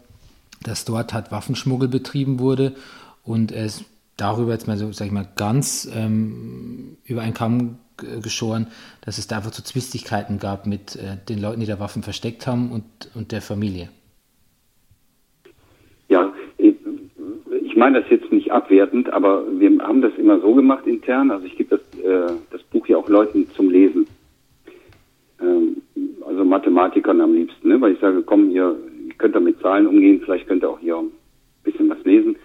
dass 0.65 0.85
dort 0.85 1.15
halt 1.15 1.31
Waffenschmuggel 1.31 1.89
betrieben 1.89 2.41
wurde 2.41 2.75
und 3.29 3.53
es 3.53 3.85
darüber 4.17 4.53
jetzt 4.53 4.67
mal 4.67 4.77
so, 4.77 4.91
sag 4.93 5.07
ich 5.07 5.13
mal, 5.13 5.29
ganz 5.37 5.91
ähm, 5.95 6.97
über 7.05 7.23
einen 7.23 7.35
Kamm 7.35 7.79
geschoren, 8.23 8.69
dass 9.05 9.19
es 9.19 9.27
da 9.27 9.37
einfach 9.37 9.53
so 9.53 9.63
Zwistigkeiten 9.63 10.39
gab 10.39 10.67
mit 10.67 10.97
äh, 10.97 11.17
den 11.29 11.41
Leuten, 11.41 11.61
die 11.61 11.67
da 11.67 11.81
Waffen 11.81 12.03
versteckt 12.03 12.47
haben 12.47 12.71
und, 12.71 12.85
und 13.15 13.33
der 13.33 13.43
Familie. 13.43 13.89
Ja, 16.09 16.33
ich, 16.57 16.75
meine 17.77 18.01
das 18.01 18.11
jetzt 18.11 18.33
nicht 18.33 18.51
abwertend, 18.51 19.13
aber 19.13 19.45
wir 19.59 19.79
haben 19.81 20.01
das 20.01 20.13
immer 20.17 20.41
so 20.41 20.55
gemacht 20.55 20.87
intern. 20.87 21.31
Also 21.31 21.47
ich 21.47 21.57
gebe 21.57 21.77
das, 21.77 22.05
äh, 22.05 22.33
das 22.51 22.63
Buch 22.65 22.87
ja 22.87 22.97
auch 22.97 23.09
Leuten 23.09 23.49
zum 23.51 23.71
Lesen. 23.71 24.07
Ähm, 25.41 25.83
also 26.27 26.45
Mathematikern 26.45 27.21
am 27.21 27.35
liebsten, 27.35 27.69
ne? 27.69 27.81
weil 27.81 27.93
ich 27.93 28.01
sage, 28.01 28.23
komm 28.23 28.51
ihr 28.51 28.77
könnt 29.19 29.35
da 29.35 29.41
mit 29.41 29.61
Zahlen 29.61 29.87
umgehen, 29.87 30.21
vielleicht 30.25 30.47
könnt 30.47 30.63
ihr 30.63 30.71
auch 30.71 30.79
hier 30.79 30.97
ein 30.97 31.11
bisschen 31.65 31.89
was 31.91 32.03
lesen. 32.05 32.37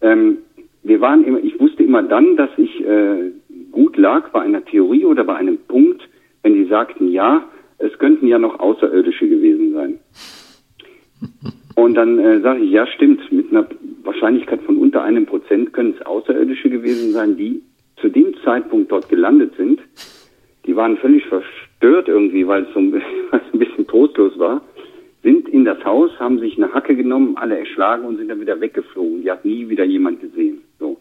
Ähm, 0.00 0.38
wir 0.82 1.00
waren 1.00 1.24
immer, 1.24 1.38
ich 1.38 1.58
wusste 1.58 1.82
immer 1.82 2.02
dann, 2.02 2.36
dass 2.36 2.50
ich 2.56 2.84
äh, 2.84 3.32
gut 3.72 3.96
lag 3.96 4.30
bei 4.30 4.40
einer 4.40 4.64
Theorie 4.64 5.04
oder 5.04 5.24
bei 5.24 5.34
einem 5.36 5.58
Punkt, 5.58 6.02
wenn 6.42 6.54
die 6.54 6.66
sagten, 6.66 7.10
ja, 7.10 7.44
es 7.78 7.98
könnten 7.98 8.26
ja 8.26 8.38
noch 8.38 8.60
Außerirdische 8.60 9.28
gewesen 9.28 9.72
sein. 9.72 9.98
Und 11.74 11.94
dann 11.94 12.18
äh, 12.18 12.40
sage 12.40 12.60
ich, 12.60 12.70
ja, 12.70 12.86
stimmt, 12.86 13.30
mit 13.30 13.50
einer 13.50 13.66
Wahrscheinlichkeit 14.02 14.62
von 14.62 14.78
unter 14.78 15.02
einem 15.02 15.26
Prozent 15.26 15.74
können 15.74 15.94
es 15.98 16.06
Außerirdische 16.06 16.70
gewesen 16.70 17.12
sein, 17.12 17.36
die 17.36 17.62
zu 18.00 18.08
dem 18.08 18.34
Zeitpunkt 18.44 18.90
dort 18.90 19.08
gelandet 19.08 19.52
sind. 19.56 19.80
Die 20.66 20.74
waren 20.74 20.96
völlig 20.96 21.26
verstört 21.26 22.08
irgendwie, 22.08 22.46
weil 22.46 22.62
es 22.62 22.72
so 22.72 22.80
ein, 22.80 22.92
weil 23.30 23.40
es 23.46 23.52
ein 23.52 23.58
bisschen 23.58 23.86
trostlos 23.86 24.38
war 24.38 24.62
sind 25.26 25.48
in 25.48 25.64
das 25.64 25.84
Haus, 25.84 26.12
haben 26.20 26.38
sich 26.38 26.56
eine 26.56 26.72
Hacke 26.72 26.94
genommen, 26.94 27.36
alle 27.36 27.58
erschlagen 27.58 28.04
und 28.04 28.16
sind 28.16 28.28
dann 28.28 28.40
wieder 28.40 28.60
weggeflogen. 28.60 29.22
Die 29.22 29.30
hat 29.30 29.44
nie 29.44 29.68
wieder 29.68 29.84
jemand 29.84 30.20
gesehen. 30.20 30.60
So. 30.78 30.98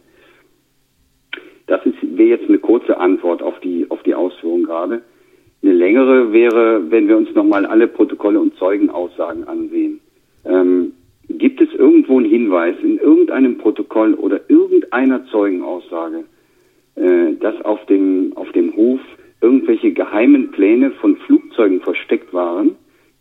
Das 1.67 1.81
wäre 2.01 2.29
jetzt 2.29 2.49
eine 2.49 2.57
kurze 2.57 2.97
Antwort 2.97 3.43
auf 3.43 3.59
die, 3.59 3.85
auf 3.89 4.01
die 4.01 4.15
Ausführung 4.15 4.63
gerade. 4.63 5.03
Eine 5.61 5.73
längere 5.73 6.33
wäre, 6.33 6.89
wenn 6.89 7.07
wir 7.07 7.17
uns 7.17 7.35
nochmal 7.35 7.67
alle 7.67 7.87
Protokolle 7.87 8.39
und 8.39 8.55
Zeugenaussagen 8.55 9.47
ansehen. 9.47 9.99
Ähm, 10.43 10.93
gibt 11.29 11.61
es 11.61 11.71
irgendwo 11.75 12.17
einen 12.17 12.29
Hinweis 12.29 12.75
in 12.81 12.97
irgendeinem 12.97 13.59
Protokoll 13.59 14.15
oder 14.15 14.41
irgendeiner 14.47 15.23
Zeugenaussage, 15.27 16.23
äh, 16.95 17.33
dass 17.39 17.61
auf 17.63 17.85
dem, 17.85 18.33
auf 18.35 18.51
dem 18.53 18.75
Hof 18.75 19.01
irgendwelche 19.41 19.91
geheimen 19.91 20.49
Pläne 20.49 20.91
von 20.99 21.15
Flugzeugen 21.17 21.81
versteckt 21.81 22.33
waren, 22.33 22.75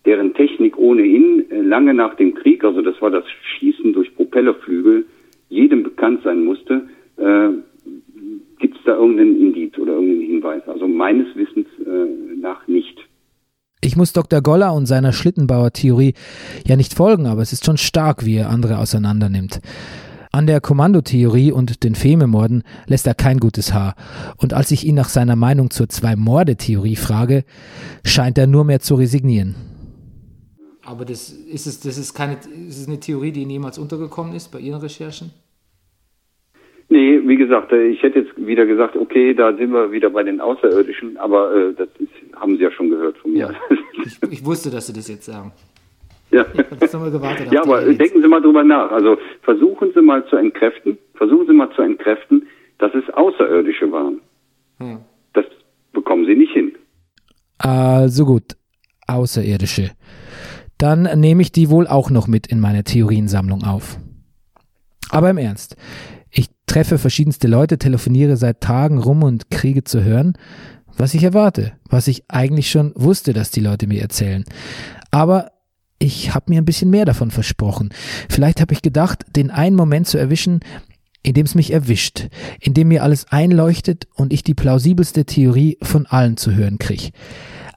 deren 0.05 0.34
Technik 0.34 0.76
ohnehin 0.78 1.50
äh, 1.50 1.61
lange 1.61 1.94
nach 1.94 2.14
dem 2.16 2.34
Krieg, 2.34 2.64
also 2.64 2.82
das 2.82 3.00
war 3.00 3.11
das 3.11 3.24
Schießen 3.59 3.92
durch 3.92 4.14
Propellerflügel, 4.14 5.07
jedem 5.48 5.82
bekannt 5.82 6.20
sein 6.24 6.44
musste, 6.44 6.88
äh, 7.16 7.50
gibt 8.59 8.76
es 8.76 8.84
da 8.84 8.96
irgendeinen 8.96 9.40
Indiz 9.40 9.78
oder 9.78 9.94
irgendeinen 9.94 10.20
Hinweis? 10.20 10.62
Also 10.68 10.86
meines 10.88 11.34
Wissens 11.36 11.66
äh, 11.86 12.40
nach 12.40 12.66
nicht. 12.66 12.98
Ich 13.80 13.96
muss 13.96 14.14
Dr. 14.14 14.40
Goller 14.40 14.72
und 14.72 14.86
seiner 14.86 15.12
Schlittenbauer-Theorie 15.12 16.14
ja 16.66 16.76
nicht 16.76 16.94
folgen, 16.94 17.26
aber 17.26 17.42
es 17.42 17.52
ist 17.52 17.66
schon 17.66 17.76
stark, 17.76 18.24
wie 18.24 18.36
er 18.36 18.48
andere 18.48 18.78
auseinandernimmt. 18.78 19.61
An 20.32 20.46
der 20.46 20.61
Kommandotheorie 20.61 21.52
und 21.52 21.84
den 21.84 21.94
Fememorden 21.94 22.64
lässt 22.86 23.07
er 23.07 23.14
kein 23.14 23.38
gutes 23.38 23.72
Haar. 23.72 23.94
Und 24.36 24.52
als 24.52 24.70
ich 24.70 24.84
ihn 24.84 24.94
nach 24.94 25.09
seiner 25.09 25.36
Meinung 25.36 25.70
zur 25.70 25.88
Zwei-Morde-Theorie 25.88 26.96
frage, 26.96 27.44
scheint 28.05 28.38
er 28.38 28.46
nur 28.46 28.64
mehr 28.64 28.80
zu 28.80 28.94
resignieren. 28.94 29.55
Aber 30.87 31.05
das 31.05 31.30
ist 31.30 31.66
es, 31.66 31.80
das 31.80 31.97
ist 31.97 32.14
keine, 32.14 32.35
ist 32.35 32.78
es 32.78 32.89
eine 32.89 33.01
Theorie, 33.01 33.32
die 33.32 33.43
Ihnen 33.43 33.51
jemals 33.51 33.78
untergekommen 33.78 34.35
ist 34.35 34.53
bei 34.53 34.59
Ihren 34.59 34.80
Recherchen? 34.80 35.30
Nee, 36.89 37.20
wie 37.24 37.37
gesagt, 37.37 37.72
äh, 37.72 37.87
ich 37.87 38.03
hätte 38.03 38.20
jetzt 38.20 38.32
wieder 38.37 38.66
gesagt, 38.66 38.95
okay, 38.97 39.35
da 39.35 39.55
sind 39.57 39.72
wir 39.72 39.91
wieder 39.91 40.11
bei 40.11 40.22
den 40.22 40.41
Außerirdischen, 40.41 41.16
aber 41.16 41.55
äh, 41.55 41.74
das 41.74 41.89
ist, 41.99 42.11
haben 42.37 42.57
Sie 42.57 42.62
ja 42.62 42.70
schon 42.70 42.91
gehört 42.91 43.16
von 43.18 43.32
mir. 43.32 43.51
Ja. 43.51 43.51
Ich, 44.07 44.32
ich, 44.32 44.45
wusste, 44.45 44.70
dass 44.70 44.87
Sie 44.87 44.93
das 44.93 45.09
jetzt 45.09 45.24
sagen. 45.24 45.51
Ja, 46.30 46.43
gewartet, 46.43 47.51
ja 47.51 47.62
aber 47.62 47.80
denken 47.80 48.20
Sie 48.20 48.28
mal 48.28 48.43
drüber 48.43 48.62
nach. 48.62 48.91
Also 48.91 49.16
versuchen 49.41 49.93
Sie 49.95 50.03
mal 50.03 50.26
zu 50.26 50.37
entkräften, 50.37 50.99
versuchen 51.14 51.47
Sie 51.47 51.55
mal 51.55 51.70
zu 51.74 51.80
entkräften, 51.80 52.47
dass 52.76 52.93
es 52.95 53.09
Außerirdische 53.14 53.91
waren. 53.91 54.20
Hm. 54.76 54.99
Das 55.32 55.47
bekommen 55.95 56.26
Sie 56.26 56.35
nicht 56.35 56.53
hin. 56.53 56.74
Also 57.57 58.26
gut, 58.26 58.57
Außerirdische 59.07 59.93
dann 60.79 61.03
nehme 61.20 61.43
ich 61.43 61.53
die 61.53 61.70
wohl 61.70 61.87
auch 61.87 62.11
noch 62.11 62.27
mit 62.27 62.47
in 62.47 62.61
meine 62.61 62.85
Theoriensammlung 62.85 63.64
auf. 63.64 63.99
Aber 65.11 65.31
im 65.31 65.39
Ernst, 65.39 65.77
ich 66.31 66.49
treffe 66.66 66.99
verschiedenste 66.99 67.49
Leute, 67.49 67.79
telefoniere 67.79 68.37
seit 68.37 68.61
Tagen 68.61 68.99
rum 68.99 69.22
und 69.22 69.51
kriege 69.51 69.85
zu 69.85 70.03
hören, 70.03 70.35
was 70.97 71.14
ich 71.14 71.22
erwarte, 71.25 71.72
was 71.89 72.09
ich 72.09 72.25
eigentlich 72.29 72.70
schon 72.70 72.93
wusste, 72.95 73.33
dass 73.33 73.51
die 73.51 73.61
Leute 73.61 73.87
mir 73.87 74.03
erzählen. 74.03 74.45
Aber 75.11 75.53
ich 75.99 76.35
habe 76.35 76.51
mir 76.51 76.61
ein 76.61 76.64
bisschen 76.64 76.91
mehr 76.91 77.05
davon 77.05 77.31
versprochen. 77.31 77.91
Vielleicht 78.29 78.61
habe 78.61 78.75
ich 78.75 78.83
gedacht, 78.83 79.25
den 79.37 79.51
einen 79.51 79.77
Moment 79.77 80.07
zu 80.07 80.18
erwischen, 80.18 80.61
in 81.22 81.35
dem 81.35 81.47
es 81.47 81.55
mich 81.55 81.72
erwischt, 81.72 82.29
in 82.61 82.75
dem 82.75 82.89
mir 82.89 83.03
alles 83.03 83.27
einleuchtet 83.31 84.07
und 84.14 84.33
ich 84.33 84.43
die 84.43 84.55
plausibelste 84.55 85.25
Theorie 85.25 85.79
von 85.83 86.07
allen 86.07 86.37
zu 86.37 86.55
hören 86.55 86.79
kriege. 86.79 87.11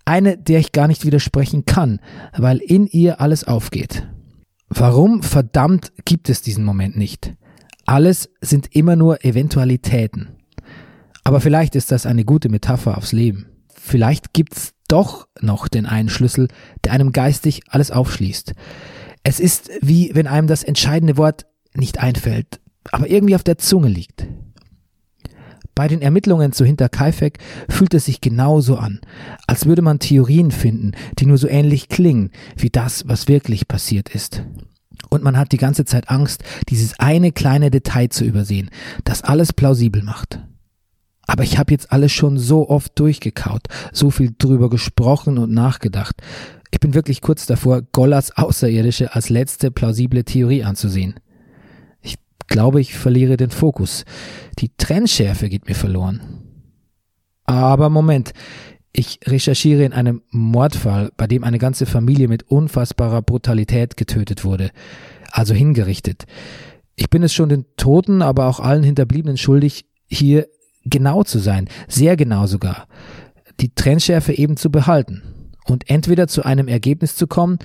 Eine, 0.07 0.37
der 0.37 0.59
ich 0.59 0.71
gar 0.71 0.87
nicht 0.87 1.03
widersprechen 1.03 1.65
kann, 1.65 1.99
weil 2.37 2.59
in 2.59 2.87
ihr 2.87 3.19
alles 3.19 3.43
aufgeht. 3.43 4.07
Warum 4.69 5.21
verdammt 5.21 5.91
gibt 6.05 6.29
es 6.29 6.41
diesen 6.41 6.63
Moment 6.63 6.95
nicht? 6.95 7.33
Alles 7.85 8.29
sind 8.39 8.73
immer 8.73 8.95
nur 8.95 9.25
Eventualitäten. 9.25 10.29
Aber 11.25 11.41
vielleicht 11.41 11.75
ist 11.75 11.91
das 11.91 12.05
eine 12.05 12.23
gute 12.23 12.47
Metapher 12.47 12.97
aufs 12.97 13.11
Leben. 13.11 13.47
Vielleicht 13.67 14.31
gibt's 14.31 14.71
doch 14.87 15.27
noch 15.41 15.67
den 15.67 15.85
einen 15.85 16.07
Schlüssel, 16.07 16.47
der 16.85 16.93
einem 16.93 17.11
geistig 17.11 17.63
alles 17.67 17.91
aufschließt. 17.91 18.53
Es 19.23 19.41
ist 19.41 19.69
wie 19.81 20.11
wenn 20.13 20.27
einem 20.27 20.47
das 20.47 20.63
entscheidende 20.63 21.17
Wort 21.17 21.47
nicht 21.73 21.99
einfällt, 21.99 22.61
aber 22.93 23.09
irgendwie 23.09 23.35
auf 23.35 23.43
der 23.43 23.57
Zunge 23.57 23.89
liegt. 23.89 24.25
Bei 25.77 25.87
den 25.87 26.01
Ermittlungen 26.01 26.53
zu 26.53 26.65
Hinterkaifeck 26.65 27.37
fühlt 27.69 27.93
es 27.93 28.05
sich 28.05 28.19
genauso 28.19 28.77
an, 28.77 28.99
als 29.45 29.67
würde 29.67 29.83
man 29.83 29.99
Theorien 29.99 30.49
finden, 30.49 30.93
die 31.19 31.27
nur 31.27 31.37
so 31.37 31.47
ähnlich 31.47 31.87
klingen 31.87 32.31
wie 32.55 32.71
das, 32.71 33.07
was 33.07 33.27
wirklich 33.27 33.67
passiert 33.67 34.09
ist. 34.09 34.41
Und 35.09 35.23
man 35.23 35.37
hat 35.37 35.51
die 35.51 35.57
ganze 35.57 35.85
Zeit 35.85 36.09
Angst, 36.09 36.43
dieses 36.69 36.99
eine 36.99 37.31
kleine 37.31 37.69
Detail 37.69 38.09
zu 38.09 38.25
übersehen, 38.25 38.71
das 39.03 39.21
alles 39.21 39.53
plausibel 39.53 40.01
macht. 40.01 40.39
Aber 41.27 41.43
ich 41.43 41.59
habe 41.59 41.71
jetzt 41.71 41.91
alles 41.91 42.11
schon 42.11 42.39
so 42.39 42.67
oft 42.71 42.97
durchgekaut, 42.97 43.67
so 43.93 44.09
viel 44.09 44.33
drüber 44.35 44.71
gesprochen 44.71 45.37
und 45.37 45.51
nachgedacht. 45.51 46.15
Ich 46.71 46.79
bin 46.79 46.95
wirklich 46.95 47.21
kurz 47.21 47.45
davor, 47.45 47.83
Gollas 47.91 48.35
Außerirdische 48.35 49.13
als 49.13 49.29
letzte 49.29 49.69
plausible 49.69 50.23
Theorie 50.23 50.63
anzusehen. 50.63 51.19
Glaube, 52.47 52.81
ich 52.81 52.97
verliere 52.97 53.37
den 53.37 53.49
Fokus. 53.49 54.05
Die 54.59 54.71
Trennschärfe 54.77 55.49
geht 55.49 55.67
mir 55.67 55.75
verloren. 55.75 56.21
Aber 57.45 57.89
Moment, 57.89 58.33
ich 58.91 59.19
recherchiere 59.25 59.83
in 59.83 59.93
einem 59.93 60.21
Mordfall, 60.31 61.11
bei 61.17 61.27
dem 61.27 61.43
eine 61.43 61.59
ganze 61.59 61.85
Familie 61.85 62.27
mit 62.27 62.43
unfassbarer 62.43 63.21
Brutalität 63.21 63.95
getötet 63.95 64.43
wurde, 64.43 64.71
also 65.31 65.53
hingerichtet. 65.53 66.25
Ich 66.95 67.09
bin 67.09 67.21
es 67.21 67.33
schon 67.33 67.49
den 67.49 67.65
Toten, 67.77 68.21
aber 68.21 68.47
auch 68.47 68.59
allen 68.59 68.83
Hinterbliebenen 68.83 69.37
schuldig, 69.37 69.85
hier 70.07 70.47
genau 70.83 71.23
zu 71.23 71.39
sein, 71.39 71.69
sehr 71.87 72.17
genau 72.17 72.47
sogar, 72.47 72.87
die 73.59 73.73
Trennschärfe 73.73 74.33
eben 74.33 74.57
zu 74.57 74.71
behalten 74.71 75.21
und 75.65 75.89
entweder 75.89 76.27
zu 76.27 76.43
einem 76.43 76.67
Ergebnis 76.67 77.15
zu 77.15 77.27
kommen 77.27 77.59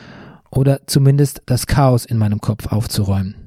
oder 0.50 0.86
zumindest 0.86 1.42
das 1.46 1.66
Chaos 1.66 2.04
in 2.04 2.18
meinem 2.18 2.40
Kopf 2.40 2.66
aufzuräumen. 2.66 3.41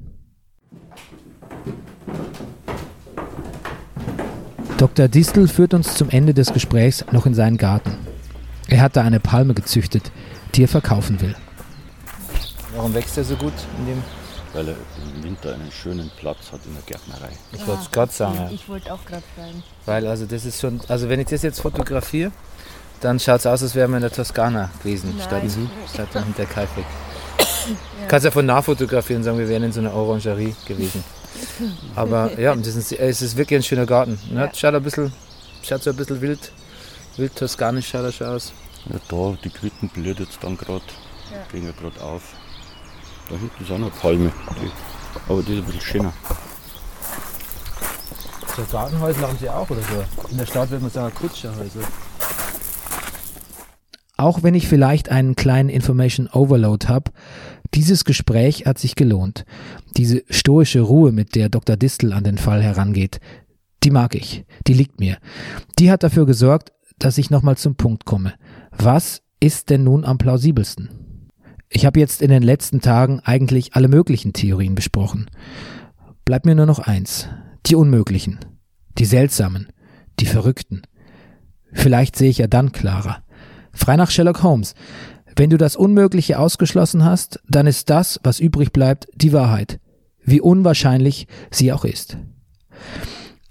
Dr. 4.77 5.07
Distel 5.07 5.47
führt 5.47 5.73
uns 5.73 5.95
zum 5.95 6.09
Ende 6.09 6.33
des 6.33 6.51
Gesprächs 6.53 7.05
noch 7.11 7.25
in 7.25 7.33
seinen 7.33 7.57
Garten. 7.57 7.97
Er 8.67 8.81
hat 8.81 8.95
da 8.95 9.01
eine 9.01 9.19
Palme 9.19 9.53
gezüchtet, 9.53 10.11
die 10.53 10.63
er 10.63 10.67
verkaufen 10.67 11.21
will. 11.21 11.35
Warum 12.75 12.93
wächst 12.93 13.17
er 13.17 13.23
so 13.23 13.35
gut 13.35 13.53
in 13.79 13.85
dem? 13.85 14.03
Weil 14.53 14.69
er 14.69 14.75
im 15.15 15.23
Winter 15.23 15.53
einen 15.53 15.71
schönen 15.71 16.11
Platz 16.17 16.51
hat 16.51 16.61
in 16.65 16.73
der 16.73 16.83
Gärtnerei. 16.83 17.29
Ich 17.53 17.65
wollte 17.67 17.83
es 17.83 17.91
gerade 17.91 18.11
sagen. 18.11 18.35
Ja. 18.35 18.49
Ich 18.51 18.67
wollte 18.67 18.93
auch 18.93 19.03
gerade 19.05 19.23
fragen. 19.35 19.63
Weil 19.85 20.07
also 20.07 20.25
das 20.25 20.45
ist 20.45 20.59
schon, 20.59 20.81
also 20.87 21.09
wenn 21.09 21.19
ich 21.19 21.27
das 21.27 21.41
jetzt 21.41 21.61
fotografiere, 21.61 22.31
dann 23.01 23.19
schaut 23.19 23.39
es 23.39 23.45
aus, 23.45 23.63
als 23.63 23.75
wären 23.75 23.91
wir 23.91 23.97
in 23.97 24.03
der 24.03 24.11
Toskana 24.11 24.69
gewesen, 24.83 25.13
Nein. 25.17 25.25
statt, 25.25 26.09
statt 26.09 26.23
hinter 26.23 26.45
Kaifek. 26.45 26.85
Du 27.67 28.07
kannst 28.07 28.25
ja 28.25 28.31
von 28.31 28.45
nah 28.45 28.61
fotografieren 28.61 29.21
und 29.21 29.23
sagen, 29.23 29.37
wir 29.37 29.49
wären 29.49 29.63
in 29.63 29.71
so 29.71 29.79
einer 29.79 29.93
Orangerie 29.93 30.55
gewesen. 30.67 31.03
Aber 31.95 32.39
ja, 32.39 32.53
ist, 32.53 32.91
es 32.91 33.21
ist 33.21 33.37
wirklich 33.37 33.59
ein 33.59 33.63
schöner 33.63 33.85
Garten. 33.85 34.19
Ne? 34.31 34.49
Schaut 34.55 34.75
ein 34.75 34.83
bisschen, 34.83 35.11
schaut 35.61 35.83
so 35.83 35.91
ein 35.91 35.95
bisschen 35.95 36.21
wild, 36.21 36.51
wild 37.17 37.35
toskanisch 37.35 37.87
schaut 37.87 38.03
er 38.03 38.11
schon 38.11 38.27
aus. 38.27 38.53
Ja, 38.89 38.99
da, 39.07 39.37
die 39.43 39.49
Quitten 39.49 39.89
blüht 39.89 40.19
jetzt 40.19 40.37
dann 40.41 40.57
gerade, 40.57 40.83
gehen 41.51 41.65
ja 41.65 41.71
gerade 41.71 42.01
auf. 42.01 42.23
Da 43.29 43.35
hinten 43.35 43.63
ist 43.63 43.71
auch 43.71 43.77
noch 43.79 43.91
eine 43.91 43.99
Palme, 43.99 44.31
die, 44.61 45.31
aber 45.31 45.41
die 45.41 45.53
ist 45.53 45.59
ein 45.59 45.65
bisschen 45.65 45.81
schöner. 45.81 46.13
So 48.55 48.63
Gartenhäuser 48.71 49.27
haben 49.27 49.37
sie 49.37 49.49
auch 49.49 49.69
oder 49.69 49.81
so. 49.81 50.29
In 50.29 50.37
der 50.37 50.45
Stadt 50.45 50.69
würde 50.69 50.83
man 50.83 50.91
sagen 50.91 51.13
Kutscherhäuser. 51.15 51.81
Auch 54.17 54.43
wenn 54.43 54.53
ich 54.53 54.67
vielleicht 54.67 55.09
einen 55.09 55.35
kleinen 55.35 55.67
Information 55.67 56.29
Overload 56.31 56.87
habe, 56.87 57.11
dieses 57.75 58.05
Gespräch 58.05 58.65
hat 58.65 58.79
sich 58.79 58.95
gelohnt. 58.95 59.45
Diese 59.97 60.23
stoische 60.29 60.81
Ruhe, 60.81 61.11
mit 61.11 61.35
der 61.35 61.49
Dr. 61.49 61.77
Distel 61.77 62.13
an 62.13 62.23
den 62.23 62.37
Fall 62.37 62.63
herangeht, 62.63 63.19
die 63.83 63.91
mag 63.91 64.15
ich, 64.15 64.45
die 64.67 64.73
liegt 64.73 64.99
mir. 64.99 65.17
Die 65.77 65.91
hat 65.91 66.03
dafür 66.03 66.25
gesorgt, 66.25 66.71
dass 66.97 67.17
ich 67.17 67.29
nochmal 67.29 67.57
zum 67.57 67.75
Punkt 67.75 68.05
komme. 68.05 68.33
Was 68.71 69.21
ist 69.39 69.69
denn 69.69 69.83
nun 69.83 70.05
am 70.05 70.17
plausibelsten? 70.17 70.89
Ich 71.69 71.85
habe 71.85 71.99
jetzt 71.99 72.21
in 72.21 72.29
den 72.29 72.43
letzten 72.43 72.81
Tagen 72.81 73.19
eigentlich 73.19 73.75
alle 73.75 73.87
möglichen 73.87 74.33
Theorien 74.33 74.75
besprochen. 74.75 75.29
Bleibt 76.23 76.45
mir 76.45 76.55
nur 76.55 76.65
noch 76.65 76.79
eins, 76.79 77.27
die 77.65 77.75
unmöglichen, 77.75 78.39
die 78.97 79.05
seltsamen, 79.05 79.67
die 80.19 80.25
verrückten. 80.25 80.83
Vielleicht 81.73 82.15
sehe 82.15 82.29
ich 82.29 82.37
ja 82.37 82.47
dann 82.47 82.71
klarer. 82.71 83.23
Frei 83.73 83.97
nach 83.97 84.09
Sherlock 84.09 84.41
Holmes. 84.41 84.73
Wenn 85.37 85.49
du 85.49 85.57
das 85.57 85.75
Unmögliche 85.75 86.39
ausgeschlossen 86.39 87.03
hast, 87.03 87.41
dann 87.49 87.67
ist 87.67 87.89
das, 87.89 88.21
was 88.23 88.39
übrig 88.39 88.71
bleibt, 88.71 89.07
die 89.15 89.33
Wahrheit. 89.33 89.81
Wie 90.23 90.39
unwahrscheinlich 90.39 91.27
sie 91.51 91.73
auch 91.73 91.83
ist. 91.83 92.17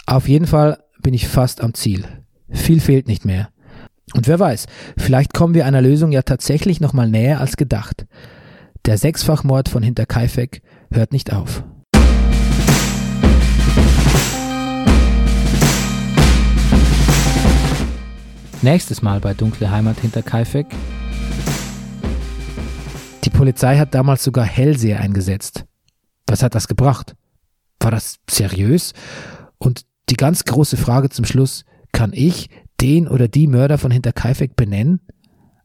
Auf 0.06 0.26
jeden 0.26 0.46
Fall 0.46 0.78
bin 1.02 1.12
ich 1.12 1.28
fast 1.28 1.60
am 1.60 1.74
Ziel. 1.74 2.06
Viel 2.48 2.80
fehlt 2.80 3.06
nicht 3.06 3.26
mehr. 3.26 3.50
Und 4.14 4.28
wer 4.28 4.40
weiß, 4.40 4.66
vielleicht 4.96 5.34
kommen 5.34 5.52
wir 5.52 5.66
einer 5.66 5.82
Lösung 5.82 6.10
ja 6.10 6.22
tatsächlich 6.22 6.80
noch 6.80 6.94
mal 6.94 7.08
näher 7.08 7.40
als 7.40 7.58
gedacht. 7.58 8.06
Der 8.86 8.96
Sechsfachmord 8.96 9.68
von 9.68 9.82
Hinterkaifeck 9.82 10.62
hört 10.90 11.12
nicht 11.12 11.34
auf. 11.34 11.64
Nächstes 18.62 19.02
Mal 19.02 19.20
bei 19.20 19.34
Dunkle 19.34 19.70
Heimat 19.70 20.00
hinter 20.00 20.22
Kaifek. 20.22 20.66
Die 23.24 23.30
Polizei 23.30 23.76
hat 23.76 23.94
damals 23.94 24.22
sogar 24.22 24.44
Hellseher 24.44 25.00
eingesetzt. 25.00 25.64
Was 26.28 26.42
hat 26.42 26.54
das 26.54 26.68
gebracht? 26.68 27.14
War 27.80 27.90
das 27.90 28.20
seriös? 28.28 28.92
Und 29.58 29.82
die 30.10 30.16
ganz 30.16 30.44
große 30.44 30.76
Frage 30.76 31.08
zum 31.08 31.24
Schluss, 31.24 31.64
kann 31.92 32.12
ich 32.12 32.48
den 32.82 33.08
oder 33.08 33.28
die 33.28 33.46
Mörder 33.46 33.78
von 33.78 33.90
Hinterkaifeck 33.90 34.56
benennen? 34.56 35.00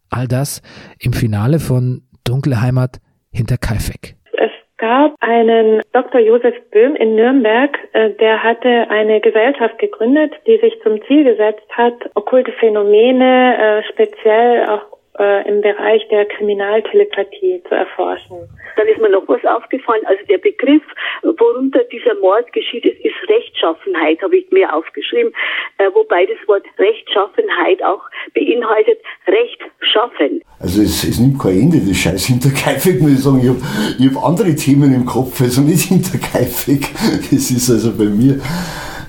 All 0.10 0.28
das 0.28 0.62
im 1.00 1.12
Finale 1.12 1.60
von 1.60 2.04
Dunkle 2.24 2.62
Heimat 2.62 3.00
hinter 3.32 3.58
Kaifeck. 3.58 4.16
Es 4.34 4.52
gab 4.78 5.16
einen 5.20 5.82
Dr. 5.92 6.22
Josef 6.22 6.56
Böhm 6.72 6.96
in 6.96 7.16
Nürnberg, 7.16 7.78
äh, 7.92 8.12
der 8.12 8.42
hatte 8.42 8.90
eine 8.90 9.20
Gesellschaft 9.20 9.78
gegründet, 9.80 10.32
die 10.48 10.58
sich 10.60 10.74
zum 10.82 11.02
Ziel 11.08 11.26
gesetzt 11.26 11.68
hat, 11.72 11.94
okkulte 12.16 12.54
Phänomene, 12.54 13.58
äh, 13.58 13.84
speziell 13.92 14.66
auch 14.70 14.99
äh, 15.20 15.48
im 15.48 15.62
Bereich 15.62 16.08
der 16.10 16.26
Kriminaltelepathie 16.26 17.62
zu 17.68 17.76
erforschen. 17.76 18.38
Dann 18.78 18.88
ist 18.88 19.02
mir 19.02 19.10
noch 19.10 19.28
was 19.28 19.44
aufgefallen. 19.46 20.02
Also 20.06 20.24
der 20.28 20.38
Begriff, 20.38 20.84
worunter 21.24 21.84
dieser 21.92 22.16
Mord 22.16 22.52
geschieht, 22.54 22.86
ist, 22.86 23.00
ist 23.04 23.30
Rechtschaffenheit, 23.30 24.22
habe 24.22 24.38
ich 24.38 24.50
mir 24.52 24.74
aufgeschrieben. 24.74 25.34
Äh, 25.78 25.90
wobei 25.94 26.26
das 26.26 26.38
Wort 26.48 26.66
Rechtschaffenheit 26.78 27.84
auch 27.84 28.02
beinhaltet 28.34 29.00
Recht 29.28 29.60
schaffen. 29.82 30.42
Also 30.60 30.82
es, 30.82 31.04
es 31.04 31.20
nimmt 31.20 31.40
kein 31.40 31.60
Ende, 31.60 31.80
das 31.80 31.98
Scheiß 31.98 32.26
hinter 32.26 32.50
Kaifek, 32.50 33.02
muss 33.02 33.12
ich 33.12 33.20
sagen. 33.20 33.40
Ich 33.42 34.08
habe 34.08 34.16
hab 34.16 34.26
andere 34.26 34.56
Themen 34.56 34.94
im 34.94 35.06
Kopf, 35.06 35.42
also 35.42 35.62
nicht 35.62 35.90
hinter 35.90 36.18
Kaifek. 36.18 36.88
Das 37.32 37.52
ist 37.52 37.70
also 37.70 37.92
bei 37.92 38.06
mir 38.06 38.36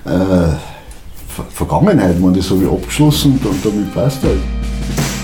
äh, 0.05 0.55
Ver 1.31 1.45
Vergangenheit, 1.49 2.19
man, 2.19 2.33
das 2.33 2.49
habe 2.49 2.63
ich 2.63 2.69
abgeschlossen 2.69 3.39
und 3.43 3.65
damit 3.65 3.93
passt 3.93 4.21
halt. 4.23 5.20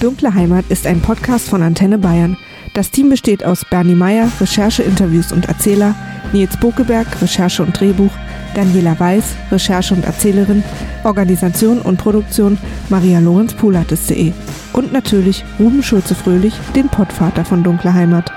Dunkle 0.00 0.34
Heimat 0.34 0.64
ist 0.70 0.86
ein 0.86 1.02
Podcast 1.02 1.50
von 1.50 1.62
Antenne 1.62 1.98
Bayern. 1.98 2.38
Das 2.72 2.90
Team 2.90 3.10
besteht 3.10 3.44
aus 3.44 3.66
Bernie 3.68 3.94
Meyer, 3.94 4.32
Recherche, 4.40 4.82
Interviews 4.82 5.30
und 5.30 5.46
Erzähler, 5.46 5.94
Nils 6.32 6.56
Bokeberg, 6.58 7.06
Recherche 7.20 7.62
und 7.62 7.78
Drehbuch, 7.78 8.10
Daniela 8.54 8.98
Weiß, 8.98 9.24
Recherche 9.52 9.94
und 9.94 10.06
Erzählerin, 10.06 10.64
Organisation 11.04 11.80
und 11.80 11.98
Produktion 11.98 12.56
Maria 12.88 13.18
Lorenz 13.18 13.52
Pulates.de 13.52 14.32
und 14.72 14.90
natürlich 14.90 15.44
Ruben 15.58 15.82
Schulze-Fröhlich, 15.82 16.54
den 16.74 16.88
Pottvater 16.88 17.44
von 17.44 17.62
Dunkle 17.62 17.92
Heimat. 17.92 18.32